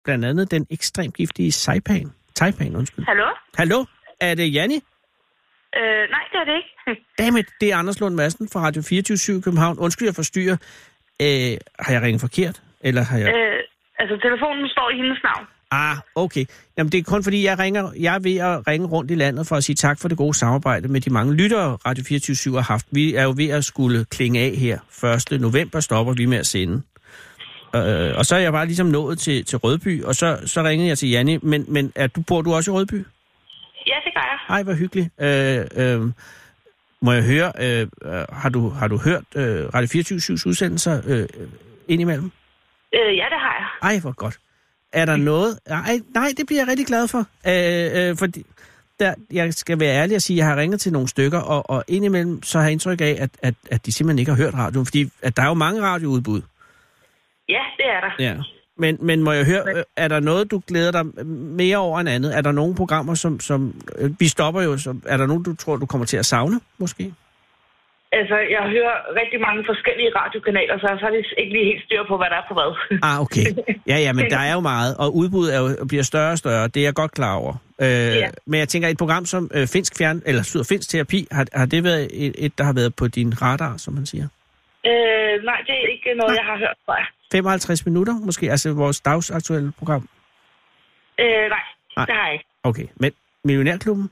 Blandt 0.04 0.26
andet 0.26 0.52
den 0.52 0.68
ekstremt 0.70 1.16
giftige 1.16 1.52
Saipan. 1.52 2.12
Taipan, 2.36 2.76
undskyld. 2.76 3.06
Hallo? 3.06 3.26
Hallo, 3.54 3.86
er 4.32 4.36
det 4.36 4.54
Janni? 4.54 4.80
Øh, 5.78 6.04
nej, 6.16 6.24
det 6.32 6.38
er 6.42 6.46
det 6.50 6.56
ikke. 6.62 7.02
Dammit, 7.20 7.46
det 7.62 7.72
er 7.72 7.78
Anders 7.78 8.00
Lund 8.00 8.16
Madsen 8.16 8.50
fra 8.54 8.60
Radio 8.60 8.82
24 8.82 9.42
København. 9.42 9.80
Undskyld, 9.80 10.08
jeg 10.08 10.16
forstyrrer. 10.16 10.58
Øh, 11.22 11.58
har 11.80 11.92
jeg 11.94 12.02
ringet 12.02 12.22
forkert? 12.22 12.62
Eller 12.82 13.04
har 13.04 13.18
jeg... 13.18 13.28
øh, 13.28 13.60
altså, 14.00 14.18
telefonen 14.18 14.70
står 14.70 14.90
i 14.90 14.98
hendes 14.98 15.20
navn. 15.24 15.46
Ah, 15.72 15.98
okay. 16.16 16.46
Jamen, 16.78 16.92
det 16.92 16.98
er 16.98 17.04
kun 17.04 17.24
fordi, 17.24 17.46
jeg, 17.46 17.60
ringer, 17.60 17.92
jeg 18.00 18.16
er 18.16 18.20
ved 18.20 18.38
at 18.38 18.68
ringe 18.68 18.88
rundt 18.88 19.12
i 19.12 19.16
landet 19.16 19.48
for 19.48 19.56
at 19.56 19.64
sige 19.64 19.76
tak 19.76 20.00
for 20.00 20.08
det 20.08 20.18
gode 20.18 20.34
samarbejde 20.34 20.88
med 20.88 21.02
de 21.02 21.10
mange 21.10 21.34
lyttere, 21.34 21.78
Radio 21.86 22.04
24 22.04 22.56
har 22.56 22.62
haft. 22.62 22.86
Vi 22.92 23.16
er 23.16 23.24
jo 23.24 23.34
ved 23.38 23.50
at 23.50 23.66
skulle 23.66 24.06
klinge 24.06 24.40
af 24.40 24.52
her. 24.52 24.80
1. 25.32 25.42
november 25.42 25.80
stopper 25.80 26.14
vi 26.14 26.26
med 26.26 26.38
at 26.38 26.48
sende. 26.48 26.82
Øh, 27.76 28.18
og 28.18 28.26
så 28.26 28.36
er 28.36 28.40
jeg 28.40 28.52
bare 28.52 28.66
ligesom 28.66 28.88
nået 28.88 29.20
til, 29.20 29.46
til 29.46 29.58
Rødby, 29.58 30.04
og 30.04 30.16
så, 30.16 30.40
så 30.46 30.64
ringede 30.64 30.90
jeg 30.90 30.98
til 30.98 31.10
Janni. 31.10 31.38
Men, 31.42 31.66
men 31.68 31.92
er 31.96 32.08
du, 32.08 32.22
bor 32.22 32.42
du 32.42 32.54
også 32.54 32.72
i 32.72 32.74
Rødby? 32.74 33.06
Ja, 33.88 33.96
det 34.06 34.14
gør 34.16 34.26
jeg. 34.32 34.40
Ej, 34.56 34.64
hvor 34.64 34.74
hyggeligt. 34.74 35.10
Øh, 35.20 35.66
øh, 35.76 36.12
må 37.02 37.12
jeg 37.12 37.24
høre, 37.24 37.52
øh, 37.60 37.88
øh, 38.02 38.26
har, 38.32 38.50
du, 38.50 38.70
har 38.70 38.88
du 38.88 38.98
hørt 38.98 39.24
øh, 39.36 39.74
Radio 39.74 39.88
24 39.88 40.34
udsendelser 40.46 41.02
øh, 41.08 41.28
indimellem? 41.88 42.32
Øh, 42.94 43.18
ja, 43.18 43.26
det 43.34 43.40
har 43.46 43.56
jeg. 43.60 43.90
Ej, 43.90 44.00
hvor 44.00 44.12
godt. 44.12 44.40
Er 44.94 45.06
der 45.06 45.16
noget? 45.16 45.60
Ej, 45.66 46.00
nej, 46.14 46.28
det 46.38 46.48
bliver 46.48 46.62
jeg 46.62 46.68
rigtig 46.68 46.86
glad 46.86 47.08
for. 47.08 47.20
Øh, 47.48 48.10
øh, 48.10 48.18
fordi 48.18 48.46
der, 49.00 49.14
jeg 49.32 49.54
skal 49.54 49.80
være 49.80 49.96
ærlig 49.96 50.16
og 50.16 50.22
sige, 50.22 50.36
at 50.36 50.38
jeg 50.38 50.46
har 50.46 50.56
ringet 50.62 50.82
til 50.82 50.92
nogle 50.94 51.08
stykker, 51.08 51.40
og, 51.40 51.70
og 51.70 51.84
indimellem 51.88 52.44
så 52.44 52.58
har 52.58 52.66
jeg 52.66 52.72
indtryk 52.72 53.02
af, 53.02 53.18
at, 53.20 53.30
at, 53.42 53.54
at 53.72 53.86
de 53.86 53.92
simpelthen 53.92 54.20
ikke 54.20 54.32
har 54.32 54.44
hørt 54.44 54.54
radioen, 54.54 54.86
fordi 54.86 55.10
at 55.22 55.38
der 55.38 55.44
er 55.44 55.48
jo 55.48 55.54
mange 55.54 55.82
radioudbud. 55.82 56.42
Ja, 57.50 57.64
det 57.78 57.86
er 57.86 58.00
der. 58.02 58.12
Ja. 58.20 58.36
Men, 58.84 58.98
men 59.02 59.24
må 59.24 59.32
jeg 59.32 59.46
høre, 59.46 59.64
øh, 59.76 59.84
er 59.98 60.08
der 60.08 60.20
noget, 60.20 60.52
du 60.52 60.58
glæder 60.68 60.92
dig 60.92 61.06
mere 61.62 61.78
over 61.78 62.00
end 62.00 62.10
andet? 62.10 62.38
Er 62.38 62.42
der 62.42 62.52
nogle 62.52 62.76
programmer, 62.76 63.14
som... 63.16 63.40
som 63.40 63.60
øh, 64.00 64.10
vi 64.20 64.28
stopper 64.28 64.62
jo, 64.62 64.78
så 64.78 64.92
er 65.06 65.18
der 65.18 65.28
nogen, 65.28 65.44
du 65.44 65.56
tror, 65.56 65.76
du 65.76 65.86
kommer 65.86 66.06
til 66.06 66.18
at 66.18 66.26
savne, 66.26 66.60
måske? 66.78 67.14
Altså, 68.20 68.38
jeg 68.56 68.64
hører 68.76 68.96
rigtig 69.22 69.40
mange 69.48 69.62
forskellige 69.72 70.12
radiokanaler, 70.20 70.74
så 70.80 70.86
jeg 70.88 70.96
har 70.96 71.02
faktisk 71.08 71.30
ikke 71.38 71.54
lige 71.56 71.66
helt 71.72 71.84
styr 71.86 72.04
på, 72.10 72.18
hvad 72.18 72.30
der 72.34 72.38
er 72.42 72.46
på 72.50 72.54
hvad. 72.60 72.72
Ah, 73.10 73.22
okay. 73.26 73.46
Ja, 73.92 73.98
ja, 74.06 74.12
men 74.14 74.26
der 74.30 74.42
er 74.50 74.54
jo 74.54 74.60
meget, 74.74 74.92
og 75.04 75.16
udbuddet 75.16 75.56
er 75.56 75.60
jo, 75.64 75.68
bliver 75.92 76.04
større 76.04 76.32
og 76.32 76.38
større. 76.38 76.68
Det 76.68 76.80
er 76.80 76.88
jeg 76.90 76.94
godt 77.02 77.12
klar 77.12 77.36
over. 77.36 77.54
Øh, 77.82 77.88
ja. 77.88 78.30
Men 78.46 78.58
jeg 78.60 78.68
tænker, 78.68 78.88
et 78.90 78.98
program 79.04 79.26
som 79.26 79.44
øh, 79.58 79.66
Finsk 79.74 79.92
Fjern, 79.98 80.22
eller 80.26 80.44
Syd- 80.44 80.60
og 80.60 80.66
Finsk 80.72 80.90
Terapi, 80.90 81.20
har, 81.32 81.46
har 81.60 81.66
det 81.74 81.84
været 81.84 82.04
et, 82.24 82.34
et, 82.46 82.58
der 82.58 82.64
har 82.64 82.76
været 82.80 82.92
på 83.00 83.06
din 83.08 83.30
radar, 83.42 83.74
som 83.78 83.94
man 83.94 84.06
siger? 84.06 84.28
Øh, 84.90 85.34
nej, 85.50 85.60
det 85.68 85.74
er 85.82 85.86
ikke 85.96 86.10
noget, 86.22 86.34
jeg 86.40 86.46
har 86.52 86.58
hørt 86.64 86.80
fra. 86.86 86.98
55 87.38 87.86
minutter, 87.86 88.14
måske? 88.20 88.52
Altså 88.52 88.74
vores 88.74 89.02
dagsaktuelle 89.02 89.72
program? 89.80 90.10
Øh, 91.20 91.26
nej, 91.26 91.50
Nej. 91.98 92.06
det 92.06 92.16
har 92.16 92.26
jeg 92.26 92.34
ikke. 92.34 92.46
Okay, 92.64 92.86
men 92.96 93.12
Millionærklubben, 93.44 94.10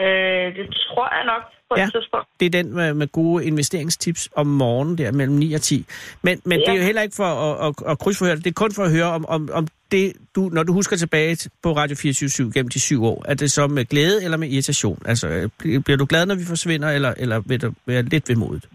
Øh, 0.00 0.54
det 0.56 0.66
tror 0.74 1.14
jeg 1.16 1.24
nok 1.26 1.42
på 1.68 1.74
et 1.74 1.78
Ja. 1.80 1.88
tidspunkt. 1.94 2.26
det 2.40 2.46
er 2.46 2.50
den 2.50 2.74
med, 2.74 2.94
med 2.94 3.08
gode 3.08 3.44
investeringstips 3.46 4.28
om 4.36 4.46
morgenen 4.46 4.98
der 4.98 5.12
mellem 5.12 5.36
9 5.36 5.52
og 5.54 5.62
10. 5.62 5.86
Men, 6.22 6.40
men 6.44 6.58
ja. 6.60 6.64
det 6.64 6.72
er 6.72 6.76
jo 6.78 6.82
heller 6.84 7.02
ikke 7.02 7.16
for 7.16 7.24
at, 7.24 7.68
at, 7.68 7.90
at 7.92 7.98
krydsforhøre 7.98 8.36
det, 8.36 8.44
det 8.44 8.50
er 8.50 8.54
kun 8.54 8.72
for 8.72 8.82
at 8.84 8.90
høre, 8.90 9.04
om, 9.04 9.26
om, 9.26 9.48
om 9.52 9.68
det, 9.90 10.12
du, 10.34 10.40
når 10.52 10.62
du 10.62 10.72
husker 10.72 10.96
tilbage 10.96 11.34
til- 11.34 11.50
på 11.62 11.72
Radio 11.76 11.96
24 11.96 12.52
gennem 12.52 12.68
de 12.68 12.80
syv 12.80 13.04
år, 13.04 13.24
er 13.28 13.34
det 13.34 13.52
så 13.52 13.66
med 13.66 13.84
glæde 13.84 14.24
eller 14.24 14.36
med 14.36 14.48
irritation? 14.48 15.02
Altså, 15.06 15.28
øh, 15.28 15.44
bl- 15.44 15.78
bliver 15.82 15.96
du 15.96 16.06
glad, 16.08 16.26
når 16.26 16.34
vi 16.34 16.44
forsvinder, 16.44 16.90
eller, 16.90 17.14
eller 17.16 17.40
vil 17.46 17.62
du 17.62 17.72
være 17.86 18.02
lidt 18.02 18.28
vemodigt? 18.28 18.66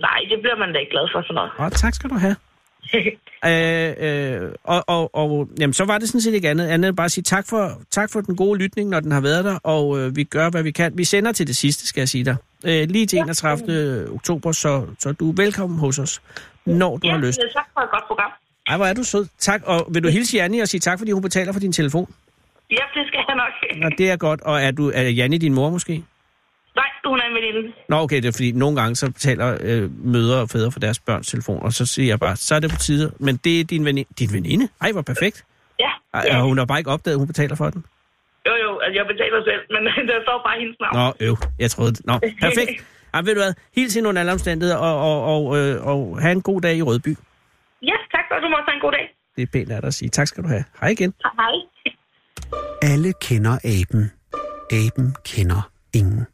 Nej, 0.00 0.20
det 0.30 0.38
bliver 0.42 0.56
man 0.62 0.72
da 0.72 0.78
ikke 0.78 0.90
glad 0.90 1.06
for 1.14 1.22
sådan 1.22 1.34
noget. 1.34 1.50
Åh, 1.60 1.70
tak 1.70 1.94
skal 1.94 2.10
du 2.10 2.14
have. 2.14 2.36
Øh, 3.46 3.94
øh, 3.98 4.52
og 4.64 4.84
og, 4.86 5.14
og 5.14 5.48
jamen, 5.60 5.72
så 5.74 5.84
var 5.84 5.98
det 5.98 6.08
sådan 6.08 6.20
set 6.20 6.34
ikke 6.34 6.48
andet, 6.48 6.68
andet 6.68 6.88
end 6.88 6.96
bare 6.96 7.04
at 7.04 7.12
sige 7.12 7.24
tak 7.24 7.44
for, 7.48 7.72
tak 7.90 8.10
for 8.12 8.20
den 8.20 8.36
gode 8.36 8.58
lytning, 8.58 8.88
når 8.88 9.00
den 9.00 9.12
har 9.12 9.20
været 9.20 9.44
der, 9.44 9.58
og 9.64 9.98
øh, 9.98 10.16
vi 10.16 10.24
gør, 10.24 10.50
hvad 10.50 10.62
vi 10.62 10.70
kan. 10.70 10.92
Vi 10.98 11.04
sender 11.04 11.32
til 11.32 11.46
det 11.46 11.56
sidste, 11.56 11.86
skal 11.86 12.00
jeg 12.00 12.08
sige 12.08 12.24
dig. 12.24 12.36
Øh, 12.66 12.88
lige 12.88 13.06
til 13.06 13.18
31. 13.18 14.08
oktober, 14.14 14.52
så, 14.52 14.86
så 14.98 15.12
du 15.12 15.30
er 15.30 15.34
velkommen 15.36 15.78
hos 15.78 15.98
os, 15.98 16.22
når 16.66 16.96
du 16.96 17.06
ja, 17.06 17.12
har 17.12 17.20
lyst. 17.20 17.40
øh, 17.44 17.50
tak 17.52 17.66
for 17.74 17.80
et 17.80 17.90
godt 17.90 18.04
program. 18.06 18.30
Ej, 18.68 18.76
hvor 18.76 18.86
er 18.86 18.94
du 18.94 19.04
sød. 19.04 19.26
Tak, 19.38 19.62
og 19.66 19.86
vil 19.94 20.04
du 20.04 20.08
hilse 20.08 20.36
Janni 20.36 20.60
og 20.60 20.68
sige 20.68 20.80
tak, 20.80 20.98
fordi 20.98 21.10
hun 21.12 21.22
betaler 21.22 21.52
for 21.52 21.60
din 21.60 21.72
telefon? 21.72 22.14
Ja, 22.70 22.84
det 22.94 23.06
skal 23.06 23.24
jeg 23.28 23.36
nok. 23.36 23.82
Nå, 23.82 23.88
det 23.98 24.10
er 24.10 24.16
godt. 24.16 24.40
Og 24.40 24.62
er, 24.62 24.70
du, 24.70 24.90
er 24.94 25.02
Janni 25.02 25.38
din 25.38 25.54
mor 25.54 25.70
måske? 25.70 26.04
Nej, 26.80 26.90
hun 27.10 27.18
er 27.22 27.26
en 27.30 27.34
veninde. 27.38 27.72
Nå, 27.88 27.96
okay, 28.04 28.16
det 28.22 28.28
er 28.28 28.32
fordi, 28.32 28.52
nogle 28.52 28.80
gange 28.80 28.96
så 28.96 29.06
betaler 29.12 29.58
øh, 29.60 29.90
mødre 30.14 30.40
og 30.40 30.48
fædre 30.48 30.72
for 30.72 30.80
deres 30.80 30.98
børns 30.98 31.28
telefon, 31.28 31.62
og 31.62 31.72
så 31.72 31.86
siger 31.86 32.08
jeg 32.12 32.20
bare, 32.20 32.36
så 32.36 32.54
er 32.54 32.60
det 32.60 32.70
på 32.70 32.76
tide. 32.76 33.12
Men 33.26 33.36
det 33.44 33.60
er 33.60 33.64
din 33.64 33.84
veninde. 33.84 34.10
Din 34.18 34.32
veninde? 34.32 34.68
Ej, 34.80 34.92
hvor 34.92 35.02
perfekt. 35.02 35.44
Ja, 35.80 35.90
Ej, 36.14 36.22
ja. 36.26 36.36
og 36.36 36.42
hun 36.42 36.58
har 36.58 36.64
bare 36.64 36.78
ikke 36.78 36.90
opdaget, 36.90 37.14
at 37.14 37.18
hun 37.18 37.26
betaler 37.26 37.56
for 37.56 37.70
den. 37.70 37.84
Jo, 38.46 38.52
jo, 38.64 38.78
altså 38.78 38.96
jeg 39.00 39.06
betaler 39.12 39.38
selv, 39.50 39.62
men 39.74 39.82
der 40.10 40.18
står 40.26 40.38
bare 40.46 40.58
hendes 40.60 40.76
navn. 40.80 41.14
Nå, 41.20 41.26
øv. 41.26 41.36
Jeg 41.58 41.70
troede 41.70 41.92
det. 41.92 42.06
Nå, 42.06 42.14
perfekt. 42.46 42.72
Ja, 43.14 43.20
ved 43.20 43.34
du 43.34 43.40
hvad? 43.40 43.54
Hils 43.76 43.96
ind 43.96 44.06
under 44.06 44.20
alle 44.20 44.32
omstændigheder, 44.32 44.76
og, 44.78 44.94
og, 45.10 45.18
og, 45.34 45.58
øh, 45.58 45.86
og 45.86 46.20
have 46.20 46.32
en 46.32 46.42
god 46.42 46.60
dag 46.60 46.76
i 46.76 46.82
Rødby. 46.82 47.16
Ja, 47.82 47.96
tak, 48.14 48.24
og 48.30 48.42
du 48.42 48.48
må 48.48 48.56
også 48.56 48.70
have 48.70 48.74
en 48.74 48.80
god 48.80 48.92
dag. 48.92 49.14
Det 49.36 49.42
er 49.42 49.46
pænt 49.52 49.70
af 49.72 49.80
dig 49.80 49.88
at 49.88 49.94
sige. 49.94 50.08
Tak 50.08 50.26
skal 50.26 50.42
du 50.44 50.48
have. 50.48 50.64
Hej 50.80 50.88
igen. 50.90 51.14
Hej. 51.24 51.54
Alle 52.82 53.12
kender 53.20 53.58
aben. 53.64 54.12
Aben 54.72 55.14
kender 55.24 55.69
ingen. 55.92 56.26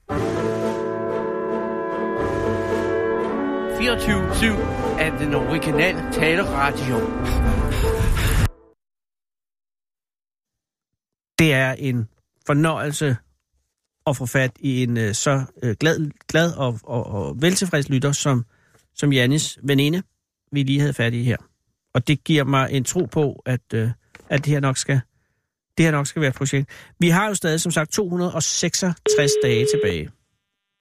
24-7 3.77 4.47
er 5.01 5.19
den 5.19 5.35
originale 5.35 6.13
taleradio. 6.13 6.97
Det 11.39 11.53
er 11.53 11.73
en 11.73 12.09
fornøjelse 12.47 13.17
at 14.07 14.17
få 14.17 14.27
fat 14.27 14.53
i 14.61 14.83
en 14.83 14.97
øh, 14.97 15.15
så 15.15 15.45
øh, 15.63 15.77
glad, 15.81 16.11
glad 16.29 16.53
og, 16.53 16.81
og, 16.83 17.07
og 17.07 17.43
veltilfreds 17.43 17.89
lytter, 17.89 18.13
som, 18.13 18.45
som 18.95 19.13
Jannis 19.13 19.59
veninde, 19.63 20.03
vi 20.53 20.63
lige 20.63 20.81
havde 20.81 20.95
fat 20.95 21.15
i 21.15 21.23
her. 21.23 21.37
Og 21.95 22.09
det 22.09 22.25
giver 22.25 22.45
mig 22.45 22.69
en 22.73 22.85
tro 22.85 23.05
på, 23.05 23.43
at, 23.47 23.75
øh, 23.75 23.91
at 24.29 24.45
det 24.45 24.53
her 24.53 24.61
nok 24.61 24.77
skal 24.77 25.01
det 25.77 25.85
her 25.85 25.93
nok 25.93 26.07
skal 26.07 26.23
være 26.23 26.29
et 26.29 26.37
projekt. 26.37 26.93
Vi 27.01 27.09
har 27.09 27.29
jo 27.29 27.35
stadig, 27.35 27.61
som 27.61 27.73
sagt, 27.73 27.93
266 27.93 29.33
dage 29.43 29.67
tilbage 29.75 30.11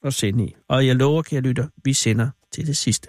at 0.03 0.13
sende 0.13 0.45
i. 0.45 0.55
Og 0.69 0.87
jeg 0.87 0.95
lover, 0.95 1.21
kære 1.21 1.41
lytter, 1.41 1.67
vi 1.83 1.93
sender 1.93 2.29
til 2.51 2.67
det 2.67 2.77
sidste. 2.77 3.07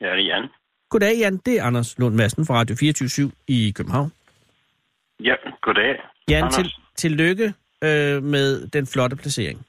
Ja, 0.00 0.06
det 0.06 0.20
er 0.20 0.26
Jan. 0.26 0.48
Goddag, 0.90 1.18
Jan. 1.18 1.36
Det 1.36 1.58
er 1.58 1.64
Anders 1.64 1.98
Lund 1.98 2.14
Madsen 2.14 2.46
fra 2.46 2.54
Radio 2.54 2.76
24 2.76 3.32
i 3.48 3.72
København. 3.76 4.12
Ja, 5.20 5.34
goddag. 5.62 6.00
Jan, 6.28 6.38
Anders. 6.38 6.54
til, 6.54 6.72
tillykke 6.96 7.54
øh, 7.84 8.22
med 8.22 8.66
den 8.66 8.86
flotte 8.86 9.16
placering. 9.16 9.66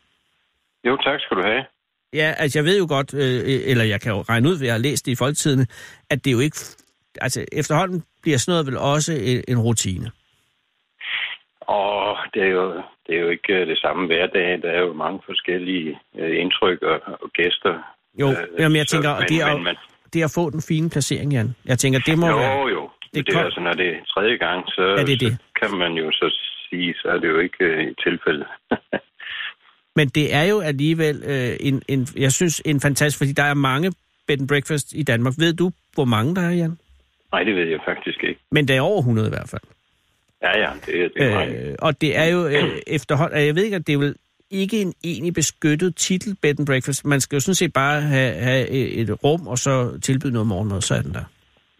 Jo, 0.87 0.97
tak 0.97 1.19
skal 1.19 1.37
du 1.37 1.43
have. 1.43 1.65
Ja, 2.13 2.33
altså 2.37 2.59
jeg 2.59 2.65
ved 2.65 2.77
jo 2.77 2.85
godt, 2.89 3.13
øh, 3.13 3.69
eller 3.71 3.83
jeg 3.83 4.01
kan 4.01 4.11
jo 4.11 4.21
regne 4.21 4.49
ud, 4.49 4.57
hvad 4.57 4.67
jeg 4.67 4.73
har 4.73 4.79
læst 4.79 5.05
det 5.05 5.11
i 5.11 5.15
folketidene, 5.15 5.67
at 6.09 6.25
det 6.25 6.31
er 6.31 6.33
jo 6.33 6.39
ikke... 6.39 6.57
Altså 7.21 7.45
efterhånden 7.51 8.03
bliver 8.21 8.37
sådan 8.37 8.51
noget 8.51 8.67
vel 8.67 8.77
også 8.77 9.13
en, 9.13 9.43
en 9.47 9.59
rutine. 9.59 10.11
Og 11.61 12.17
det 12.33 12.41
er 12.43 12.51
jo, 12.59 12.65
det 13.07 13.15
er 13.17 13.21
jo 13.21 13.29
ikke 13.29 13.53
øh, 13.53 13.67
det 13.67 13.77
samme 13.77 14.05
hver 14.07 14.27
dag. 14.27 14.61
Der 14.61 14.69
er 14.71 14.79
jo 14.81 14.93
mange 14.93 15.19
forskellige 15.25 15.99
øh, 16.19 16.41
indtryk 16.41 16.81
og, 16.81 16.99
og 17.23 17.29
gæster. 17.33 17.73
Jo, 18.19 18.27
Øh, 18.29 18.35
jamen 18.59 18.75
jeg 18.77 18.85
så- 18.87 18.91
tænker, 18.95 19.19
men- 19.19 19.27
det, 19.29 19.37
er, 19.41 19.53
men 19.55 19.63
man- 19.63 19.75
det 20.13 20.23
at 20.23 20.31
få 20.35 20.49
den 20.49 20.61
fine 20.61 20.89
placering, 20.89 21.31
Jan. 21.33 21.55
Jeg 21.65 21.79
tænker, 21.79 21.99
det 21.99 22.17
må 22.19 22.27
Jo, 22.27 22.37
være... 22.37 22.67
jo. 22.67 22.89
Det, 23.03 23.13
Det 23.13 23.25
det 23.27 23.33
er 23.33 23.37
kom- 23.37 23.45
altså, 23.45 23.59
når 23.59 23.73
det 23.73 23.87
er 23.89 23.97
tredje 24.13 24.35
gang, 24.37 24.65
så, 24.67 24.81
Ja, 24.97 25.03
det 25.05 25.13
er 25.13 25.17
det. 25.17 25.31
så 25.31 25.67
kan 25.69 25.77
man 25.77 25.91
jo 25.93 26.11
så 26.11 26.27
sige, 26.69 26.93
så 26.93 27.07
er 27.07 27.17
det 27.17 27.27
jo 27.29 27.39
ikke 27.39 27.63
øh, 27.65 27.83
et 27.87 27.95
tilfælde. 28.07 28.45
Men 29.97 30.07
det 30.07 30.33
er 30.33 30.43
jo 30.43 30.59
alligevel 30.59 31.23
øh, 31.25 31.55
en, 31.59 31.81
en, 31.87 32.07
jeg 32.17 32.31
synes, 32.31 32.61
en 32.65 32.81
fantastisk, 32.81 33.17
fordi 33.17 33.31
der 33.31 33.43
er 33.43 33.53
mange 33.53 33.91
bed 34.27 34.39
and 34.39 34.47
breakfast 34.47 34.93
i 34.93 35.03
Danmark. 35.03 35.33
Ved 35.37 35.53
du, 35.53 35.71
hvor 35.93 36.05
mange 36.05 36.35
der 36.35 36.41
er, 36.41 36.51
Jan? 36.51 36.77
Nej, 37.33 37.43
det 37.43 37.55
ved 37.55 37.67
jeg 37.67 37.79
faktisk 37.85 38.23
ikke. 38.23 38.39
Men 38.51 38.67
det 38.67 38.75
er 38.75 38.81
over 38.81 38.99
100 38.99 39.27
i 39.27 39.29
hvert 39.31 39.49
fald. 39.49 39.61
Ja, 40.43 40.59
ja, 40.59 40.69
det, 40.85 41.03
er- 41.03 41.09
det 41.17 41.33
er 41.33 41.69
øh, 41.69 41.75
og 41.81 42.01
det 42.01 42.17
er 42.17 42.25
jo 42.25 42.45
øh, 42.47 42.63
efterhånden, 42.87 43.45
jeg 43.45 43.55
ved 43.55 43.63
ikke, 43.63 43.75
at 43.75 43.87
det 43.87 43.93
er 43.93 43.97
vel 43.97 44.15
ikke 44.51 44.81
en 44.81 44.93
egentlig 45.03 45.33
beskyttet 45.33 45.95
titel, 45.95 46.35
bed 46.41 46.59
and 46.59 46.67
breakfast. 46.67 47.05
Man 47.05 47.19
skal 47.21 47.35
jo 47.35 47.39
sådan 47.39 47.55
set 47.55 47.73
bare 47.73 48.01
have, 48.01 48.33
have 48.33 48.67
et 48.69 49.23
rum, 49.23 49.47
og 49.47 49.57
så 49.57 49.99
tilbyde 49.99 50.33
noget 50.33 50.47
morgenmad, 50.47 50.81
så 50.81 50.95
er 50.95 51.01
den 51.01 51.13
der. 51.13 51.23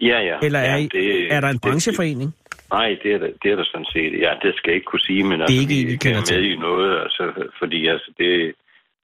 Ja, 0.01 0.19
ja. 0.29 0.35
Eller 0.43 0.59
er, 0.59 0.77
ja, 0.77 0.87
I, 0.99 1.27
er 1.29 1.41
der 1.41 1.47
en 1.49 1.59
brancheforening? 1.59 2.35
Nej, 2.71 2.89
det 3.03 3.13
er, 3.13 3.17
der, 3.17 3.27
det 3.43 3.51
er 3.51 3.55
der 3.55 3.63
sådan 3.63 3.85
set. 3.93 4.11
Ja, 4.25 4.31
det 4.43 4.55
skal 4.55 4.69
jeg 4.71 4.75
ikke 4.75 4.85
kunne 4.85 5.05
sige, 5.09 5.23
men 5.23 5.41
altså, 5.41 5.61
ikke 5.61 5.73
en, 5.81 5.87
I 5.87 5.91
vi 5.91 5.97
kender 5.97 6.19
er 6.19 6.23
til. 6.23 6.41
med 6.41 6.49
i 6.51 6.55
noget, 6.55 6.99
altså, 7.05 7.23
fordi 7.59 7.87
altså, 7.87 8.11
det, 8.17 8.53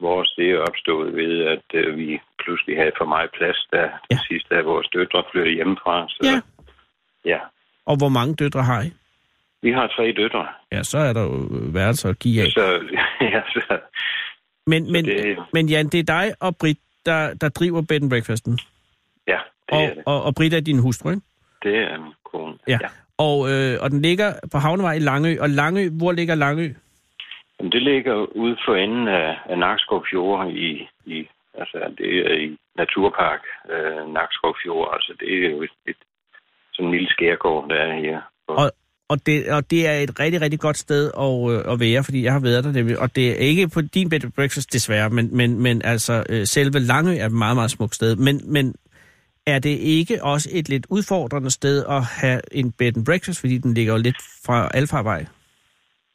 vores 0.02 0.30
det 0.38 0.50
er 0.52 0.58
opstået 0.70 1.16
ved, 1.16 1.34
at 1.54 1.66
øh, 1.74 1.97
vi 1.97 2.20
pludselig 2.43 2.78
havde 2.78 2.91
for 2.97 3.06
meget 3.06 3.30
plads, 3.38 3.68
da 3.74 3.78
ja. 3.78 3.89
Ja. 4.12 4.18
sidst 4.30 4.50
da 4.50 4.62
vores 4.62 4.88
døtre 4.88 5.24
flyttede 5.32 5.56
hjemmefra. 5.56 6.06
Så, 6.10 6.22
Ja. 6.24 6.38
ja. 7.32 7.39
Og 7.86 7.97
hvor 7.97 8.10
mange 8.10 8.36
døtre 8.36 8.64
har 8.64 8.82
I? 8.82 8.91
Vi 9.62 9.72
har 9.72 9.88
tre 9.88 10.14
døtre, 10.18 10.47
Ja, 10.72 10.84
så 10.84 10.97
er 10.97 11.14
der 11.14 11.22
jo 11.22 11.47
værelser 11.52 12.10
at 12.10 12.20
give 12.20 12.41
af. 12.41 12.47
så, 12.47 12.66
ja, 13.34 13.41
så 13.54 13.80
Men, 14.68 14.91
men, 14.91 15.06
det- 15.06 15.38
men 15.54 15.70
Jan, 15.70 15.88
det 15.88 16.00
er 16.00 16.04
dig 16.04 16.34
og 16.39 16.56
Britt, 16.58 16.80
der, 17.06 17.34
der 17.34 17.50
driver 17.50 17.82
bed 17.82 18.02
and 18.02 18.10
breakfasten. 18.10 18.60
ja, 19.28 19.39
det 19.70 19.78
Og, 19.78 19.84
er 19.84 19.93
det. 19.93 20.04
og, 20.06 20.24
og 20.24 20.36
Britt 20.36 20.54
er 20.54 20.60
din 20.60 20.80
hustru, 20.80 21.10
ikke? 21.10 21.22
Det 21.64 21.76
er 21.78 22.00
min 22.00 22.14
kone. 22.32 22.54
Ja. 22.68 22.78
Og, 23.18 23.52
øh, 23.52 23.78
og 23.82 23.91
den 23.91 24.02
ligger 24.02 24.34
på 24.52 24.58
Havnevej 24.58 24.93
i 24.93 25.00
Langø. 25.00 25.38
Og 25.41 25.50
Langø, 25.50 25.89
hvor 25.89 26.12
ligger 26.12 26.36
Langø? 26.36 26.74
Jamen, 27.60 27.72
det 27.72 27.82
ligger 27.82 28.16
ude 28.43 28.57
for 28.66 28.76
enden 28.76 29.07
af, 29.07 29.38
af 29.49 29.57
Nakskov 29.60 30.05
Fjord 30.12 30.47
i, 30.49 30.88
i, 31.05 31.28
altså 31.53 31.78
det 31.97 32.10
er 32.32 32.36
i 32.45 32.57
Naturpark 32.78 33.41
øh, 33.74 34.14
Nakskov 34.14 34.55
Fjord. 34.64 34.89
Altså 34.93 35.14
det 35.20 35.45
er 35.45 35.49
jo 35.49 35.62
et, 35.62 35.76
et 35.88 35.99
sådan 36.74 36.88
en 36.88 36.91
lille 36.91 37.10
skærgård, 37.10 37.70
der 37.70 37.76
er 37.76 37.99
her. 37.99 38.22
Og, 38.47 38.72
og, 39.10 39.26
det, 39.26 39.51
og 39.51 39.72
det 39.72 39.88
er 39.88 39.93
et 39.93 40.20
rigtig, 40.20 40.41
rigtig 40.41 40.60
godt 40.60 40.78
sted 40.78 41.12
at, 41.26 41.51
øh, 41.51 41.74
at 41.74 41.80
være, 41.80 42.03
fordi 42.03 42.24
jeg 42.24 42.34
har 42.34 42.39
været 42.39 42.64
der 42.64 42.72
nemlig. 42.72 42.99
Og 42.99 43.16
det 43.16 43.32
er 43.32 43.36
ikke 43.36 43.68
på 43.68 43.82
din 43.82 44.10
bed 44.10 44.24
and 44.24 44.34
breakfast 44.34 44.74
desværre, 44.74 45.10
men, 45.10 45.38
men, 45.38 45.60
men 45.60 45.82
altså 45.86 46.24
øh, 46.30 46.45
selve 46.45 46.80
Langø 46.80 47.14
er 47.18 47.26
et 47.26 47.32
meget, 47.32 47.55
meget 47.55 47.72
smukt 47.72 47.95
sted. 47.95 48.16
Men, 48.16 48.53
men 48.53 48.76
er 49.47 49.60
det 49.60 49.70
ikke 49.70 50.24
også 50.24 50.49
et 50.53 50.70
lidt 50.70 50.86
udfordrende 50.89 51.49
sted 51.49 51.86
at 51.89 52.03
have 52.03 52.41
en 52.51 52.72
bed 52.72 52.97
and 52.97 53.05
breakfast, 53.05 53.39
fordi 53.39 53.57
den 53.57 53.74
ligger 53.74 53.93
jo 53.93 53.99
lidt 53.99 54.18
fra 54.45 54.70
Alfarvej? 54.74 55.26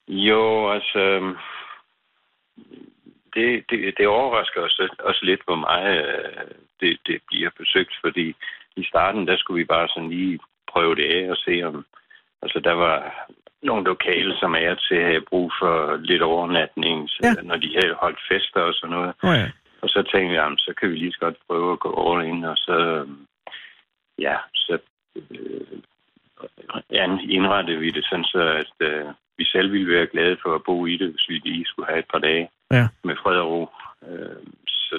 Jo, 0.09 0.71
altså... 0.71 0.99
øhm, 0.99 1.37
Det, 3.35 3.65
det, 3.71 3.95
det 3.99 4.07
overrasker 4.07 4.61
os 4.61 4.81
også 4.99 5.21
lidt, 5.25 5.41
hvor 5.45 5.57
meget 5.57 5.97
øh, 6.07 6.51
det, 6.81 6.99
det 7.07 7.23
bliver 7.29 7.51
besøgt, 7.59 7.95
fordi 8.05 8.35
i 8.77 8.85
starten, 8.85 9.27
der 9.29 9.37
skulle 9.37 9.59
vi 9.59 9.65
bare 9.65 9.89
sådan 9.89 10.09
lige 10.11 10.39
prøve 10.73 10.95
det 10.95 11.07
af 11.15 11.31
og 11.31 11.37
se, 11.37 11.63
om... 11.63 11.87
Altså, 12.43 12.61
der 12.61 12.73
var 12.73 13.27
nogle 13.63 13.85
lokale, 13.85 14.37
som 14.37 14.55
er 14.55 14.75
til 14.75 14.95
at 14.95 15.05
have 15.07 15.21
brug 15.31 15.53
for 15.61 15.97
lidt 15.97 16.23
overnatning, 16.23 17.11
så, 17.11 17.21
Ja. 17.23 17.43
når 17.43 17.57
de 17.57 17.71
havde 17.83 17.95
holdt 17.95 18.21
fester 18.29 18.61
og 18.61 18.75
sådan 18.75 18.97
noget. 18.97 19.15
Nå 19.23 19.31
ja. 19.31 19.51
Og 19.83 19.89
så 19.89 20.03
tænkte 20.03 20.29
vi, 20.31 20.35
jamen, 20.35 20.59
så 20.59 20.75
kan 20.81 20.91
vi 20.91 20.97
lige 20.97 21.13
så 21.13 21.19
godt 21.21 21.37
prøve 21.49 21.73
at 21.73 21.81
gå 21.81 21.91
all 22.13 22.29
in, 22.29 22.45
og 22.45 22.57
så, 22.57 22.77
øhm, 22.79 23.27
ja, 24.19 24.37
så 24.55 24.79
øh, 25.17 25.81
indrettede 27.37 27.79
vi 27.79 27.91
det 27.91 28.05
sådan, 28.05 28.25
så 28.25 28.43
at 28.63 28.73
øh, 28.89 29.07
vi 29.39 29.45
selv 29.45 29.73
ville 29.73 29.93
være 29.97 30.07
glade 30.07 30.37
for 30.43 30.55
at 30.55 30.63
bo 30.67 30.87
i 30.87 30.97
det, 30.97 31.09
hvis 31.11 31.29
vi 31.29 31.35
lige 31.45 31.65
skulle 31.65 31.87
have 31.89 31.99
et 31.99 32.11
par 32.13 32.19
dage 32.19 32.49
Ja. 32.71 32.87
med 33.05 33.17
fred 33.23 33.37
og 33.37 33.51
ro. 33.51 33.63
Øh, 34.09 34.37
så 34.67 34.95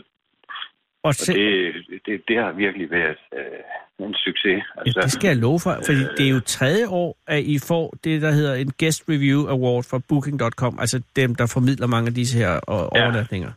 Og 1.04 1.08
og 1.10 1.14
se, 1.16 1.34
det, 1.34 2.00
det, 2.06 2.22
det 2.28 2.38
har 2.38 2.52
virkelig 2.52 2.92
været 2.92 3.18
øh, 3.34 4.06
en 4.08 4.14
succes. 4.14 4.64
ja, 4.86 5.02
det 5.02 5.12
skal 5.12 5.28
jeg 5.28 5.38
love 5.38 5.60
for, 5.64 5.72
fordi 5.88 6.02
det 6.18 6.26
er 6.30 6.34
jo 6.34 6.40
tredje 6.40 6.88
år, 6.88 7.18
at 7.28 7.44
I 7.44 7.60
får 7.68 7.94
det, 8.04 8.22
der 8.22 8.32
hedder 8.32 8.56
en 8.56 8.72
Guest 8.80 9.04
Review 9.10 9.48
Award 9.48 9.84
fra 9.90 10.00
Booking.com, 10.10 10.80
altså 10.80 11.04
dem, 11.16 11.36
der 11.36 11.52
formidler 11.54 11.88
mange 11.88 12.08
af 12.08 12.14
disse 12.14 12.38
her 12.38 12.50
og, 12.60 12.92
Ja. 12.96 13.02
overnatninger. 13.04 13.52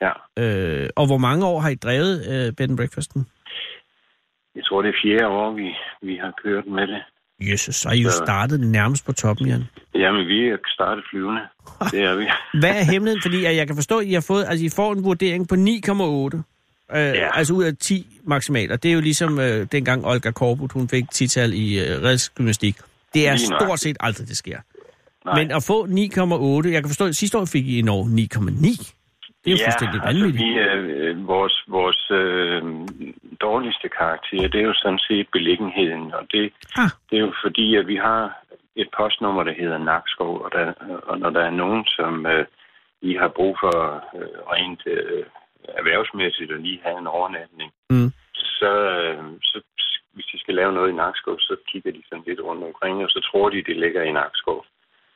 Ja, 0.00 0.12
Øh, 0.42 0.88
og 0.96 1.06
hvor 1.06 1.18
mange 1.18 1.46
år 1.46 1.60
har 1.60 1.68
I 1.68 1.74
drevet 1.74 2.14
øh, 2.32 2.52
bed 2.56 2.68
and 2.70 2.76
breakfasten? 2.76 3.26
jeg 4.54 4.64
tror, 4.64 4.82
det 4.82 4.88
er 4.88 4.98
fjerde 5.04 5.26
år, 5.26 5.50
vi, 5.52 5.76
vi 6.02 6.16
har 6.16 6.32
kørt 6.44 6.66
med 6.66 6.86
det. 6.86 7.02
Jesus, 7.40 7.74
så 7.76 7.90
I 7.90 8.00
jo 8.00 8.10
Så- 8.10 8.16
startet 8.26 8.60
nærmest 8.60 9.06
på 9.06 9.12
toppen, 9.12 9.46
Jan. 9.48 9.64
Jamen, 9.94 10.26
vi 10.26 10.48
er 10.48 10.56
startet 10.74 11.04
flyvende. 11.10 11.40
Det 11.92 12.00
er 12.02 12.14
vi. 12.16 12.24
Hvad 12.60 12.70
er 12.70 12.84
hemmeligheden? 12.84 13.22
Fordi 13.22 13.44
at 13.44 13.56
jeg 13.56 13.66
kan 13.66 13.76
forstå, 13.76 13.98
at 13.98 14.06
I 14.06 14.12
har 14.12 14.20
fået, 14.20 14.44
altså 14.48 14.64
I 14.66 14.68
får 14.68 14.92
en 14.92 15.04
vurdering 15.04 15.48
på 15.48 15.54
9,8. 15.54 15.58
Øh, 15.58 16.42
Ja. 16.92 17.38
Altså 17.38 17.54
ud 17.54 17.64
af 17.64 17.76
10 17.76 18.06
maksimalt. 18.24 18.72
Og 18.72 18.82
det 18.82 18.88
er 18.88 18.92
jo 18.94 19.00
ligesom 19.00 19.40
øh, 19.40 19.66
dengang 19.72 20.06
Olga 20.06 20.30
Korbut, 20.30 20.72
hun 20.72 20.88
fik 20.88 21.04
10-tal 21.14 21.52
i 21.54 21.78
øh, 21.80 22.02
redskymnastik. 22.02 22.76
Det 23.14 23.28
er 23.28 23.36
stort 23.36 23.80
set 23.80 23.96
aldrig, 24.00 24.28
det 24.28 24.36
sker. 24.36 24.58
Nej. 25.24 25.34
Men 25.42 25.50
at 25.50 25.62
få 25.62 25.86
9,8, 25.86 26.72
jeg 26.72 26.82
kan 26.82 26.88
forstå, 26.88 27.06
at 27.06 27.16
sidste 27.16 27.38
år 27.38 27.44
fik 27.44 27.66
I 27.66 27.78
i 27.78 27.82
Norge 27.82 28.28
9,9. 28.34 28.92
Det 29.44 29.52
er 29.52 29.56
jo 29.56 29.64
fuldstændig 29.66 30.00
vanvittigt. 30.04 30.44
Altså, 30.60 30.80
vi, 30.86 30.92
øh, 31.04 31.26
vores 31.28 31.64
vores 31.68 32.10
øh, 32.10 32.62
dårligste 33.40 33.88
karakter, 33.88 34.48
det 34.48 34.60
er 34.60 34.64
jo 34.72 34.74
sådan 34.74 34.98
set 34.98 35.28
beliggenheden, 35.32 36.14
og 36.14 36.22
det, 36.32 36.52
Ah. 36.78 36.90
det 37.10 37.16
er 37.18 37.20
jo 37.28 37.32
fordi, 37.44 37.76
at 37.76 37.86
vi 37.86 37.96
har 37.96 38.20
et 38.76 38.88
postnummer, 38.96 39.42
der 39.44 39.52
hedder 39.52 39.78
Nakskov, 39.78 40.40
og, 40.44 40.50
der, 40.52 40.72
og 41.02 41.18
når 41.18 41.30
der 41.30 41.40
er 41.40 41.50
nogen, 41.50 41.84
som 41.86 42.26
øh, 42.26 42.46
I 43.02 43.14
har 43.14 43.28
brug 43.28 43.56
for 43.60 43.76
øh, 44.18 44.38
rent 44.52 44.82
øh, 44.86 45.24
erhvervsmæssigt 45.80 46.52
og 46.52 46.58
lige 46.58 46.80
have 46.84 46.98
en 46.98 47.06
overnatning, 47.06 47.70
Mm. 47.90 48.10
så, 48.34 48.72
øh, 48.98 49.24
så 49.42 49.60
hvis 50.12 50.26
de 50.32 50.38
skal 50.40 50.54
lave 50.54 50.72
noget 50.72 50.90
i 50.90 50.98
Nakskov, 51.00 51.36
så 51.40 51.56
kigger 51.70 51.92
de 51.92 52.02
sådan 52.08 52.24
lidt 52.26 52.40
rundt 52.40 52.64
omkring, 52.64 53.04
og 53.04 53.10
så 53.10 53.20
tror 53.32 53.48
de, 53.48 53.62
det 53.62 53.76
ligger 53.76 54.02
i 54.02 54.12
Nakskov. 54.12 54.64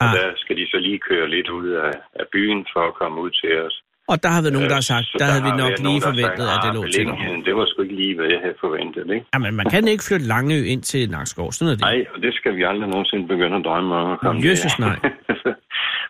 Og 0.01 0.07
Ah. 0.07 0.15
der 0.17 0.33
skal 0.37 0.57
de 0.57 0.67
så 0.71 0.79
lige 0.79 0.99
køre 0.99 1.29
lidt 1.29 1.49
ud 1.49 1.69
af, 1.69 1.93
af 2.15 2.27
byen 2.33 2.67
for 2.73 2.83
at 2.89 2.95
komme 2.95 3.21
ud 3.21 3.31
til 3.31 3.61
os. 3.63 3.83
Og 4.13 4.17
der 4.25 4.31
har 4.35 4.41
været 4.45 4.55
nogen, 4.59 4.69
der 4.73 4.79
har 4.81 4.87
Øh, 4.89 4.93
sagt, 4.93 5.07
så 5.11 5.17
der 5.21 5.27
havde 5.33 5.45
vi 5.49 5.53
nok 5.63 5.73
lige 5.77 5.85
nogen, 5.89 6.01
der 6.03 6.09
forventet, 6.11 6.45
sagt, 6.49 6.57
at 6.57 6.63
det 6.65 6.71
"Ah, 6.71 6.77
lå 6.79 6.83
til 6.97 7.05
dig. 7.11 7.17
Det 7.47 7.53
var 7.59 7.65
sgu 7.71 7.79
ikke 7.87 7.97
lige, 8.03 8.15
hvad 8.19 8.29
jeg 8.35 8.41
havde 8.45 8.59
forventet, 8.65 9.05
ikke? 9.17 9.27
Jamen, 9.35 9.53
man 9.61 9.67
kan 9.73 9.83
ikke 9.95 10.05
flytte 10.09 10.27
Langø 10.35 10.59
ind 10.73 10.83
til 10.91 11.03
Nakskov. 11.15 11.49
Sådan 11.53 11.69
er 11.73 11.77
det. 11.79 11.85
Nej, 11.91 11.99
og 12.15 12.19
det 12.25 12.33
skal 12.39 12.53
vi 12.59 12.63
aldrig 12.71 12.89
nogensinde 12.95 13.25
begynde 13.33 13.57
at 13.61 13.65
drømme 13.69 13.91
om 14.01 14.07
at 14.15 14.19
komme 14.25 14.39
Jesus, 14.49 14.75
nej. 14.87 14.97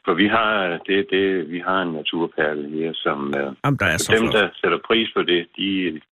For 0.07 0.14
vi 0.22 0.26
har, 0.36 0.50
det, 0.88 0.98
det, 1.14 1.24
vi 1.55 1.59
har 1.68 1.78
en 1.86 1.92
naturperle 2.00 2.64
her, 2.78 2.90
som 3.05 3.18
øh, 3.40 3.48
Jamen, 3.64 3.78
der 3.82 3.86
er 3.86 3.96
så 3.96 4.12
dem, 4.12 4.18
flot. 4.22 4.34
der 4.34 4.48
sætter 4.61 4.78
pris 4.88 5.09
på 5.16 5.22
det, 5.30 5.40
de, 5.59 5.68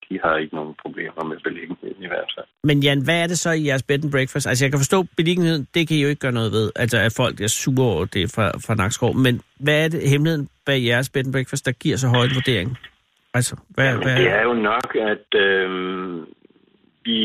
de 0.07 0.15
har 0.25 0.35
ikke 0.43 0.55
nogen 0.55 0.75
problemer 0.83 1.23
med 1.31 1.37
beliggenheden 1.49 2.01
i 2.07 2.09
hvert 2.13 2.31
fald. 2.37 2.47
Men 2.65 2.77
Jan, 2.83 3.01
hvad 3.05 3.19
er 3.23 3.27
det 3.27 3.39
så 3.39 3.51
i 3.51 3.67
jeres 3.67 3.83
bed 3.83 4.05
and 4.05 4.13
breakfast? 4.13 4.47
Altså, 4.47 4.65
jeg 4.65 4.73
kan 4.73 4.81
forstå 4.85 4.99
beliggenheden, 5.17 5.67
det 5.75 5.89
kan 5.89 5.97
I 5.97 6.03
jo 6.03 6.09
ikke 6.09 6.21
gøre 6.27 6.33
noget 6.41 6.53
ved. 6.53 6.71
Altså, 6.77 6.99
at 6.99 7.13
folk 7.17 7.41
er 7.41 7.49
sure 7.49 7.87
over 7.95 8.05
det 8.05 8.25
fra, 8.35 8.47
fra 8.67 8.75
Nakskov. 8.75 9.13
Men 9.17 9.41
hvad 9.61 9.85
er 9.85 9.89
det 9.89 10.01
hemmeligheden 10.13 10.49
bag 10.71 10.81
jeres 10.91 11.09
bed 11.15 11.25
and 11.27 11.33
breakfast, 11.37 11.67
der 11.67 11.73
giver 11.83 11.97
så 11.97 12.09
høj 12.15 12.25
en 12.25 12.35
vurdering? 12.39 12.71
Altså, 13.35 13.55
hvad, 13.69 13.87
Jamen, 13.87 14.03
hvad 14.03 14.17
det 14.17 14.31
er 14.39 14.43
jo 14.43 14.55
nok, 14.55 14.91
at 15.13 15.29
øh, 15.47 15.69
vi, 17.05 17.21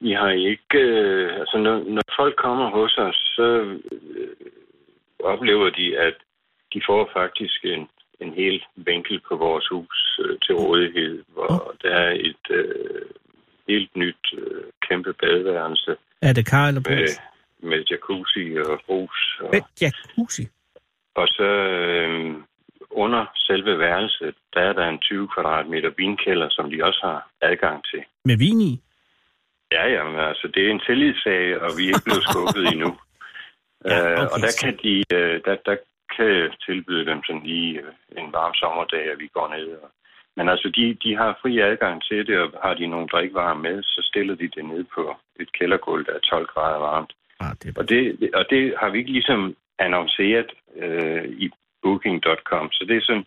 vi 0.00 0.10
har 0.20 0.30
ikke... 0.30 0.78
Øh, 0.78 1.40
altså, 1.40 1.56
når, 1.58 1.76
når 1.96 2.02
folk 2.20 2.34
kommer 2.46 2.66
hos 2.78 2.92
os, 3.08 3.18
så 3.36 3.48
øh, 3.92 4.28
oplever 5.32 5.70
de, 5.78 5.86
at 5.98 6.16
de 6.72 6.80
får 6.88 7.10
faktisk 7.18 7.58
en, 7.64 7.82
en 8.20 8.32
hel 8.40 8.56
vinkel 8.76 9.20
på 9.28 9.36
vores 9.36 9.66
hus 9.74 10.20
øh, 10.24 10.38
til 10.44 10.54
rådighed, 10.54 11.22
hvor 11.34 11.74
der 11.82 11.90
er 11.90 12.12
et 12.30 12.46
øh, 12.50 13.02
helt 13.68 13.96
nyt 13.96 14.24
øh, 14.38 14.64
kæmpe 14.88 15.12
badeværelse 15.12 15.96
Er 16.22 16.32
det 16.32 16.46
Karl 16.46 16.68
eller 16.68 16.80
med, 16.80 16.98
Brugs? 16.98 17.20
med 17.70 17.80
jacuzzi 17.90 18.44
og 18.64 18.80
brus. 18.86 19.40
Og, 19.40 19.50
Med 19.52 19.62
jacuzzi. 19.80 20.44
Og 21.14 21.28
så 21.28 21.48
øh, 21.78 22.34
under 22.90 23.26
selve 23.34 23.78
værelset, 23.78 24.34
der 24.54 24.60
er 24.60 24.72
der 24.72 24.88
en 24.88 24.98
20 24.98 25.28
kvadratmeter 25.34 25.90
vinkælder, 25.96 26.48
som 26.50 26.70
de 26.70 26.84
også 26.84 27.00
har 27.02 27.28
adgang 27.40 27.84
til. 27.84 28.02
Med 28.24 28.36
vin 28.38 28.60
i? 28.60 28.80
Ja, 29.72 29.84
ja, 29.94 30.04
men 30.04 30.20
altså, 30.20 30.48
det 30.54 30.66
er 30.66 30.70
en 30.70 30.84
tillidssag, 30.86 31.60
og 31.60 31.70
vi 31.78 31.82
er 31.82 31.92
ikke 31.92 32.04
blevet 32.08 32.24
skubbet 32.30 32.72
endnu. 32.72 32.90
Ja, 33.84 33.98
Øh, 34.10 34.12
okay, 34.12 34.32
og 34.32 34.38
der 34.44 34.52
kan 34.62 34.78
de, 34.84 34.94
øh, 35.16 35.40
der, 35.44 35.56
der 35.68 35.76
kan 36.16 36.50
tilbyde 36.66 37.06
dem 37.10 37.20
sådan 37.26 37.46
lige 37.50 37.80
øh, 37.80 37.92
en 38.18 38.32
varm 38.32 38.54
sommerdag, 38.54 39.04
at 39.12 39.18
vi 39.18 39.28
går 39.36 39.48
ned. 39.56 39.68
Og, 39.82 39.90
men 40.36 40.48
altså, 40.48 40.68
de, 40.76 40.84
de 41.04 41.16
har 41.16 41.38
fri 41.42 41.52
adgang 41.58 42.02
til 42.08 42.26
det, 42.26 42.38
og 42.38 42.48
har 42.64 42.74
de 42.74 42.86
nogle 42.86 43.08
drikvarer 43.08 43.54
med, 43.66 43.82
så 43.82 44.00
stiller 44.10 44.34
de 44.34 44.48
det 44.56 44.64
ned 44.64 44.84
på 44.94 45.16
et 45.40 45.52
kældergulv, 45.52 46.06
der 46.06 46.12
er 46.12 46.18
12 46.18 46.46
grader 46.46 46.78
varmt. 46.78 47.12
Ah, 47.40 47.52
det 47.62 47.68
er 47.68 47.80
Og 47.80 47.88
det, 47.88 48.30
og 48.34 48.44
det 48.50 48.74
har 48.80 48.90
vi 48.90 48.98
ikke 48.98 49.12
ligesom 49.12 49.56
annonceret 49.78 50.50
øh, 50.76 51.24
i 51.44 51.50
booking.com, 51.82 52.72
så 52.72 52.84
det 52.88 52.96
er 52.96 53.00
sådan... 53.00 53.26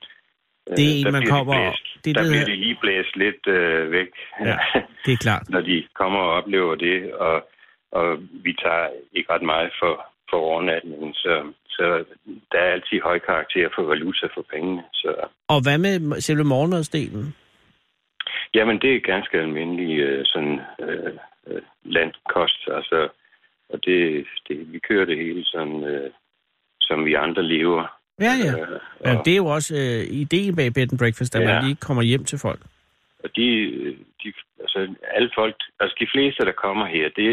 øh, 0.70 0.78
Det 0.78 0.86
er 0.88 1.00
en, 1.00 1.06
der 1.06 1.12
man 1.12 1.22
bliver 1.22 1.34
de 1.34 1.38
kommer- 1.38 1.54
Blæst, 1.72 1.86
det 2.06 2.10
er 2.10 2.14
der 2.14 2.22
det 2.22 2.32
bliver 2.32 2.40
her- 2.48 2.56
de 2.56 2.56
lige 2.66 2.78
blæst 2.82 3.16
lidt 3.16 3.48
øh, 3.48 3.92
væk, 3.92 4.08
Ja. 4.46 4.58
Det 5.06 5.14
er 5.14 5.18
klart. 5.18 5.50
når 5.54 5.62
de 5.62 5.88
kommer 5.94 6.20
og 6.20 6.32
oplever 6.40 6.76
det, 6.76 7.14
og, 7.14 7.50
og 7.92 8.18
vi 8.46 8.54
tager 8.64 8.88
ikke 9.14 9.34
ret 9.34 9.42
meget 9.54 9.72
for, 9.80 9.94
for 10.30 10.38
overnatningen, 10.38 11.14
så, 11.14 11.52
så 11.70 12.04
der 12.52 12.60
er 12.60 12.72
altid 12.74 13.02
høj 13.04 13.20
karakter 13.20 13.70
for 13.76 13.84
valuta 13.84 14.26
for 14.34 14.46
pengene. 14.54 14.84
Så, 14.94 15.28
Og 15.48 15.62
hvad 15.64 15.78
med 15.78 16.22
selve 16.22 16.44
morgenmadsdelen? 16.44 17.36
jamen, 18.54 18.80
det 18.82 18.96
er 18.96 19.00
ganske 19.00 19.38
almindelig 19.40 19.98
øh, 20.00 20.26
sådan 20.26 20.60
øh, 20.80 21.14
øh, 21.48 21.62
landkost, 21.84 22.68
altså, 22.78 23.10
og 23.70 23.86
det, 23.86 24.26
det, 24.48 24.74
vi 24.74 24.80
kører 24.80 25.06
det 25.06 25.18
hele 25.18 25.46
sådan, 25.46 25.84
øh, 25.84 26.12
som 26.88 27.06
vi 27.06 27.14
andre 27.14 27.44
lever. 27.44 27.84
Ja, 28.22 28.34
ja. 28.46 28.52
Øh, 28.62 28.80
ja 29.06 29.18
og, 29.18 29.26
det 29.26 29.32
er 29.34 29.38
jo 29.44 29.46
også 29.58 29.72
øh, 29.76 30.02
ideen 30.24 30.56
bag 30.56 30.74
bed 30.74 30.88
and 30.92 31.00
breakfast, 31.04 31.36
at 31.36 31.42
Ja. 31.42 31.48
man 31.54 31.64
lige 31.64 31.76
kommer 31.76 32.04
hjem 32.04 32.24
til 32.32 32.40
folk. 32.40 32.62
og 33.24 33.30
de, 33.36 33.48
de, 34.24 34.28
altså, 34.60 34.80
alle 35.16 35.30
folk, 35.40 35.56
altså 35.80 35.96
de 36.00 36.08
fleste, 36.14 36.46
der 36.46 36.52
kommer 36.66 36.86
her, 36.86 37.06
det 37.16 37.28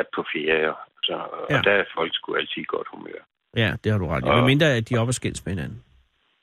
er 0.00 0.04
på 0.16 0.24
ferie, 0.32 0.72
så, 1.06 1.12
og 1.12 1.46
Ja. 1.50 1.60
der 1.64 1.70
er 1.80 1.84
folk 1.96 2.10
sgu 2.14 2.34
altid 2.34 2.62
i 2.62 2.64
godt 2.68 2.88
humør. 2.94 3.20
Ja, 3.56 3.70
det 3.84 3.92
har 3.92 3.98
du 3.98 4.06
ret 4.06 4.20
i. 4.20 4.24
Og- 4.28 4.34
Hvad 4.38 4.46
mindre, 4.52 4.74
at 4.76 4.88
de 4.88 4.94
er 4.94 5.00
oppe 5.00 5.10
og 5.10 5.14
skændes 5.14 5.44
med 5.46 5.52
hinanden. 5.54 5.82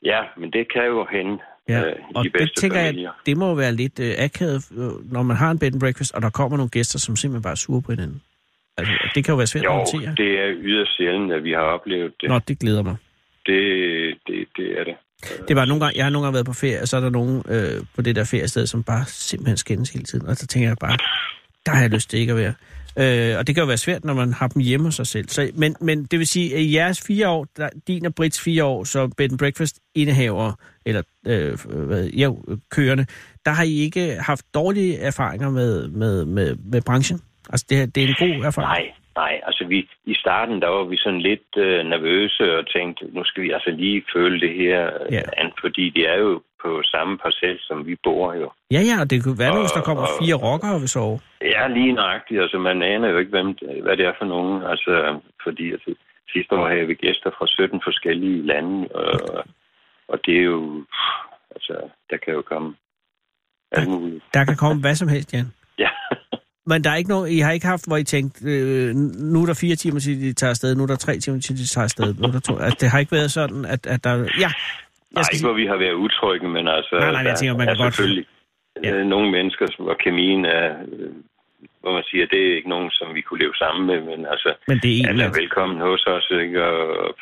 Ja, 0.04 0.20
men 0.36 0.52
det 0.52 0.72
kan 0.72 0.84
jo 0.86 1.06
hende 1.12 1.38
Ja, 1.68 1.80
øh, 1.86 1.96
og 2.14 2.24
i 2.24 2.28
det 2.28 2.32
bedste 2.38 2.60
tænker 2.60 2.80
familier. 2.86 3.02
jeg, 3.02 3.12
det 3.26 3.36
må 3.36 3.54
være 3.54 3.72
lidt 3.72 4.00
øh, 4.00 4.12
akavet, 4.18 4.72
øh, 4.72 5.12
når 5.12 5.22
man 5.22 5.36
har 5.36 5.50
en 5.50 5.58
bed 5.58 5.72
and 5.72 5.80
breakfast, 5.80 6.14
og 6.14 6.22
der 6.22 6.30
kommer 6.30 6.56
nogle 6.56 6.70
gæster, 6.70 6.98
som 6.98 7.16
simpelthen 7.16 7.42
bare 7.42 7.50
er 7.50 7.62
sure 7.66 7.82
på 7.82 7.92
hinanden. 7.92 8.22
Altså, 8.78 8.92
det 9.14 9.24
kan 9.24 9.32
jo 9.32 9.36
være 9.36 9.46
svært 9.46 9.64
at 9.64 9.70
Jo, 9.70 9.72
håndtere. 9.72 10.14
det 10.16 10.30
er 10.40 10.48
yderst 10.62 10.96
sjældent, 10.96 11.32
at 11.32 11.44
vi 11.44 11.50
har 11.52 11.60
oplevet 11.60 12.12
det. 12.20 12.28
Nå, 12.28 12.38
det 12.48 12.58
glæder 12.58 12.82
mig. 12.82 12.96
Det, 13.46 13.58
det, 14.26 14.48
det 14.56 14.78
er 14.80 14.84
det. 14.84 14.94
Det 15.48 15.56
var 15.56 15.64
nogle 15.64 15.80
gange, 15.84 15.96
jeg 15.98 16.04
har 16.04 16.10
nogle 16.10 16.24
gange 16.26 16.34
været 16.34 16.46
på 16.46 16.52
ferie, 16.52 16.80
og 16.82 16.88
så 16.88 16.96
er 16.96 17.00
der 17.00 17.10
nogen 17.10 17.42
øh, 17.48 17.84
på 17.96 18.02
det 18.02 18.16
der 18.16 18.24
feriested, 18.24 18.66
som 18.66 18.82
bare 18.82 19.04
simpelthen 19.06 19.56
skændes 19.56 19.90
hele 19.90 20.04
tiden. 20.04 20.26
Og 20.26 20.36
så 20.36 20.46
tænker 20.46 20.68
jeg 20.68 20.76
bare, 20.80 20.96
der 21.66 21.72
har 21.72 21.80
jeg 21.80 21.90
lyst 21.90 22.10
til 22.10 22.18
ikke 22.18 22.32
at 22.32 22.38
være. 22.38 22.54
Øh, 22.98 23.38
og 23.38 23.46
det 23.46 23.54
kan 23.54 23.62
jo 23.62 23.66
være 23.66 23.76
svært, 23.76 24.04
når 24.04 24.14
man 24.14 24.32
har 24.32 24.48
dem 24.48 24.62
hjemme 24.62 24.86
hos 24.86 24.94
sig 24.94 25.06
selv. 25.06 25.28
Så, 25.28 25.50
men, 25.54 25.76
men 25.80 26.04
det 26.04 26.18
vil 26.18 26.26
sige, 26.26 26.54
at 26.54 26.60
i 26.60 26.74
jeres 26.74 27.00
fire 27.06 27.28
år, 27.28 27.46
der, 27.56 27.68
din 27.88 28.06
og 28.06 28.14
Brits 28.14 28.40
fire 28.40 28.64
år, 28.64 28.84
så 28.84 29.08
bed 29.08 29.30
and 29.30 29.38
breakfast 29.38 29.78
indehaver, 29.94 30.52
eller 30.86 31.02
øh, 31.26 31.58
hvad, 31.86 32.08
jo, 32.08 32.44
kørende, 32.70 33.06
der 33.44 33.50
har 33.50 33.62
I 33.64 33.72
ikke 33.78 34.16
haft 34.20 34.44
dårlige 34.54 34.98
erfaringer 34.98 35.50
med, 35.50 35.88
med, 35.88 36.24
med, 36.24 36.56
med 36.72 36.82
branchen? 36.82 37.20
Altså, 37.50 37.66
det, 37.70 37.94
det 37.94 38.02
er 38.04 38.08
en 38.08 38.14
god 38.26 38.44
erfaring? 38.44 38.68
Nej, 38.72 38.92
nej. 39.16 39.40
Altså, 39.46 39.64
vi, 39.68 39.88
i 40.04 40.14
starten, 40.14 40.62
der 40.62 40.68
var 40.68 40.84
vi 40.84 40.96
sådan 40.96 41.20
lidt 41.20 41.50
øh, 41.56 41.84
nervøse 41.92 42.58
og 42.58 42.66
tænkte, 42.74 43.04
nu 43.16 43.24
skal 43.24 43.42
vi 43.42 43.50
altså 43.50 43.70
lige 43.70 44.04
føle 44.14 44.40
det 44.40 44.54
her 44.54 44.80
øh, 45.06 45.12
Ja. 45.12 45.22
an, 45.36 45.52
fordi 45.60 45.90
det 45.90 46.08
er 46.10 46.18
jo 46.18 46.42
på 46.62 46.82
samme 46.84 47.18
parcel, 47.18 47.56
som 47.60 47.86
vi 47.86 47.96
bor 48.04 48.34
jo. 48.34 48.50
Ja, 48.70 48.80
ja, 48.90 49.00
og 49.00 49.10
det 49.10 49.24
kunne 49.24 49.38
være, 49.38 49.60
hvis 49.60 49.72
der 49.72 49.82
kommer 49.82 50.02
og- 50.02 50.16
fire 50.20 50.34
rockere 50.34 50.80
ved 50.80 50.86
sove. 50.96 51.20
Ja, 51.54 51.68
lige 51.68 51.92
nøjagtigt. 51.92 52.40
Altså, 52.42 52.58
man 52.58 52.82
aner 52.82 53.08
jo 53.08 53.18
ikke, 53.18 53.30
hvem, 53.30 53.48
hvad 53.84 53.96
det 53.96 54.06
er 54.06 54.12
for 54.18 54.24
nogen. 54.34 54.62
Altså, 54.62 55.20
fordi 55.44 55.72
altså, 55.72 55.94
sidste 56.32 56.54
år 56.56 56.68
havde 56.68 56.86
vi 56.86 56.94
gæster 56.94 57.30
fra 57.38 57.46
17 57.46 57.80
forskellige 57.84 58.46
lande, 58.46 58.88
og, 58.94 59.44
og 60.08 60.18
det 60.26 60.36
er 60.38 60.42
jo... 60.42 60.84
Altså, 61.56 61.74
der 62.10 62.16
kan 62.16 62.34
jo 62.34 62.42
komme 62.42 62.74
alt 63.72 63.88
muligt. 63.88 64.24
Der 64.34 64.44
kan 64.44 64.56
komme 64.56 64.80
hvad 64.80 64.94
som 64.94 65.08
helst, 65.08 65.32
Jan. 65.34 65.52
Ja. 65.78 65.88
Men 66.66 66.84
der 66.84 66.90
er 66.90 66.96
ikke 66.96 67.10
noget, 67.10 67.30
I 67.30 67.38
har 67.38 67.52
ikke 67.52 67.66
haft, 67.66 67.86
hvor 67.88 67.96
I 67.96 68.04
tænkte, 68.04 68.38
øh, 68.44 68.94
nu 69.32 69.42
er 69.42 69.46
der 69.46 69.54
fire 69.64 69.76
timer 69.76 70.00
til, 70.00 70.20
de 70.20 70.32
tager 70.32 70.50
afsted, 70.50 70.74
nu 70.76 70.82
er 70.82 70.86
der 70.86 70.96
tre 70.96 71.18
timer 71.18 71.40
til, 71.40 71.56
de 71.56 71.66
tager 71.66 71.84
afsted. 71.84 72.14
Nu 72.14 72.22
er 72.28 72.32
der 72.32 72.40
to. 72.40 72.58
Altså, 72.58 72.78
det 72.80 72.88
har 72.90 72.98
ikke 72.98 73.12
været 73.12 73.30
sådan, 73.30 73.64
at, 73.64 73.86
at 73.86 74.04
der... 74.04 74.10
Ja, 74.14 74.18
Nej, 74.18 75.18
jeg 75.18 75.24
skal 75.24 75.34
ikke 75.34 75.38
sige, 75.38 75.46
hvor 75.48 75.56
vi 75.62 75.66
har 75.66 75.76
været 75.76 75.92
utrygge, 76.06 76.48
men 76.56 76.68
altså... 76.68 76.96
Nej, 77.00 77.12
nej, 77.12 77.22
jeg 77.30 77.36
tænker, 77.38 77.56
man 77.56 77.66
kan 77.66 77.76
godt- 77.76 77.94
selvfølgelig 77.94 78.26
Ja. 78.84 78.96
ja. 78.98 79.04
nogle 79.04 79.30
mennesker, 79.30 79.66
hvor 79.84 79.96
kemien 80.04 80.44
er... 80.44 80.66
øh, 80.92 81.10
Hvor 81.82 81.92
man 81.98 82.04
siger, 82.10 82.24
det 82.32 82.40
er 82.48 82.56
ikke 82.58 82.68
nogen, 82.74 82.90
som 82.98 83.06
vi 83.16 83.20
kunne 83.26 83.40
leve 83.44 83.54
sammen 83.64 83.82
med, 83.90 83.98
men 84.10 84.20
altså... 84.34 84.50
men 84.68 84.78
det 84.84 84.92
er 85.00 85.08
Alle 85.08 85.24
er 85.24 85.32
velkommen 85.40 85.78
hos 85.88 86.02
os, 86.16 86.26
ikke? 86.42 86.58
Og, 86.64 87.14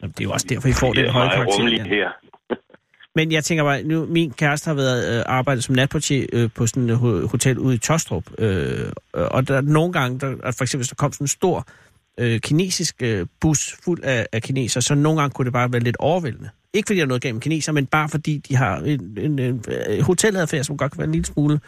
Jamen, 0.00 0.12
det 0.14 0.20
er 0.20 0.24
jo 0.28 0.32
også 0.36 0.46
derfor, 0.52 0.68
I 0.68 0.76
får 0.82 0.92
den 1.00 1.08
høje 1.18 1.28
karakter. 1.36 1.84
her. 1.96 2.08
Men 3.16 3.32
jeg 3.32 3.44
tænker 3.44 3.64
bare, 3.64 3.82
nu, 3.82 4.06
min 4.06 4.30
kæreste 4.30 4.66
har 4.66 4.74
været 4.74 5.18
øh, 5.18 5.22
arbejdet 5.26 5.64
som 5.64 5.74
natportier 5.74 6.26
øh, 6.32 6.50
på 6.54 6.66
sådan 6.66 6.90
et 6.90 6.96
ho- 6.96 7.26
hotel 7.26 7.58
ude 7.58 7.74
i 7.74 7.78
Tostrup. 7.78 8.24
Øh, 8.38 8.92
og 9.12 9.48
der 9.48 9.56
er 9.56 9.60
nogle 9.60 9.92
gange, 9.92 10.20
der, 10.20 10.52
for 10.52 10.62
eksempel 10.62 10.78
hvis 10.78 10.88
der 10.88 10.94
kom 10.94 11.12
sådan 11.12 11.24
en 11.24 11.28
stor 11.28 11.66
øh, 12.20 12.40
kinesisk 12.40 13.02
øh, 13.02 13.26
bus 13.40 13.76
fuld 13.84 14.00
af, 14.04 14.26
af 14.32 14.42
kineser, 14.42 14.80
så 14.80 14.94
nogle 14.94 15.20
gange 15.20 15.32
kunne 15.34 15.44
det 15.44 15.52
bare 15.52 15.72
være 15.72 15.82
lidt 15.82 15.96
overvældende. 15.96 16.50
Ikke 16.72 16.86
fordi 16.86 16.98
der 16.98 17.04
er 17.04 17.08
noget 17.08 17.24
med 17.34 17.40
kineser, 17.40 17.72
men 17.72 17.86
bare 17.86 18.08
fordi 18.08 18.38
de 18.38 18.56
har 18.56 18.76
en, 18.78 19.18
en, 19.18 19.38
en 19.38 19.64
øh, 19.88 20.00
hoteladfærd, 20.00 20.64
som 20.64 20.76
godt 20.76 20.92
kan 20.92 20.98
være 20.98 21.06
en 21.06 21.12
lille 21.12 21.24
smule 21.26 21.60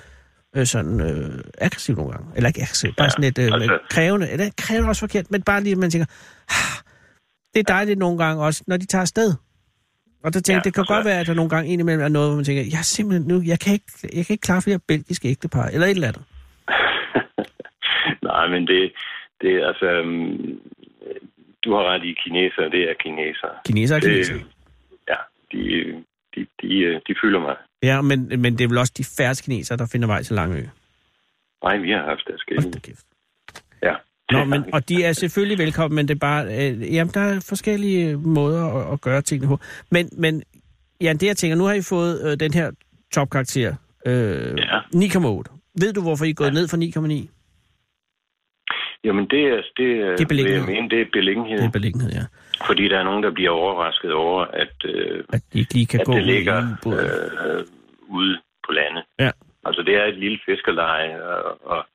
øh, 0.56 0.66
sådan 0.66 1.00
øh, 1.00 1.40
aggressiv 1.58 1.96
nogle 1.96 2.12
gange. 2.12 2.26
Eller 2.36 2.48
ikke 2.48 2.62
aggressiv, 2.62 2.90
bare 2.96 3.04
Ja, 3.04 3.10
sådan 3.10 3.24
lidt 3.24 3.38
øh, 3.38 3.44
altså- 3.52 3.78
krævende. 3.90 4.30
Eller 4.30 4.50
krævende 4.56 4.88
også 4.88 5.00
forkert, 5.00 5.30
men 5.30 5.42
bare 5.42 5.62
lige, 5.62 5.72
at 5.72 5.78
man 5.78 5.90
tænker, 5.90 6.06
"Ah, 6.48 6.82
det 7.54 7.60
er 7.60 7.64
dejligt 7.64 7.98
nogle 7.98 8.18
gange 8.18 8.42
også, 8.44 8.62
når 8.66 8.76
de 8.76 8.86
tager 8.86 9.02
afsted. 9.02 9.34
Og 10.26 10.32
der 10.34 10.40
tænkte, 10.40 10.52
ja, 10.52 10.66
det 10.66 10.74
kan 10.74 10.80
altså- 10.80 10.94
godt 10.94 11.04
være, 11.04 11.20
at 11.20 11.26
der 11.26 11.34
nogle 11.34 11.50
gange 11.54 11.70
indimellem 11.72 12.04
er 12.04 12.08
noget, 12.08 12.28
hvor 12.28 12.36
man 12.36 12.44
tænker, 12.44 12.62
jeg 12.74 12.78
er 12.84 12.90
simpelthen 12.96 13.28
nu, 13.32 13.36
jeg 13.52 13.58
kan 13.60 13.72
ikke, 13.72 13.90
jeg 14.02 14.22
kan 14.26 14.34
ikke 14.34 14.46
klare 14.48 14.62
flere 14.62 14.80
belgiske 14.92 15.28
ægtepar, 15.28 15.66
eller 15.74 15.86
et 15.86 15.90
eller 15.90 16.08
andet. 16.12 16.24
Nej, 18.30 18.48
men 18.48 18.66
det, 18.66 18.92
det 19.40 19.50
er 19.54 19.66
altså... 19.70 20.00
Um, 20.00 20.60
du 21.64 21.74
har 21.74 21.82
ret 21.92 22.04
i 22.04 22.12
kineser, 22.24 22.68
det 22.68 22.82
er 22.90 22.94
kineser. 23.04 23.52
Kineser 23.66 23.94
Det- 23.98 24.02
kineser. 24.10 24.34
Ja, 25.08 25.18
de, 25.52 25.60
de, 26.34 26.40
de, 26.62 26.78
øh, 26.78 27.00
de 27.08 27.14
fylder 27.22 27.40
mig. 27.40 27.56
Ja, 27.82 28.00
men, 28.00 28.18
men 28.42 28.58
det 28.58 28.64
er 28.64 28.68
vel 28.68 28.78
også 28.78 28.94
de 28.96 29.04
færreste 29.18 29.44
kinesere, 29.44 29.78
der 29.78 29.86
finder 29.92 30.06
vej 30.06 30.22
til 30.22 30.34
Langø. 30.34 30.62
Nej, 31.64 31.76
vi 31.76 31.90
har 31.90 32.04
haft 32.04 32.22
det 32.26 32.62
Hold 32.62 32.72
da 32.72 32.78
kæft. 32.78 33.06
Ja. 34.32 34.38
Nå, 34.38 34.44
men, 34.44 34.64
og 34.74 34.88
de 34.88 35.04
er 35.04 35.12
selvfølgelig 35.12 35.58
velkommen, 35.58 35.96
men 35.96 36.08
det 36.08 36.14
er 36.14 36.18
bare, 36.18 36.44
øh, 36.46 36.94
jamen, 36.94 37.14
der 37.14 37.20
er 37.20 37.40
forskellige 37.48 38.16
måder 38.16 38.64
at, 38.86 38.92
at 38.92 39.00
gøre 39.00 39.22
tingene 39.22 39.48
på. 39.48 39.58
Men, 39.90 40.08
men 40.18 40.42
Jan, 41.00 41.16
det 41.16 41.26
jeg 41.26 41.36
tænker, 41.36 41.56
nu 41.56 41.64
har 41.64 41.74
I 41.74 41.82
fået 41.82 42.30
øh, 42.30 42.40
den 42.40 42.54
her 42.54 42.70
topkarakter, 43.12 43.74
øh, 44.06 44.58
Ja. 44.58 44.78
9,8. 44.94 45.72
Ved 45.80 45.92
du, 45.92 46.02
hvorfor 46.02 46.24
I 46.24 46.30
er 46.30 46.34
gået 46.34 46.48
ja. 46.48 46.52
ned 46.54 46.68
fra 46.68 46.76
9,9? 46.76 47.28
Jamen, 49.04 49.26
det 49.30 49.42
er, 49.54 49.62
det, 49.76 49.90
er, 50.00 50.10
Det 50.16 50.20
er 50.20 50.26
beliggenhed. 50.28 50.58
jeg 50.58 50.74
mene, 50.74 50.88
det 50.90 51.00
er 51.00 51.06
beliggenhed. 51.12 51.58
Det 51.58 51.64
er 51.66 51.70
beliggenhed, 51.70 52.10
ja. 52.12 52.24
Fordi 52.66 52.88
der 52.88 52.98
er 52.98 53.04
nogen, 53.04 53.22
der 53.22 53.30
bliver 53.30 53.50
overrasket 53.50 54.12
over, 54.12 54.44
at, 54.44 54.74
øh, 54.84 55.24
At 55.32 55.42
de 55.52 55.58
ikke 55.58 55.74
lige 55.74 55.86
kan 55.86 56.00
at 56.00 56.06
gå 56.06 56.12
det 56.12 56.26
ligger 56.26 56.58
øh, 56.86 57.64
ude 58.08 58.38
på 58.66 58.72
landet. 58.72 59.04
Ja. 59.20 59.30
Altså, 59.64 59.82
det 59.82 59.94
er 59.94 60.04
et 60.04 60.18
lille 60.18 60.38
fiskerleje 60.46 61.22
og, 61.22 61.58
og, 61.72 61.86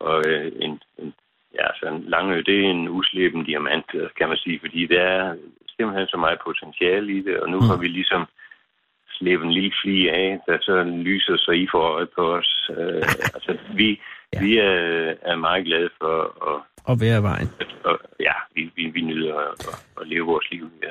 og 0.00 0.22
øh, 0.28 0.52
en, 0.60 0.70
en, 0.98 1.14
ja, 1.60 1.66
så 1.78 2.00
Langø, 2.14 2.36
det 2.46 2.56
er 2.66 2.70
en 2.70 2.88
usleben 2.88 3.44
diamant, 3.44 3.86
kan 4.18 4.28
man 4.28 4.36
sige, 4.36 4.60
fordi 4.60 4.86
der 4.86 5.00
er 5.02 5.36
simpelthen 5.76 6.06
så 6.08 6.16
meget 6.16 6.38
potentiale 6.44 7.12
i 7.12 7.22
det, 7.22 7.40
og 7.40 7.48
nu 7.50 7.58
Mm. 7.60 7.66
har 7.66 7.76
vi 7.76 7.88
ligesom 7.88 8.26
slæbt 9.10 9.42
en 9.42 9.52
lille 9.52 9.72
fli 9.82 10.08
af, 10.08 10.38
der 10.46 10.58
så 10.60 10.82
lyser 10.82 11.36
så 11.36 11.50
i 11.50 11.66
for 11.70 11.78
øjet 11.78 12.10
på 12.16 12.34
os. 12.34 12.70
Øh, 12.78 13.02
altså, 13.36 13.58
vi, 13.74 14.00
Ja. 14.34 14.40
vi 14.42 14.58
er, 14.58 15.14
er 15.22 15.36
meget 15.36 15.64
glade 15.66 15.90
for, 16.00 16.14
at, 16.50 16.62
Og 16.84 17.00
være 17.00 17.16
af 17.16 17.22
vejen. 17.22 17.48
at 17.90 17.96
ja, 18.20 18.32
vi, 18.54 18.70
vi, 18.76 18.86
vi 18.86 19.00
nyder 19.00 19.34
at, 19.36 19.66
at, 19.68 19.86
at 20.00 20.08
leve 20.08 20.26
vores 20.26 20.50
liv. 20.50 20.70
Ja. 20.82 20.88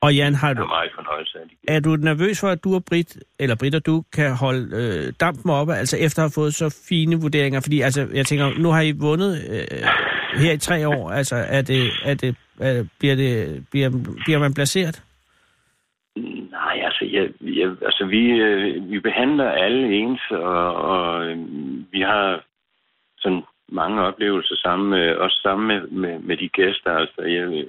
Og 0.00 0.14
Jan, 0.14 0.34
har 0.34 0.48
Det 0.48 0.58
er 0.58 0.62
du, 0.62 0.68
meget 0.68 0.90
fornøjelse 0.94 1.38
af 1.38 1.44
det. 1.48 1.56
er 1.68 1.80
du 1.80 1.96
nervøs 1.96 2.40
for, 2.40 2.48
at 2.48 2.64
du 2.64 2.74
og 2.74 2.84
Britt, 2.84 3.18
eller 3.38 3.56
Britt 3.60 3.74
og 3.74 3.86
du, 3.86 4.04
kan 4.12 4.36
holde 4.36 4.64
øh, 4.80 5.12
dampen 5.20 5.50
oppe, 5.50 5.74
altså 5.74 5.96
efter 5.96 6.22
at 6.22 6.24
have 6.24 6.40
fået 6.40 6.54
så 6.54 6.84
fine 6.88 7.16
vurderinger? 7.16 7.60
Fordi 7.60 7.80
altså, 7.80 8.08
jeg 8.14 8.26
tænker, 8.26 8.58
nu 8.58 8.68
har 8.70 8.82
I 8.82 8.92
vundet 8.92 9.32
øh, 9.52 9.82
her 10.42 10.52
i 10.52 10.58
tre 10.58 10.88
år. 10.88 11.10
Altså, 11.10 11.36
er 11.36 11.62
det, 11.62 11.82
er 12.04 12.14
det, 12.14 12.36
er, 12.60 12.84
bliver, 12.98 13.14
det, 13.14 13.66
bliver, 13.70 13.90
bliver 14.24 14.38
man 14.38 14.54
placeret? 14.54 15.02
Nej, 16.50 16.76
altså, 16.84 17.04
jeg, 17.12 17.28
jeg, 17.40 17.68
altså 17.82 18.04
vi, 18.06 18.22
øh, 18.26 18.90
vi 18.90 19.00
behandler 19.00 19.50
alle 19.50 19.96
ens, 19.96 20.20
og, 20.30 20.74
og 20.74 21.26
øh, 21.26 21.36
vi 21.92 22.00
har 22.00 22.44
sådan 23.18 23.42
mange 23.68 24.02
oplevelser 24.02 24.56
sammen 24.56 24.90
med, 24.90 25.14
også 25.14 25.40
sammen 25.42 25.66
med, 25.68 25.80
med, 25.88 26.18
med 26.18 26.36
de 26.36 26.48
gæster. 26.48 26.92
Altså, 26.92 27.22
jeg, 27.22 27.64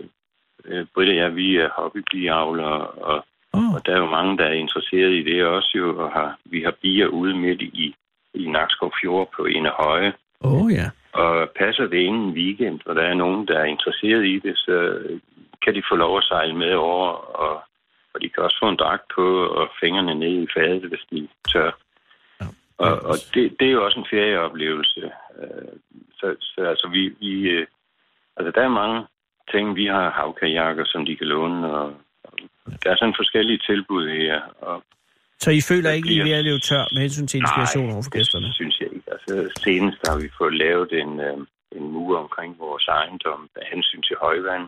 øh, 0.65 0.85
Britt 0.93 1.09
og 1.09 1.15
jeg, 1.15 1.35
vi 1.35 1.57
er 1.57 1.69
hobbybiavlere, 1.69 2.87
og, 2.87 3.25
Oh. 3.53 3.73
og 3.75 3.85
der 3.85 3.93
er 3.95 3.99
jo 3.99 4.05
mange, 4.05 4.37
der 4.37 4.43
er 4.45 4.51
interesseret 4.53 5.11
i 5.11 5.23
det 5.23 5.45
også 5.45 5.71
jo, 5.75 5.99
og 6.03 6.11
har, 6.11 6.37
vi 6.45 6.61
har 6.63 6.71
bier 6.81 7.07
ude 7.07 7.33
midt 7.37 7.61
i, 7.61 7.95
i 8.33 8.45
Nakskov 8.49 8.93
Fjord 9.01 9.29
på 9.35 9.45
en 9.45 9.65
af 9.65 9.71
høje. 9.71 10.13
oh, 10.41 10.73
ja. 10.73 10.89
Og 11.13 11.49
passer 11.59 11.87
det 11.87 11.97
inden 11.97 12.21
en 12.21 12.33
weekend, 12.33 12.79
og 12.85 12.95
der 12.95 13.01
er 13.01 13.13
nogen, 13.13 13.47
der 13.47 13.59
er 13.59 13.63
interesseret 13.63 14.25
i 14.25 14.39
det, 14.39 14.57
så 14.57 14.99
kan 15.63 15.75
de 15.75 15.83
få 15.91 15.95
lov 15.95 16.17
at 16.17 16.23
sejle 16.23 16.53
med 16.55 16.73
over, 16.73 17.07
og, 17.43 17.61
og 18.13 18.21
de 18.21 18.29
kan 18.29 18.43
også 18.43 18.57
få 18.63 18.69
en 18.69 18.75
dragt 18.77 19.03
på, 19.15 19.45
og 19.45 19.69
fingrene 19.81 20.15
ned 20.15 20.43
i 20.43 20.47
fadet, 20.57 20.83
hvis 20.89 21.05
de 21.11 21.27
tør. 21.53 21.71
Ja. 22.41 22.45
Og, 22.77 22.91
og 22.91 23.15
det, 23.33 23.55
det 23.59 23.67
er 23.67 23.71
jo 23.71 23.85
også 23.85 23.99
en 23.99 24.07
ferieoplevelse. 24.09 25.11
Øh, 25.41 25.73
Så, 26.19 26.35
så 26.41 26.61
altså, 26.61 26.87
vi, 26.87 27.13
vi, 27.19 27.49
øh, 27.49 27.67
altså, 28.37 28.51
der 28.55 28.61
er 28.61 28.69
mange 28.83 29.05
ting. 29.53 29.75
Vi 29.75 29.85
har 29.85 30.05
havkajakker, 30.19 30.85
som 30.93 31.05
de 31.05 31.15
kan 31.15 31.27
låne, 31.27 31.59
og, 31.79 31.87
og 32.23 32.33
der 32.83 32.89
er 32.91 32.95
sådan 32.99 33.19
forskellige 33.21 33.61
tilbud 33.69 34.03
her. 34.09 34.41
Og 34.61 34.83
Så 35.43 35.49
I 35.51 35.61
føler 35.71 35.91
ikke, 35.91 36.09
I 36.09 36.11
er 36.11 36.23
bliver- 36.23 36.25
ved 36.25 36.33
at 36.41 36.45
løbe 36.49 36.59
tør 36.69 36.85
med 36.93 37.01
hensyn 37.01 37.27
til 37.27 37.37
inspiration 37.43 37.89
over 37.95 38.03
for 38.05 38.11
gæsterne? 38.17 38.45
det 38.47 38.55
synes 38.55 38.79
jeg 38.81 38.87
ikke. 38.95 39.07
Altså, 39.15 39.61
senest 39.65 39.99
har 40.09 40.17
vi 40.23 40.29
fået 40.37 40.53
lavet 40.63 40.91
en, 41.03 41.11
øh, 41.27 41.37
en 41.77 41.85
mur 41.95 42.17
omkring 42.25 42.51
vores 42.59 42.85
ejendom 42.87 43.41
af 43.55 43.65
hensyn 43.73 44.01
til 44.01 44.15
højvand. 44.25 44.65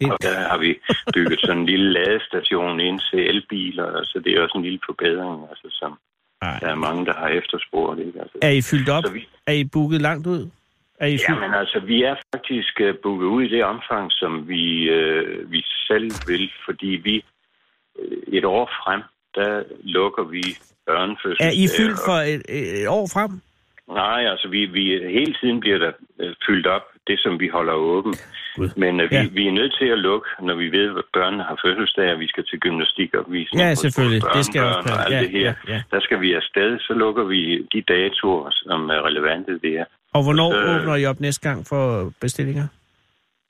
Det- 0.00 0.12
Og 0.12 0.18
der 0.22 0.38
har 0.50 0.58
vi 0.58 0.70
bygget 1.14 1.40
sådan 1.40 1.58
en 1.58 1.66
lille 1.66 1.88
ladestation 1.92 2.80
ind 2.80 3.00
til 3.10 3.20
elbiler, 3.32 4.02
så 4.04 4.16
det 4.24 4.30
er 4.34 4.42
også 4.42 4.58
en 4.58 4.64
lille 4.64 4.80
forbedring, 4.88 5.38
altså, 5.50 5.68
som 5.80 5.92
Ej. 6.42 6.58
der 6.62 6.66
er 6.68 6.74
mange, 6.74 7.06
der 7.06 7.14
har 7.22 7.28
efterspurgt. 7.28 7.98
Ikke? 8.06 8.20
Altså, 8.20 8.38
Er 8.42 8.50
I 8.50 8.62
fyldt 8.70 8.88
op? 8.88 9.04
vi, 9.14 9.28
Er 9.46 9.52
I 9.52 9.64
booket 9.64 10.02
langt 10.02 10.26
ud? 10.26 10.50
Er 11.00 11.06
I 11.06 11.10
fyldt? 11.10 11.28
Jamen 11.28 11.54
altså, 11.54 11.80
vi 11.80 12.02
er 12.02 12.14
faktisk 12.34 12.80
uh, 12.80 12.94
booket 13.02 13.26
ud 13.26 13.42
i 13.42 13.48
det 13.48 13.64
omfang, 13.64 14.12
som 14.12 14.48
vi, 14.48 14.64
uh, 14.98 15.52
vi 15.52 15.62
selv 15.88 16.10
vil, 16.26 16.50
fordi 16.64 16.86
vi 17.04 17.24
uh, 17.98 18.34
et 18.38 18.44
år 18.44 18.66
frem, 18.84 19.00
der 19.34 19.62
lukker 19.82 20.24
vi 20.24 20.42
børnefødselsdage. 20.86 21.48
Er 21.50 21.64
I 21.64 21.66
fyldt 21.78 21.98
og- 22.00 22.04
for 22.08 22.18
et, 22.32 22.42
et 22.82 22.88
år 22.88 23.06
frem? 23.14 23.30
Nej, 23.88 24.20
altså 24.32 24.48
vi, 24.48 24.60
vi 24.64 24.84
hele 25.18 25.34
tiden 25.40 25.60
bliver 25.60 25.78
der 25.78 25.92
øh, 26.20 26.34
fyldt 26.46 26.66
op, 26.66 26.82
det 27.06 27.20
som 27.20 27.40
vi 27.40 27.48
holder 27.48 27.72
åben. 27.72 28.14
Gud. 28.56 28.68
Men 28.76 29.00
øh, 29.00 29.10
vi, 29.10 29.16
Ja. 29.16 29.26
vi 29.32 29.46
er 29.48 29.52
nødt 29.52 29.74
til 29.80 29.88
at 29.88 29.98
lukke, 29.98 30.28
når 30.42 30.54
vi 30.54 30.68
ved, 30.72 30.88
at 30.98 31.04
børnene 31.12 31.42
har 31.42 31.58
fødselsdag, 31.64 32.12
og 32.12 32.20
vi 32.20 32.28
skal 32.28 32.44
til 32.46 32.58
gymnastikopvisning. 32.60 33.60
Ja, 33.62 33.74
selvfølgelig. 33.74 34.22
vores 34.22 34.36
Det 34.36 34.44
skal 34.44 34.60
også 34.64 34.74
børnebørn 34.74 34.98
og 34.98 35.04
alt 35.06 35.14
Ja, 35.14 35.20
det 35.22 35.30
her. 35.30 35.54
ja, 35.68 35.72
ja. 35.74 35.82
Der 35.90 36.00
skal 36.00 36.20
vi 36.20 36.32
afsted, 36.32 36.78
så 36.78 36.92
lukker 36.92 37.24
vi 37.24 37.40
de 37.74 37.80
datoer, 37.94 38.50
som 38.52 38.90
er 38.90 39.00
relevante 39.08 39.52
der. 39.58 39.84
Og 40.14 40.22
hvornår 40.24 40.50
Øh. 40.54 40.74
åbner 40.74 40.96
I 40.96 41.04
op 41.06 41.20
næste 41.20 41.48
gang 41.48 41.66
for 41.66 42.12
bestillinger? 42.20 42.66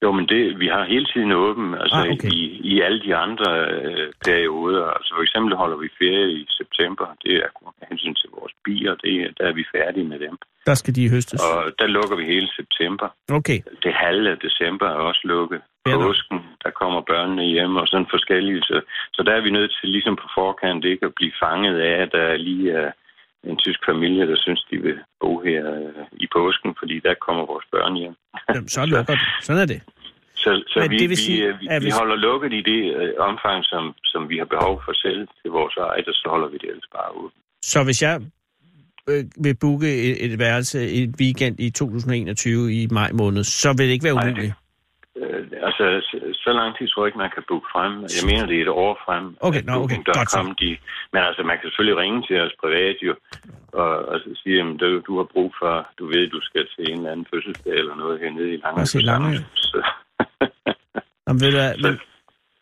Jo, 0.03 0.13
men 0.13 0.27
det, 0.29 0.43
vi 0.63 0.67
har 0.75 0.85
hele 0.95 1.07
tiden 1.13 1.33
åben, 1.33 1.75
altså 1.83 1.97
Ah, 1.97 2.13
okay. 2.15 2.31
i, 2.31 2.43
i 2.73 2.81
alle 2.87 3.01
de 3.07 3.13
andre 3.27 3.49
øh, 3.75 4.09
perioder. 4.25 4.85
Altså 4.97 5.11
for 5.17 5.23
eksempel 5.27 5.53
holder 5.63 5.77
vi 5.85 5.89
ferie 6.01 6.33
i 6.41 6.45
september. 6.61 7.07
Det 7.25 7.33
er 7.37 7.47
af 7.83 7.87
hensyn 7.91 8.15
til 8.21 8.29
vores 8.39 8.53
bier, 8.65 8.95
det, 9.05 9.13
er- 9.23 9.33
der 9.39 9.45
er 9.51 9.55
vi 9.61 9.65
færdige 9.77 10.07
med 10.13 10.19
dem. 10.19 10.37
Der 10.67 10.75
skal 10.75 10.95
de 10.99 11.11
høstes. 11.15 11.41
Og 11.51 11.59
der 11.79 11.87
lukker 11.97 12.17
vi 12.21 12.25
hele 12.35 12.49
september. 12.61 13.09
Okay. 13.39 13.59
det 13.85 13.93
halve 14.05 14.31
af 14.31 14.39
december 14.47 14.87
er 14.87 15.01
også 15.11 15.21
lukket. 15.25 15.61
Ja. 15.87 15.97
Påsken, 15.97 16.39
der 16.65 16.71
kommer 16.81 17.01
børnene 17.13 17.45
hjem 17.55 17.77
og 17.77 17.87
sådan 17.89 18.07
forskellige. 18.11 18.63
Så, 18.63 18.81
så 19.17 19.21
der 19.27 19.33
er 19.39 19.43
vi 19.47 19.51
nødt 19.51 19.73
til 19.81 19.89
ligesom 19.97 20.17
på 20.17 20.27
forkant 20.39 20.85
ikke 20.85 21.07
at 21.07 21.15
blive 21.19 21.33
fanget 21.45 21.77
af, 21.89 21.95
at 22.05 22.11
der 22.13 22.37
lige 22.37 22.73
er 22.73 22.91
en 23.51 23.57
tysk 23.65 23.81
familie, 23.91 24.23
der 24.31 24.37
synes, 24.45 24.61
de 24.71 24.77
vil 24.87 24.99
bo 25.21 25.31
her 25.49 25.63
øh, 25.81 26.05
i 26.25 26.27
påsken, 26.37 26.71
fordi 26.81 26.97
der 27.07 27.15
kommer 27.27 27.45
vores 27.53 27.67
børn 27.73 27.95
hjem. 28.01 28.15
Jamen, 28.55 28.69
så 28.69 28.81
lukker 28.87 29.15
det. 29.15 29.23
Sådan 29.47 29.63
er 29.63 29.67
det. 29.75 29.81
Så, 30.43 30.51
så 30.73 30.79
Men 30.81 30.91
vi, 30.91 30.99
det 30.99 31.09
vil 31.09 31.17
sige, 31.17 31.41
vi, 31.43 31.49
øh, 31.49 31.61
vi, 31.61 31.67
vi 31.71 31.85
hvis- 31.85 31.97
holder 32.01 32.17
lukket 32.17 32.53
i 32.53 32.63
det 32.71 32.81
øh, 32.97 33.13
omfang, 33.19 33.65
som, 33.65 33.85
som 34.05 34.29
vi 34.29 34.37
har 34.39 34.45
behov 34.45 34.83
for 34.85 34.93
selv 35.05 35.29
til 35.43 35.51
vores 35.51 35.77
eget, 35.77 36.09
og 36.09 36.15
så 36.15 36.27
holder 36.35 36.49
vi 36.49 36.59
det 36.63 36.69
ellers 36.73 36.89
bare 36.99 37.11
ud. 37.25 37.31
Så 37.63 37.85
hvis 37.85 38.03
jeg 38.03 38.21
øh, 39.11 39.25
vil 39.45 39.57
booke 39.61 39.89
et, 40.11 40.25
et 40.25 40.39
værelse 40.39 40.79
et 40.91 41.11
weekend 41.21 41.61
i 41.61 41.71
2021 41.71 42.73
i 42.83 42.87
maj 42.91 43.11
måned, 43.13 43.45
så 43.45 43.69
vil 43.77 43.87
det 43.87 43.93
ikke 43.93 44.05
være 44.05 44.15
Nej, 44.15 44.29
umuligt? 44.29 44.53
Øh, 45.21 45.43
altså, 45.69 45.85
så, 46.43 46.51
lang 46.61 46.71
tid 46.77 46.87
tror 46.89 47.03
jeg 47.03 47.09
ikke, 47.09 47.23
man 47.25 47.35
kan 47.37 47.45
booke 47.49 47.69
frem. 47.75 47.93
Jeg 48.17 48.25
mener, 48.31 48.47
det 48.47 48.57
er 48.59 48.63
et 48.63 48.77
år 48.85 48.95
frem. 49.05 49.25
Okay, 49.47 49.63
nå, 49.63 49.73
okay, 49.73 49.79
Booking.com, 49.79 50.15
godt 50.21 50.31
så. 50.31 50.55
de, 50.63 50.71
men 51.13 51.21
altså, 51.29 51.43
man 51.51 51.57
kan 51.59 51.67
selvfølgelig 51.69 51.99
ringe 52.03 52.21
til 52.29 52.37
os 52.45 52.55
privat 52.63 52.97
jo, 53.07 53.15
og, 53.81 53.91
og 54.11 54.17
sige, 54.43 54.61
at 54.61 54.81
du, 54.81 54.89
du 55.09 55.13
har 55.21 55.27
brug 55.35 55.51
for, 55.61 55.75
du 55.99 56.05
ved, 56.13 56.25
du 56.37 56.41
skal 56.49 56.65
til 56.75 56.85
en 56.91 56.99
eller 56.99 57.13
anden 57.13 57.27
fødselsdag 57.33 57.73
eller 57.81 57.95
noget 58.03 58.21
hernede 58.21 58.51
i 58.55 58.59
i 59.01 59.03
Langø. 59.11 59.37
Så, 59.55 59.79
Jamen, 61.27 61.41
ved 61.45 61.51
du, 61.57 61.59
Så- 61.83 61.89
men, 61.89 61.99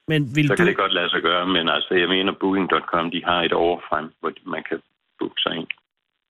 men 0.09 0.21
vil 0.37 0.47
så 0.49 0.53
du... 0.55 0.57
kan 0.57 0.67
det 0.67 0.77
godt 0.77 0.95
lade 0.95 1.11
sig 1.11 1.23
gøre, 1.23 1.47
men 1.47 1.69
altså, 1.69 1.95
jeg 1.95 2.09
mener, 2.09 2.33
Booking.com, 2.41 3.11
de 3.11 3.25
har 3.25 3.43
et 3.43 3.53
år 3.53 3.83
frem, 3.89 4.07
hvor 4.21 4.33
man 4.55 4.63
kan 4.69 4.79
booke 5.19 5.41
sig 5.45 5.57
ind. 5.57 5.67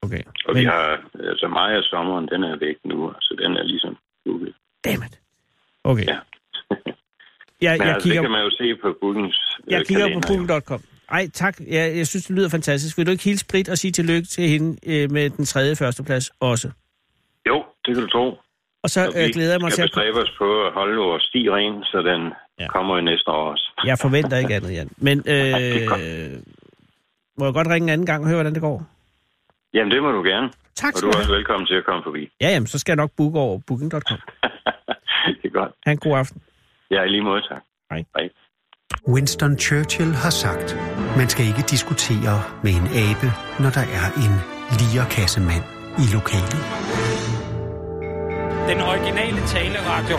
Okay. 0.04 0.22
Og 0.46 0.54
Men, 0.54 0.60
vi 0.60 0.64
har, 0.64 1.00
altså 1.30 1.48
mig 1.48 1.76
og 1.78 1.84
sommeren, 1.84 2.28
den 2.32 2.42
er 2.44 2.56
væk 2.56 2.76
nu, 2.84 3.12
så 3.20 3.34
den 3.42 3.56
er 3.56 3.62
ligesom 3.62 3.96
booket. 4.24 4.54
dammit. 4.84 5.21
Okay. 5.84 6.04
Ja. 6.06 6.18
Jeg, 7.60 7.78
Men 7.78 7.86
jeg 7.86 7.94
altså, 7.94 7.94
det 7.94 8.02
kigger, 8.02 8.22
kan 8.22 8.30
man 8.30 8.44
jo 8.44 8.50
se 8.50 8.76
på 8.82 8.96
Bookings 9.00 9.38
jeg 9.70 9.80
øh, 9.80 9.86
kigger 9.86 10.04
på 10.14 10.20
kalender, 10.20 10.54
jo. 10.54 10.60
booking.com. 10.60 10.80
Ej, 11.10 11.28
tak. 11.34 11.54
Jeg, 11.60 11.96
jeg 11.96 12.06
synes, 12.06 12.24
det 12.26 12.36
lyder 12.36 12.48
fantastisk. 12.48 12.98
Vil 12.98 13.06
du 13.06 13.10
ikke 13.10 13.24
hilse 13.24 13.46
Britt 13.50 13.68
og 13.68 13.78
sige 13.78 13.92
tillykke 13.92 14.28
til 14.28 14.48
hende 14.48 14.76
øh, 14.86 15.10
med 15.10 15.30
den 15.30 15.44
tredje 15.44 15.76
førsteplads 15.76 16.30
også? 16.40 16.70
Jo, 17.48 17.64
det 17.86 17.94
kan 17.94 18.04
du 18.04 18.10
tro. 18.10 18.38
Og 18.82 18.90
så 18.90 19.00
Og 19.06 19.12
øh, 19.20 19.26
vi 19.26 19.32
glæder 19.32 19.50
jeg 19.52 19.60
mig 19.60 19.72
til 19.72 19.82
at... 19.82 19.86
bestræbe 19.86 20.18
os 20.18 20.34
på 20.38 20.66
at 20.66 20.72
holde 20.72 20.96
vores 20.96 21.22
sti 21.22 21.50
ren, 21.50 21.84
så 21.84 21.98
den 22.02 22.22
Ja. 22.58 22.62
ja. 22.64 22.68
kommer 22.68 22.98
i 22.98 23.02
næste 23.02 23.28
år 23.30 23.50
også. 23.50 23.82
Jeg 23.84 23.98
forventer 23.98 24.36
ikke 24.38 24.54
andet, 24.54 24.72
Jan. 24.72 24.90
Men 24.96 25.18
øh, 25.32 25.34
det 25.34 26.44
må 27.38 27.44
jeg 27.44 27.54
godt 27.54 27.68
ringe 27.68 27.86
en 27.86 27.92
anden 27.92 28.06
gang 28.06 28.20
og 28.22 28.26
høre, 28.28 28.36
hvordan 28.36 28.54
det 28.54 28.62
går? 28.62 28.86
Jamen, 29.74 29.90
det 29.90 30.02
må 30.02 30.10
du 30.12 30.22
gerne. 30.22 30.50
Tak 30.74 30.92
Og 30.94 30.98
skal 30.98 31.06
du 31.08 31.12
du 31.12 31.16
er 31.16 31.20
også 31.20 31.32
velkommen 31.32 31.66
til 31.66 31.74
at 31.74 31.84
komme 31.84 32.02
forbi. 32.04 32.28
Ja, 32.40 32.48
jamen, 32.48 32.66
så 32.66 32.78
skal 32.78 32.92
jeg 32.92 32.96
nok 32.96 33.10
booke 33.16 33.38
over 33.38 33.60
booking.com. 33.66 34.18
det 35.42 35.48
er 35.50 35.54
godt. 35.60 35.72
Ha' 35.86 35.92
en 35.92 35.98
god 35.98 36.18
aften. 36.18 36.42
Ja, 36.90 37.02
i 37.02 37.08
lige 37.08 37.22
måde, 37.22 37.42
tak. 37.50 37.62
Hej. 37.90 38.04
Hej. 38.16 38.28
Winston 39.08 39.58
Churchill 39.58 40.12
har 40.24 40.30
sagt, 40.30 40.68
man 41.16 41.28
skal 41.28 41.44
ikke 41.50 41.62
diskutere 41.74 42.36
med 42.64 42.72
en 42.80 42.86
abe, 43.06 43.28
når 43.62 43.70
der 43.78 43.86
er 44.00 44.06
en 44.24 44.34
lierkassemand 44.80 45.64
i 46.02 46.04
lokalet. 46.16 46.62
Den 48.70 48.78
originale 48.90 49.40
taleradio. 49.54 50.16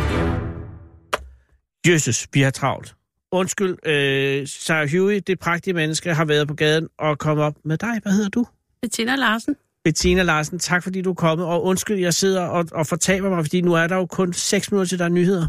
Jesus, 1.88 2.28
vi 2.34 2.42
har 2.42 2.52
travlt. 2.52 2.96
Undskyld, 3.32 3.76
øh, 3.86 4.48
Sarah 4.48 4.88
Huey, 4.92 5.22
det 5.28 5.40
prægtige 5.40 5.74
menneske, 5.74 6.14
har 6.14 6.26
været 6.26 6.48
på 6.48 6.54
gaden 6.54 6.90
og 7.00 7.20
kommet 7.20 7.46
op 7.46 7.56
med 7.66 7.78
dig. 7.78 8.00
Hvad 8.02 8.12
hedder 8.12 8.30
du? 8.30 8.46
Bettina 8.82 9.16
Larsen. 9.16 9.56
Bettina 9.84 10.24
Larsen, 10.24 10.60
tak 10.60 10.84
fordi 10.84 11.02
du 11.02 11.10
er 11.10 11.14
kommet. 11.14 11.48
Og 11.48 11.64
undskyld, 11.64 12.00
jeg 12.00 12.14
sidder 12.14 12.42
og, 12.42 12.66
og 12.72 12.88
fortaber 12.88 13.30
mig, 13.30 13.44
fordi 13.46 13.62
nu 13.62 13.74
er 13.74 13.88
der 13.88 13.96
jo 13.96 14.06
kun 14.06 14.34
6 14.34 14.72
minutter 14.72 14.90
til, 14.90 15.00
der 15.00 15.06
er 15.06 15.10
nyheder. 15.10 15.48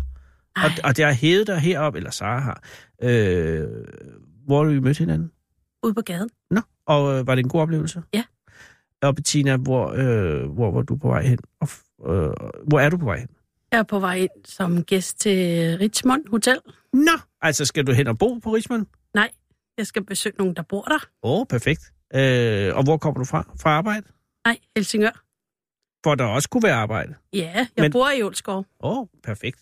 Og, 0.56 0.70
og 0.84 0.96
det 0.96 1.04
har 1.04 1.12
hævet 1.12 1.46
dig 1.46 1.58
herop, 1.58 1.94
eller 1.94 2.10
Sarah 2.10 2.42
har. 2.42 2.62
Øh, 3.02 3.68
hvor 4.46 4.64
har 4.64 4.70
vi 4.70 4.80
mødt 4.80 4.98
hinanden? 4.98 5.30
Ude 5.82 5.94
på 5.94 6.00
gaden. 6.00 6.28
Nå, 6.50 6.60
og 6.86 7.18
øh, 7.18 7.26
var 7.26 7.34
det 7.34 7.42
en 7.44 7.48
god 7.48 7.60
oplevelse? 7.60 8.02
Ja. 8.14 8.24
Og 9.02 9.14
Bettina, 9.14 9.56
hvor, 9.56 9.88
øh, 9.96 10.50
hvor 10.50 10.70
var 10.70 10.82
du 10.82 10.96
på 10.96 11.08
vej 11.08 11.22
hen? 11.22 11.38
Og, 11.60 11.68
øh, 12.14 12.32
hvor 12.68 12.80
er 12.80 12.90
du 12.90 12.96
på 12.96 13.04
vej 13.04 13.18
hen? 13.18 13.28
Jeg 13.72 13.78
er 13.78 13.82
på 13.82 13.98
vej 13.98 14.14
ind 14.16 14.30
som 14.44 14.84
gæst 14.84 15.20
til 15.20 15.78
Richmond 15.78 16.22
Hotel. 16.30 16.58
Nå, 16.92 17.18
altså 17.42 17.64
skal 17.64 17.86
du 17.86 17.92
hen 17.92 18.06
og 18.06 18.18
bo 18.18 18.38
på 18.38 18.54
Richmond? 18.54 18.86
Nej, 19.14 19.30
jeg 19.78 19.86
skal 19.86 20.04
besøge 20.04 20.34
nogen, 20.38 20.56
der 20.56 20.62
bor 20.62 20.82
der. 20.82 20.98
Åh, 21.22 21.40
oh, 21.40 21.46
perfekt. 21.46 21.92
Øh, 22.14 22.76
og 22.76 22.84
hvor 22.84 22.96
kommer 22.96 23.18
du 23.18 23.24
fra? 23.24 23.46
Fra 23.60 23.70
arbejde? 23.70 24.06
Nej, 24.44 24.58
Helsingør. 24.76 25.20
hvor 26.02 26.14
der 26.14 26.24
også 26.24 26.48
kunne 26.48 26.62
være 26.62 26.74
arbejde. 26.74 27.14
Ja, 27.32 27.52
jeg 27.54 27.66
Men- 27.78 27.92
bor 27.92 28.10
i 28.10 28.22
Ålskov. 28.22 28.66
Åh, 28.80 28.98
oh, 28.98 29.06
perfekt. 29.22 29.60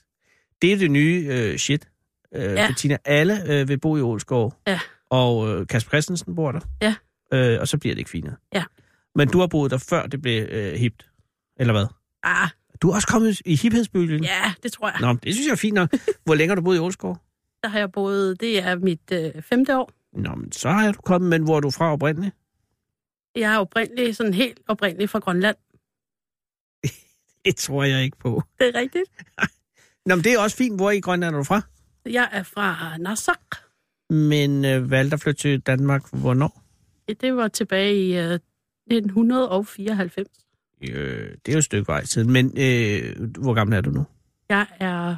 Det 0.62 0.72
er 0.72 0.76
det 0.76 0.90
nye 0.90 1.26
øh, 1.30 1.58
shit. 1.58 1.88
Øh. 2.34 2.42
Ja. 2.42 2.66
Bettina, 2.68 2.96
alle 3.04 3.52
øh, 3.52 3.68
vil 3.68 3.80
bo 3.80 3.96
i 3.96 4.00
Ålskov. 4.00 4.54
Ja. 4.66 4.80
Og 5.10 5.48
øh, 5.48 5.66
Kasper 5.66 5.88
Christensen 5.90 6.34
bor 6.34 6.52
der. 6.52 6.60
Ja. 6.82 6.94
Øh, 7.32 7.60
og 7.60 7.68
så 7.68 7.78
bliver 7.78 7.94
det 7.94 7.98
ikke 7.98 8.10
finere. 8.10 8.34
Ja. 8.54 8.64
Men 9.14 9.28
du 9.28 9.40
har 9.40 9.46
boet 9.46 9.70
der 9.70 9.78
før 9.78 10.06
det 10.06 10.22
blev 10.22 10.46
øh, 10.50 10.72
hipt. 10.72 11.10
Eller 11.60 11.72
hvad? 11.72 11.86
Ah, 12.22 12.48
Du 12.82 12.90
er 12.90 12.94
også 12.94 13.08
kommet 13.08 13.40
i 13.44 13.56
hiphedsbølgen. 13.56 14.24
ja, 14.24 14.54
det 14.62 14.72
tror 14.72 14.88
jeg. 14.88 14.96
Nå, 15.00 15.12
det 15.12 15.34
synes 15.34 15.46
jeg 15.46 15.52
er 15.52 15.56
fint 15.56 15.74
nok. 15.74 15.90
Hvor 16.24 16.34
længe 16.34 16.50
har 16.50 16.54
du 16.56 16.62
boet 16.62 16.76
i 16.76 16.78
Ålskov? 16.78 17.18
Der 17.62 17.68
har 17.68 17.78
jeg 17.78 17.92
boet, 17.92 18.40
det 18.40 18.58
er 18.64 18.76
mit 18.76 19.12
øh, 19.12 19.42
femte 19.42 19.78
år. 19.78 19.92
Nå, 20.12 20.34
men 20.34 20.52
så 20.52 20.68
har 20.70 20.92
du 20.92 21.00
kommet, 21.00 21.30
men 21.30 21.42
hvor 21.42 21.56
er 21.56 21.60
du 21.60 21.70
fra 21.70 21.92
oprindeligt? 21.92 22.36
Jeg 23.36 23.54
er 23.54 23.58
oprindelig, 23.58 24.16
sådan 24.16 24.34
helt 24.34 24.60
oprindelig 24.68 25.10
fra 25.10 25.18
Grønland. 25.18 25.56
Det 27.44 27.56
tror 27.56 27.84
jeg 27.84 28.04
ikke 28.04 28.16
på. 28.18 28.42
Det 28.58 28.68
er 28.68 28.74
rigtigt. 28.80 29.04
Nå, 30.06 30.14
men 30.14 30.24
det 30.24 30.32
er 30.32 30.38
også 30.38 30.56
fint. 30.56 30.76
Hvor 30.76 30.90
i 30.90 31.00
Grønland 31.00 31.34
er 31.34 31.38
du 31.38 31.44
fra? 31.44 31.62
Jeg 32.06 32.28
er 32.32 32.42
fra 32.42 32.96
Narsaq. 32.98 33.38
Men 34.10 34.64
øh, 34.64 34.90
valgte 34.90 35.14
at 35.14 35.20
flytte 35.20 35.40
til 35.40 35.60
Danmark 35.60 36.02
hvornår? 36.12 36.62
Det 37.20 37.36
var 37.36 37.48
tilbage 37.48 37.94
i 37.94 38.18
øh, 38.18 38.38
1994. 38.90 40.28
Øh, 40.82 40.88
det 40.90 41.48
er 41.48 41.52
jo 41.52 41.58
et 41.58 41.64
stykke 41.64 41.88
vej 41.88 42.04
siden. 42.04 42.32
Men 42.32 42.46
øh, 42.46 43.30
hvor 43.38 43.54
gammel 43.54 43.76
er 43.76 43.80
du 43.80 43.90
nu? 43.90 44.04
Jeg 44.48 44.66
er, 44.80 45.16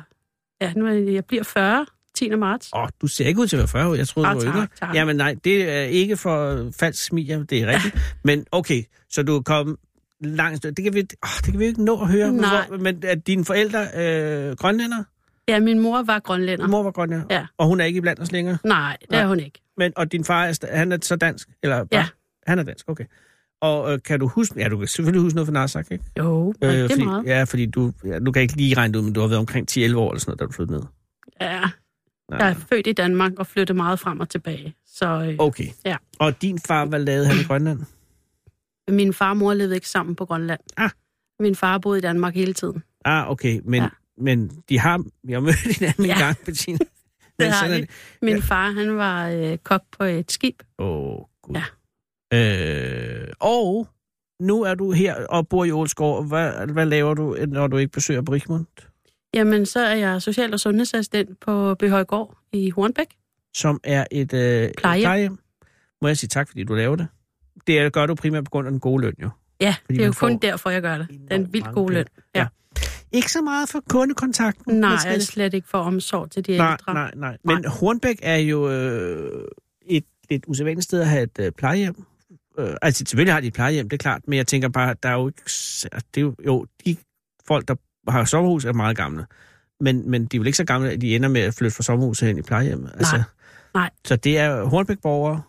ja, 0.61 0.73
nu 0.73 0.87
er 0.87 0.93
jeg, 0.93 1.13
jeg 1.13 1.25
bliver 1.25 1.43
40, 1.43 1.87
10. 2.15 2.29
marts. 2.37 2.71
Åh, 2.75 2.83
oh, 2.83 2.89
du 3.01 3.07
ser 3.07 3.27
ikke 3.27 3.41
ud 3.41 3.47
til 3.47 3.57
at 3.57 3.59
være 3.61 3.69
40 3.69 3.89
år. 3.89 3.95
Jeg 3.95 4.09
troede, 4.09 4.29
Ah, 4.29 4.35
du 4.35 4.41
var 4.47 4.53
yngre. 4.53 4.95
Jamen 4.95 5.17
nej, 5.17 5.37
det 5.45 5.71
er 5.71 5.81
ikke 5.81 6.17
for 6.17 6.71
falsk 6.79 7.05
smil, 7.05 7.47
det 7.51 7.59
er 7.63 7.67
rigtigt. 7.67 7.95
Men 8.25 8.47
okay, 8.53 8.83
så 9.11 9.23
du 9.23 9.37
er 9.37 9.41
kommet 9.43 9.77
langt. 10.21 10.63
Det 10.63 10.85
kan 10.85 10.95
vi, 10.95 10.99
oh, 11.23 11.29
det 11.37 11.45
kan 11.51 11.59
vi 11.59 11.65
ikke 11.65 11.85
nå 11.85 12.01
at 12.01 12.09
høre. 12.09 12.33
Men, 12.33 12.41
Nej. 12.41 12.67
hvor, 12.69 12.77
men 12.77 13.03
er 13.05 13.15
dine 13.15 13.45
forældre 13.45 13.87
øh, 13.97 14.57
grønlænder? 14.57 15.03
Ja, 15.49 15.61
min 15.61 15.79
mor 15.79 16.03
var 16.03 16.19
grønlænder. 16.19 16.65
Din 16.65 16.71
mor 16.71 16.83
var 16.83 16.91
grønlænder? 16.91 17.27
Ja. 17.31 17.47
Og 17.59 17.67
hun 17.67 17.81
er 17.81 17.85
ikke 17.85 17.99
iblandt 17.99 18.21
os 18.21 18.33
længere? 18.33 18.59
Nej, 18.65 18.97
det 19.11 19.19
er 19.19 19.27
hun 19.27 19.41
ikke. 19.41 19.61
Men, 19.77 19.93
og 19.97 20.13
din 20.13 20.25
far, 20.25 20.45
er, 20.45 20.77
han 20.77 20.93
er 20.93 20.99
så 21.03 21.17
dansk? 21.17 21.49
Eller, 21.63 21.85
Ja. 21.93 22.07
Han 22.47 22.59
er 22.59 22.63
dansk, 22.63 22.85
okay. 22.91 23.05
Og 23.61 23.93
øh, 23.93 23.99
kan 24.05 24.21
du 24.21 24.29
huske, 24.29 24.61
ja, 24.61 24.69
du 24.69 24.79
kan 24.79 24.89
selvfølgelig 24.89 25.23
huske 25.23 25.35
noget 25.37 25.47
fra 25.47 25.53
Narsak, 25.53 25.87
ikke? 25.91 26.05
Jo, 26.19 26.55
rigtig 26.63 26.91
fordi, 26.91 27.05
meget. 27.05 27.25
Ja, 27.27 27.45
fordi 27.45 27.67
du, 27.67 27.93
ja, 28.05 28.19
du 28.19 28.33
kan 28.33 28.43
ikke 28.43 28.57
lige 28.57 28.75
regne 28.77 28.93
det 28.95 28.99
ud, 28.99 29.05
men 29.05 29.13
du 29.13 29.21
har 29.21 29.27
været 29.29 29.39
omkring 29.39 29.71
10-11 29.71 29.97
år 29.97 30.11
eller 30.11 30.21
sådan 30.21 30.31
noget, 30.31 30.41
da 30.41 30.45
du 30.45 30.53
flyttede 30.53 30.79
ned. 30.79 30.87
Ja, 31.41 31.61
Nej. 32.31 32.39
jeg 32.41 32.51
er 32.51 32.55
født 32.55 32.87
i 32.87 32.93
Danmark 32.93 33.33
og 33.39 33.47
flyttet 33.47 33.77
meget 33.77 34.01
frem 34.01 34.21
og 34.21 34.29
tilbage. 34.29 34.75
Så 34.87 35.07
øh, 35.07 35.35
Okay. 35.39 35.67
Ja. 35.85 35.97
Og 36.19 36.43
din 36.43 36.59
far, 36.59 36.85
hvad 36.85 37.01
lavede 37.01 37.27
han 37.27 37.37
i 37.41 37.45
Grønland? 37.45 37.81
min 38.89 39.13
far 39.15 39.31
og 39.31 39.37
mor 39.37 39.55
levede 39.55 39.75
ikke 39.75 39.89
sammen 39.89 40.17
på 40.17 40.25
Grønland. 40.25 40.61
Ah. 40.77 40.91
Min 41.41 41.55
far 41.57 41.79
boede 41.79 41.99
i 41.99 42.01
Danmark 42.01 42.35
hele 42.35 42.53
tiden. 42.55 42.83
Ah, 43.05 43.31
okay, 43.31 43.61
men, 43.65 43.75
ja. 43.75 43.83
Ja. 43.83 43.89
men 44.19 44.51
de 44.69 44.79
har, 44.79 45.05
jeg 45.29 45.37
har 45.37 45.41
mødt 45.41 45.57
hinanden 45.79 46.05
ja. 46.05 46.13
en 46.13 46.19
Ja. 46.19 46.25
gang, 46.25 46.37
Bettina. 46.45 46.79
Det 47.39 47.53
har 47.53 47.69
de. 47.69 47.87
Min 48.23 48.43
far, 48.43 48.71
han 48.71 48.97
var 48.97 49.29
øh, 49.29 49.59
kok 49.59 49.83
på 49.99 50.05
et 50.05 50.33
skib. 50.33 50.63
Åh, 50.79 50.87
oh, 50.89 51.25
gud. 51.43 51.57
Ja. 52.33 53.23
Øh, 53.23 53.29
og 53.41 53.89
nu 54.41 54.63
er 54.63 54.75
du 54.75 54.93
her 54.93 55.27
og 55.27 55.49
bor 55.49 55.65
i 55.65 55.71
Ålskov. 55.71 56.25
Hvad, 56.29 56.67
hvad 56.73 56.87
laver 56.87 57.15
du, 57.15 57.37
når 57.49 57.67
du 57.67 57.77
ikke 57.77 57.93
besøger 57.93 58.23
Brigmund? 58.23 58.67
Jamen, 59.35 59.67
så 59.67 59.81
er 59.81 59.95
jeg 59.95 60.23
social- 60.23 60.53
og 60.53 60.61
sundhedsassistent 60.61 61.41
på 61.41 61.75
Bøhøjgård 61.75 62.37
i 62.53 62.71
Hornbæk. 62.71 63.07
Som 63.55 63.81
er 63.85 64.05
et 64.11 64.21
øh, 64.21 64.71
Plejehjem. 64.79 65.03
plejehjem. 65.05 65.39
Må 66.03 66.09
jeg 66.09 66.17
sige 66.19 66.29
tak, 66.29 66.49
fordi 66.49 66.65
du 66.65 66.75
laver 66.75 66.97
det? 66.97 67.07
Det 67.67 67.93
gør 67.93 68.07
du 68.07 68.15
primært 68.15 68.45
på 68.45 68.51
grund 68.51 68.67
af 68.67 68.71
den 68.71 68.81
gode 68.81 69.03
løn, 69.03 69.15
jo. 69.23 69.31
Ja, 69.61 69.75
Fordi 69.85 69.97
det 69.97 70.03
er 70.03 70.07
jo 70.07 70.13
kun 70.13 70.39
derfor, 70.39 70.71
jeg 70.71 70.83
gør 70.83 70.99
det. 70.99 71.09
Det 71.11 71.19
er 71.31 71.35
en 71.35 71.53
vildt 71.53 71.65
mange 71.67 71.75
god 71.75 71.91
løn. 71.91 72.05
penge. 72.05 72.23
Ja. 72.35 72.47
Ikke 73.13 73.33
så 73.33 73.43
meget 73.43 73.69
for 73.69 73.83
kundekontakten. 73.91 74.75
Nej, 74.81 74.91
jeg 75.05 75.15
er 75.15 75.19
slet 75.19 75.55
ikke 75.55 75.69
for 75.69 75.79
omsorg 75.79 76.31
til 76.31 76.47
de 76.47 76.57
nej, 76.57 76.73
ældre. 76.73 76.95
nej, 76.95 77.11
nej. 77.17 77.37
Men 77.45 77.65
Hornbæk 77.65 78.19
er 78.23 78.37
jo 78.37 78.71
øh, 78.71 79.45
et 79.87 80.05
lidt 80.31 80.45
usædvanligt 80.47 80.85
sted 80.85 81.01
at 81.01 81.07
have 81.09 81.23
et 81.23 81.39
øh, 81.41 81.53
plejehjem. 81.53 82.05
Øh, 82.59 82.75
altså, 82.83 82.99
selvfølgelig 82.99 83.35
har 83.35 83.41
de 83.41 83.47
et 83.47 83.53
plejehjem, 83.53 83.89
det 83.89 83.97
er 83.97 84.03
klart, 84.03 84.23
men 84.29 84.37
jeg 84.37 84.47
tænker 84.47 84.69
bare, 84.69 84.95
der 85.03 85.09
er 85.09 85.15
jo 85.15 85.27
ikke... 85.29 85.43
Det 86.15 86.17
er 86.17 86.21
jo, 86.21 86.35
jo, 86.47 86.67
de 86.87 86.97
folk, 87.47 87.69
der 87.69 87.75
har 88.09 88.25
sommerhus, 88.25 88.65
er 88.65 88.73
meget 88.73 88.97
gamle. 88.97 89.27
Men, 89.81 90.11
men 90.11 90.25
de 90.27 90.37
er 90.37 90.41
vel 90.41 90.47
ikke 90.47 90.57
så 90.57 90.65
gamle, 90.65 90.91
at 90.91 91.01
de 91.01 91.17
ender 91.17 91.29
med 91.29 91.41
at 91.41 91.55
flytte 91.55 91.77
fra 91.77 91.83
sommerhuset 91.83 92.29
hen 92.29 92.39
i 92.39 92.43
plejehjem. 92.43 92.87
Altså, 92.95 93.23
nej. 93.75 93.91
Så 94.05 94.17
det 94.17 94.39
er 94.39 94.65
Hornbæk-borgere. 94.65 95.43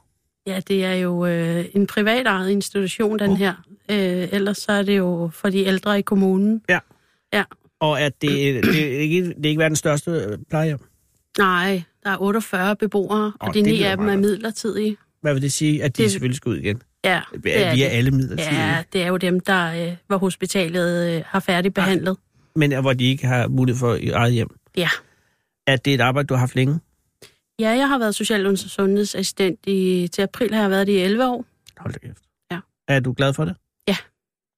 Ja, 0.47 0.59
det 0.67 0.85
er 0.85 0.93
jo 0.93 1.25
øh, 1.25 1.65
en 1.73 1.87
privatejet 1.87 2.49
institution, 2.49 3.19
den 3.19 3.31
oh. 3.31 3.37
her. 3.37 3.53
Øh, 3.91 4.27
ellers 4.31 4.57
så 4.57 4.71
er 4.71 4.83
det 4.83 4.97
jo 4.97 5.29
for 5.33 5.49
de 5.49 5.65
ældre 5.65 5.99
i 5.99 6.01
kommunen. 6.01 6.61
Ja. 6.69 6.79
Ja. 7.33 7.43
Og 7.79 8.01
at 8.01 8.21
det, 8.21 8.29
det, 8.63 8.95
er 8.95 8.99
ikke, 8.99 9.27
det 9.27 9.45
er 9.45 9.49
ikke 9.49 9.59
verdens 9.59 9.79
største 9.79 10.11
øh, 10.11 10.37
plejehjem. 10.49 10.79
Nej, 11.37 11.83
der 12.03 12.09
er 12.09 12.17
48 12.21 12.75
beboere, 12.75 13.33
og 13.39 13.47
Åh, 13.47 13.53
de 13.53 13.61
ni 13.61 13.81
af 13.83 13.97
dem 13.97 14.07
er 14.07 14.17
midlertidige. 14.17 14.97
Hvad 15.21 15.33
vil 15.33 15.41
det 15.41 15.51
sige, 15.53 15.83
at 15.83 15.97
de 15.97 16.03
Det- 16.03 16.11
selvfølgelig 16.11 16.37
skal 16.37 16.49
ud 16.49 16.57
igen? 16.57 16.81
Ja, 17.03 17.21
Det 17.43 17.65
er, 17.65 17.73
vi 17.75 17.83
er 17.83 17.87
alle 17.89 18.11
midlertidige. 18.11 18.65
Ja, 18.67 18.83
det 18.93 19.01
er 19.03 19.07
jo 19.07 19.17
dem, 19.17 19.39
der 19.39 19.87
øh, 19.87 19.95
hvor 20.07 20.17
hospitalet 20.17 21.15
øh, 21.15 21.21
har 21.25 21.39
færdigbehandlet. 21.39 22.17
Men 22.55 22.81
hvor 22.81 22.93
de 22.93 23.03
ikke 23.05 23.27
har 23.27 23.47
mulighed 23.47 23.79
for 23.79 23.95
i 23.95 24.09
eget 24.09 24.33
hjem. 24.33 24.49
Ja. 24.77 24.89
Er 25.67 25.75
det 25.75 25.93
et 25.93 26.01
arbejde, 26.01 26.27
du 26.27 26.33
har 26.33 26.39
haft 26.39 26.55
længe? 26.55 26.79
Ja, 27.59 27.69
jeg 27.69 27.87
har 27.89 27.97
været 27.99 28.15
social- 28.15 28.45
og 28.47 28.57
sundhedsassistent 28.57 29.59
i, 29.67 30.09
til 30.13 30.21
april, 30.21 30.53
har 30.53 30.61
jeg 30.61 30.69
været 30.69 30.87
det 30.87 30.93
i 30.93 30.97
11 30.99 31.27
år. 31.29 31.45
Hold 31.77 31.93
da 31.93 31.99
kæft. 31.99 32.17
Ja. 32.51 32.59
Er 32.87 32.99
du 32.99 33.13
glad 33.17 33.33
for 33.33 33.45
det? 33.45 33.55
Ja. 33.87 33.95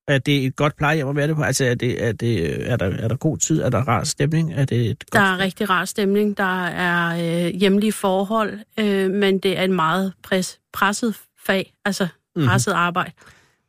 Er 0.07 0.17
det 0.17 0.45
et 0.45 0.55
godt 0.55 0.75
plejehjem 0.77 1.07
at 1.07 1.15
være 1.15 1.27
det 1.27 1.35
på? 1.35 1.41
Altså, 1.41 1.65
er, 1.65 1.75
det, 1.75 2.03
er, 2.03 2.11
det, 2.11 2.69
er, 2.71 2.75
der, 2.75 2.85
er 2.85 3.07
der 3.07 3.15
god 3.15 3.37
tid? 3.37 3.61
Er 3.61 3.69
der 3.69 3.81
rar 3.87 4.03
stemning? 4.03 4.53
Er 4.53 4.65
det 4.65 4.89
et 4.89 5.03
Der 5.13 5.19
godt... 5.19 5.29
er 5.29 5.43
rigtig 5.45 5.69
rar 5.69 5.85
stemning, 5.85 6.37
der 6.37 6.65
er 6.65 7.45
øh, 7.47 7.53
hjemlige 7.55 7.91
forhold, 7.91 8.59
øh, 8.79 9.11
men 9.11 9.39
det 9.39 9.57
er 9.57 9.63
en 9.63 9.73
meget 9.73 10.13
pres, 10.23 10.59
presset 10.73 11.15
fag, 11.45 11.73
altså 11.85 12.07
Mhm. 12.35 12.45
presset 12.47 12.71
mm-hmm. 12.71 12.81
arbejde. 12.81 13.11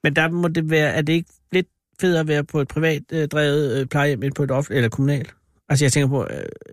Men 0.05 0.17
der 0.17 0.29
må 0.29 0.49
det 0.49 0.71
være... 0.71 0.93
Er 0.93 1.03
det 1.03 1.13
ikke 1.13 1.31
federe 2.01 2.21
at 2.21 2.29
være 2.29 2.45
på 2.45 2.61
et 2.61 2.69
privat 2.69 3.03
øh, 3.13 3.29
drevet 3.29 3.81
øh, 3.81 3.87
plejehjem 3.87 4.23
end 4.23 4.35
på 4.35 4.43
et 4.43 4.51
offentligt 4.51 4.77
eller 4.77 4.89
kommunalt? 4.89 5.35
Altså, 5.69 5.85
jeg 5.85 5.93
tænker 5.93 6.09
på, 6.09 6.27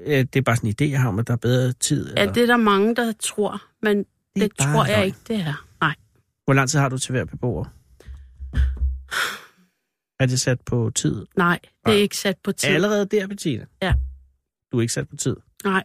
øh, 0.06 0.20
det 0.20 0.36
er 0.36 0.42
bare 0.42 0.56
sådan 0.56 0.70
en 0.70 0.76
idé, 0.82 0.92
jeg 0.92 1.02
har 1.02 1.08
om, 1.10 1.20
at 1.20 1.28
der 1.28 1.34
er 1.34 1.38
bedre 1.38 1.74
tid. 1.74 2.14
Ja, 2.16 2.22
eller? 2.22 2.34
det 2.34 2.44
er 2.44 2.48
der 2.48 2.58
mange, 2.58 2.96
der 2.96 3.14
tror, 3.20 3.62
men 3.82 3.98
det, 3.98 4.06
det 4.36 4.52
tror 4.58 4.86
jeg 4.86 4.96
løgn. 4.98 5.06
ikke, 5.06 5.18
det 5.28 5.36
er. 5.36 5.66
Nej. 5.82 5.96
Hvor 6.46 6.54
lang 6.54 6.70
tid 6.70 6.80
har 6.80 6.90
du 6.90 6.98
til 6.98 7.12
hver 7.12 7.26
beboer? 7.26 7.66
Er 10.20 10.26
det 10.26 10.40
sat 10.40 10.62
på 10.62 10.92
tid? 10.96 11.26
Nej, 11.38 11.60
det 11.62 11.70
er 11.86 11.90
Nej. 11.90 11.98
ikke 11.98 12.18
sat 12.18 12.38
på 12.44 12.52
tid. 12.52 12.70
Allerede 12.70 13.06
der, 13.06 13.28
Bettina? 13.28 13.66
Ja. 13.82 13.94
Du 14.72 14.78
er 14.78 14.82
ikke 14.82 14.94
sat 14.94 15.10
på 15.10 15.16
tid? 15.16 15.36
Nej, 15.64 15.84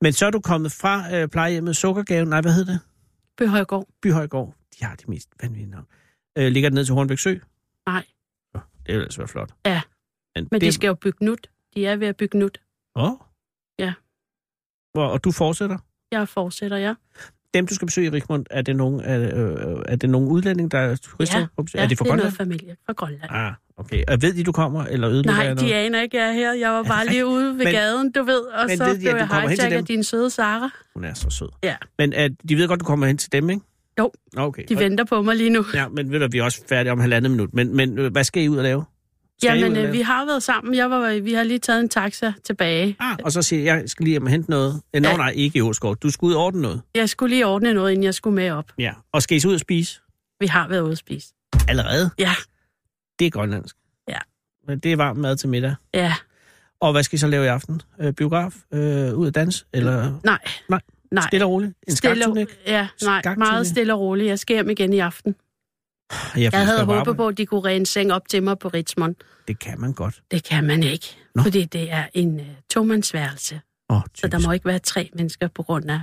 Men 0.00 0.12
så 0.12 0.26
er 0.26 0.30
du 0.30 0.40
kommet 0.40 0.72
fra 0.72 1.14
øh, 1.16 1.28
plejehjemmet 1.28 1.76
Sukkergaven. 1.76 2.28
Nej, 2.28 2.40
hvad 2.40 2.52
hedder 2.52 2.72
det? 2.72 2.80
Bøhøjgård. 3.38 3.88
Byhøjgård. 4.02 4.54
De 4.80 4.84
har 4.84 4.94
de 4.94 5.04
mest 5.10 5.28
vanvittige 5.42 5.70
navn. 5.70 5.86
Øh, 6.38 6.52
ligger 6.52 6.68
det 6.68 6.74
ned 6.74 6.84
til 6.84 6.94
Hornbæk 6.94 7.18
Sø? 7.18 7.34
Nej. 7.86 8.04
Det 8.86 8.94
vil 8.94 9.02
altså 9.02 9.18
være 9.18 9.28
flot. 9.28 9.50
Ja. 9.66 9.80
Men, 10.36 10.48
Men 10.50 10.60
det... 10.60 10.66
de 10.66 10.72
skal 10.72 10.86
jo 10.88 10.94
bygge 10.94 11.24
nyt. 11.24 11.50
De 11.74 11.86
er 11.86 11.96
ved 11.96 12.06
at 12.06 12.16
bygge 12.16 12.38
nyt. 12.38 12.60
Åh. 12.96 13.10
Ja. 13.78 13.92
Hvor, 14.94 15.06
og 15.06 15.24
du 15.24 15.32
fortsætter? 15.32 15.78
Jeg 16.12 16.28
fortsætter, 16.28 16.76
ja. 16.76 16.94
Dem, 17.54 17.66
du 17.66 17.74
skal 17.74 17.86
besøge 17.86 18.06
i 18.06 18.10
Rigmund, 18.10 18.46
er 18.50 18.62
det 18.62 18.76
nogen, 18.76 19.00
er, 19.00 19.18
øh, 19.20 19.82
er 19.88 19.96
det 19.96 20.10
nogen 20.10 20.28
udlænding, 20.28 20.70
der 20.70 20.78
er 20.78 20.96
turister? 20.96 21.38
Ja, 21.38 21.46
ja 21.74 21.82
er 21.82 21.86
det 21.88 21.98
fra 21.98 22.04
det 22.04 22.10
er 22.10 22.14
Grønland? 22.14 22.18
noget 22.18 22.34
familie 22.34 22.76
fra 22.86 22.92
Grønland. 22.92 23.30
Ah, 23.30 23.52
okay. 23.76 24.04
Og 24.08 24.22
ved 24.22 24.34
de, 24.34 24.44
du 24.44 24.52
kommer, 24.52 24.84
eller 24.84 25.10
ødelægger 25.10 25.32
Nej, 25.42 25.48
de 25.48 25.54
noget? 25.54 25.72
aner 25.72 26.02
ikke, 26.02 26.16
jeg 26.16 26.28
er 26.28 26.32
her. 26.32 26.52
Jeg 26.52 26.70
var 26.70 26.82
bare 26.82 27.06
lige 27.06 27.26
ude 27.26 27.58
ved 27.58 27.64
Men- 27.64 27.74
gaden, 27.74 28.12
du 28.12 28.22
ved, 28.22 28.40
og 28.40 28.70
så 28.70 28.84
ved 28.84 28.94
de, 28.94 29.00
blev 29.00 29.14
jeg 29.16 29.28
hijacket 29.28 29.70
dem? 29.70 29.84
din 29.84 30.04
søde 30.04 30.30
Sara. 30.30 30.70
Hun 30.94 31.04
er 31.04 31.14
så 31.14 31.30
sød. 31.30 31.48
Ja. 31.62 31.76
Men 31.98 32.14
uh, 32.14 32.36
de 32.48 32.56
ved 32.56 32.68
godt, 32.68 32.80
du 32.80 32.84
kommer 32.84 33.06
hen 33.06 33.18
til 33.18 33.32
dem, 33.32 33.50
ikke? 33.50 33.62
Jo. 33.98 34.12
Okay. 34.36 34.62
De 34.68 34.78
venter 34.78 35.04
på 35.04 35.22
mig 35.22 35.36
lige 35.36 35.50
nu. 35.50 35.64
Ja, 35.74 35.88
men 35.88 36.10
ved 36.12 36.20
du, 36.20 36.28
vi 36.30 36.38
er 36.38 36.44
også 36.44 36.60
færdige 36.68 36.92
om 36.92 37.00
halvandet 37.00 37.30
minut. 37.30 37.54
Men, 37.54 37.76
men 37.76 37.98
øh, 37.98 38.12
hvad 38.12 38.24
skal 38.24 38.42
I 38.42 38.48
ud 38.48 38.56
og 38.56 38.62
lave? 38.62 38.84
Skal 39.42 39.58
Jamen, 39.58 39.76
øh, 39.76 39.92
vi 39.92 40.00
har 40.00 40.24
været 40.26 40.42
sammen. 40.42 40.74
Jeg 40.74 40.90
var, 40.90 41.20
vi 41.20 41.32
har 41.32 41.42
lige 41.42 41.58
taget 41.58 41.80
en 41.80 41.88
taxa 41.88 42.32
tilbage. 42.44 42.96
Ah, 43.00 43.16
og 43.24 43.32
så 43.32 43.42
siger 43.42 43.62
jeg, 43.64 43.80
jeg 43.80 43.90
skal 43.90 44.04
lige 44.04 44.10
hjem 44.12 44.22
og 44.24 44.30
hente 44.30 44.50
noget. 44.50 44.80
Eh, 44.94 45.02
Nå, 45.02 45.08
Ja. 45.08 45.16
nej, 45.16 45.30
ikke 45.36 45.58
i 45.58 45.62
Åskov. 45.62 45.96
Du 45.96 46.10
skal 46.10 46.26
ud 46.26 46.32
og 46.32 46.44
ordne 46.44 46.62
noget. 46.62 46.82
Jeg 46.94 47.08
skulle 47.08 47.34
lige 47.34 47.46
ordne 47.46 47.74
noget, 47.74 47.90
inden 47.92 48.04
jeg 48.04 48.14
skulle 48.14 48.34
med 48.34 48.50
op. 48.50 48.64
Ja. 48.78 48.92
Og 49.12 49.22
skal 49.22 49.36
I 49.36 49.40
så 49.40 49.48
ud 49.48 49.54
og 49.54 49.60
spise? 49.60 50.00
Vi 50.40 50.46
har 50.46 50.68
været 50.68 50.80
ude 50.80 50.92
at 50.92 50.98
spise. 50.98 51.28
Allerede? 51.68 52.10
Ja, 52.18 52.32
Det 53.18 53.26
er 53.26 53.30
grønlandsk. 53.30 53.76
Ja. 54.08 54.18
Men 54.68 54.78
det 54.78 54.92
er 54.92 54.96
varm 54.96 55.16
mad 55.16 55.36
til 55.36 55.48
middag. 55.48 55.74
ja. 55.94 56.14
Og 56.80 56.92
hvad 56.92 57.02
skal 57.02 57.16
I 57.16 57.18
så 57.18 57.26
lave 57.26 57.44
i 57.44 57.48
aften? 57.48 57.82
Øh, 58.00 58.12
biograf? 58.12 58.52
Øh, 58.74 59.14
ud 59.14 59.26
at 59.26 59.34
danse? 59.34 59.64
Eller 59.72 60.20
Nej. 60.24 60.38
Nej. 60.68 60.80
Nej. 61.12 61.24
stille 61.28 61.44
og 61.44 61.50
roligt? 61.50 61.74
En 61.88 61.96
Stille, 61.96 62.46
ja, 62.66 62.88
nej, 63.02 63.22
meget 63.36 63.66
stille 63.66 63.94
og 63.94 64.00
roligt. 64.00 64.28
Jeg 64.28 64.38
skal 64.38 64.56
hjem 64.56 64.70
igen 64.70 64.92
i 64.92 64.98
aften. 64.98 65.34
Jeg, 66.36 66.52
Jeg 66.52 66.66
havde 66.66 66.84
håbet 66.84 67.16
på, 67.16 67.28
at 67.28 67.38
de 67.38 67.46
kunne 67.46 67.60
ræne 67.60 67.76
en 67.76 67.86
seng 67.86 68.12
op 68.12 68.28
til 68.28 68.42
mig 68.42 68.58
på 68.58 68.68
Richmond. 68.68 69.14
Det 69.48 69.58
kan 69.58 69.80
man 69.80 69.92
godt. 69.92 70.22
Det 70.30 70.44
kan 70.44 70.64
man 70.64 70.82
ikke, 70.82 71.16
Nå. 71.34 71.42
fordi 71.42 71.64
det 71.64 71.92
er 71.92 72.04
en 72.14 72.40
uh, 72.40 72.46
tomandsværelse. 72.70 73.60
Åh, 73.90 73.96
oh, 73.96 74.02
Så 74.14 74.28
der 74.28 74.38
må 74.38 74.52
ikke 74.52 74.66
være 74.66 74.78
tre 74.78 75.10
mennesker 75.14 75.48
på 75.48 75.62
grund 75.62 75.90
af 75.90 76.00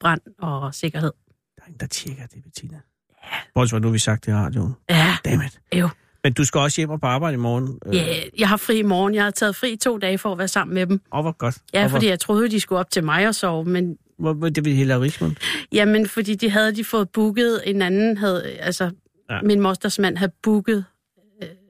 brand 0.00 0.20
og 0.38 0.74
sikkerhed. 0.74 1.12
Der 1.56 1.62
er 1.62 1.66
ingen, 1.66 1.80
der 1.80 1.86
tjekker 1.86 2.26
det, 2.26 2.42
Bettina. 2.42 2.80
Ja. 3.24 3.36
Bortset 3.54 3.82
nu 3.82 3.88
har 3.88 3.92
vi 3.92 3.98
sagt 3.98 4.26
det 4.26 4.32
i 4.32 4.34
radioen. 4.34 4.74
Ja, 4.90 5.16
Dammit. 5.24 5.60
jo. 5.74 5.88
Men 6.24 6.32
du 6.32 6.44
skal 6.44 6.58
også 6.60 6.80
hjem 6.80 6.90
og 6.90 7.00
på 7.00 7.06
arbejde 7.06 7.34
i 7.34 7.38
morgen. 7.38 7.78
Øh, 7.86 7.94
Ja, 7.96 8.20
jeg 8.38 8.48
har 8.48 8.56
fri 8.56 8.78
i 8.78 8.82
morgen. 8.82 9.14
Jeg 9.14 9.24
har 9.24 9.30
taget 9.30 9.56
fri 9.56 9.76
to 9.76 9.98
dage 9.98 10.18
for 10.18 10.32
at 10.32 10.38
være 10.38 10.48
sammen 10.48 10.74
med 10.74 10.86
dem. 10.86 11.00
Og 11.10 11.22
hvor 11.22 11.32
godt. 11.32 11.58
Ja, 11.74 11.86
fordi 11.86 12.06
hvor, 12.06 12.10
jeg 12.12 12.20
troede, 12.20 12.50
de 12.50 12.60
skulle 12.60 12.78
op 12.78 12.90
til 12.90 13.04
mig 13.04 13.28
og 13.28 13.34
sove, 13.34 13.64
men 13.64 13.96
hvor, 14.18 14.32
hvor, 14.32 14.48
det 14.48 14.64
vil 14.64 14.74
Hella 14.74 14.98
Richmond. 15.00 15.36
Jamen, 15.72 16.08
fordi 16.08 16.34
de 16.34 16.50
havde 16.50 16.72
de 16.76 16.84
fået 16.84 17.08
booket, 17.10 17.60
en 17.66 17.82
anden 17.82 18.16
havde, 18.16 18.44
altså, 18.46 18.90
Ja. 19.30 19.40
min 19.42 19.60
mosters 19.60 19.98
mand 19.98 20.16
havde 20.16 20.32
booket 20.42 20.84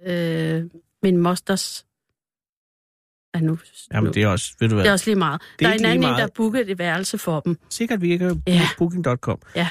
øh, 0.06 0.62
min 1.02 1.16
mosters... 1.16 1.86
Ja, 3.34 3.40
nu, 3.40 3.58
Jamen, 3.94 4.06
nu. 4.06 4.12
det 4.12 4.22
er 4.22 4.26
også, 4.28 4.52
ved 4.60 4.68
du 4.68 4.74
hvad, 4.74 4.84
det 4.84 4.88
er 4.88 4.92
også 4.92 5.06
lige 5.10 5.18
meget. 5.18 5.40
Det 5.58 5.64
er 5.64 5.68
der 5.68 5.74
er 5.74 5.78
en 5.78 5.84
anden 5.84 6.02
der 6.02 6.08
meget. 6.08 6.20
har 6.20 6.30
booket 6.34 6.70
et 6.70 6.78
værelse 6.78 7.18
for 7.18 7.40
dem. 7.40 7.58
sikkert 7.70 8.02
virker 8.02 8.34
Ja. 8.46 8.62
booking.com. 8.78 9.38
Ja. 9.56 9.68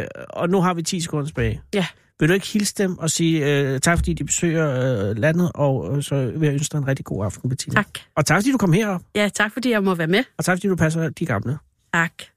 Øh, 0.00 0.06
og 0.30 0.48
nu 0.50 0.60
har 0.60 0.74
vi 0.74 0.82
10 0.82 1.00
sekunder 1.00 1.26
tilbage. 1.26 1.62
Ja. 1.74 1.86
Vil 2.20 2.28
du 2.28 2.34
ikke 2.34 2.46
hilse 2.46 2.74
dem 2.78 2.98
og 2.98 3.10
sige 3.10 3.46
øh, 3.60 3.80
tak, 3.80 3.98
fordi 3.98 4.12
de 4.12 4.24
besøger 4.24 4.70
øh, 5.10 5.16
landet, 5.16 5.50
og 5.54 5.96
øh, 5.96 6.02
så 6.02 6.30
vil 6.36 6.46
jeg 6.46 6.52
ønske 6.52 6.72
dig 6.72 6.78
en 6.78 6.86
rigtig 6.88 7.04
god 7.04 7.24
aften, 7.24 7.48
Bettina. 7.50 7.74
Tak. 7.74 7.86
Og 8.16 8.26
tak, 8.26 8.36
fordi 8.38 8.52
du 8.52 8.58
kom 8.58 8.72
herop, 8.72 9.00
Ja, 9.14 9.28
tak 9.34 9.52
fordi 9.52 9.70
jeg 9.70 9.84
må 9.84 9.94
være 9.94 10.06
med. 10.06 10.24
og 10.38 10.44
tak, 10.44 10.56
fordi 10.56 10.68
du 10.68 10.76
passer 10.76 11.08
de 11.08 11.26
gamle. 11.26 11.58
Tak. 11.90 12.32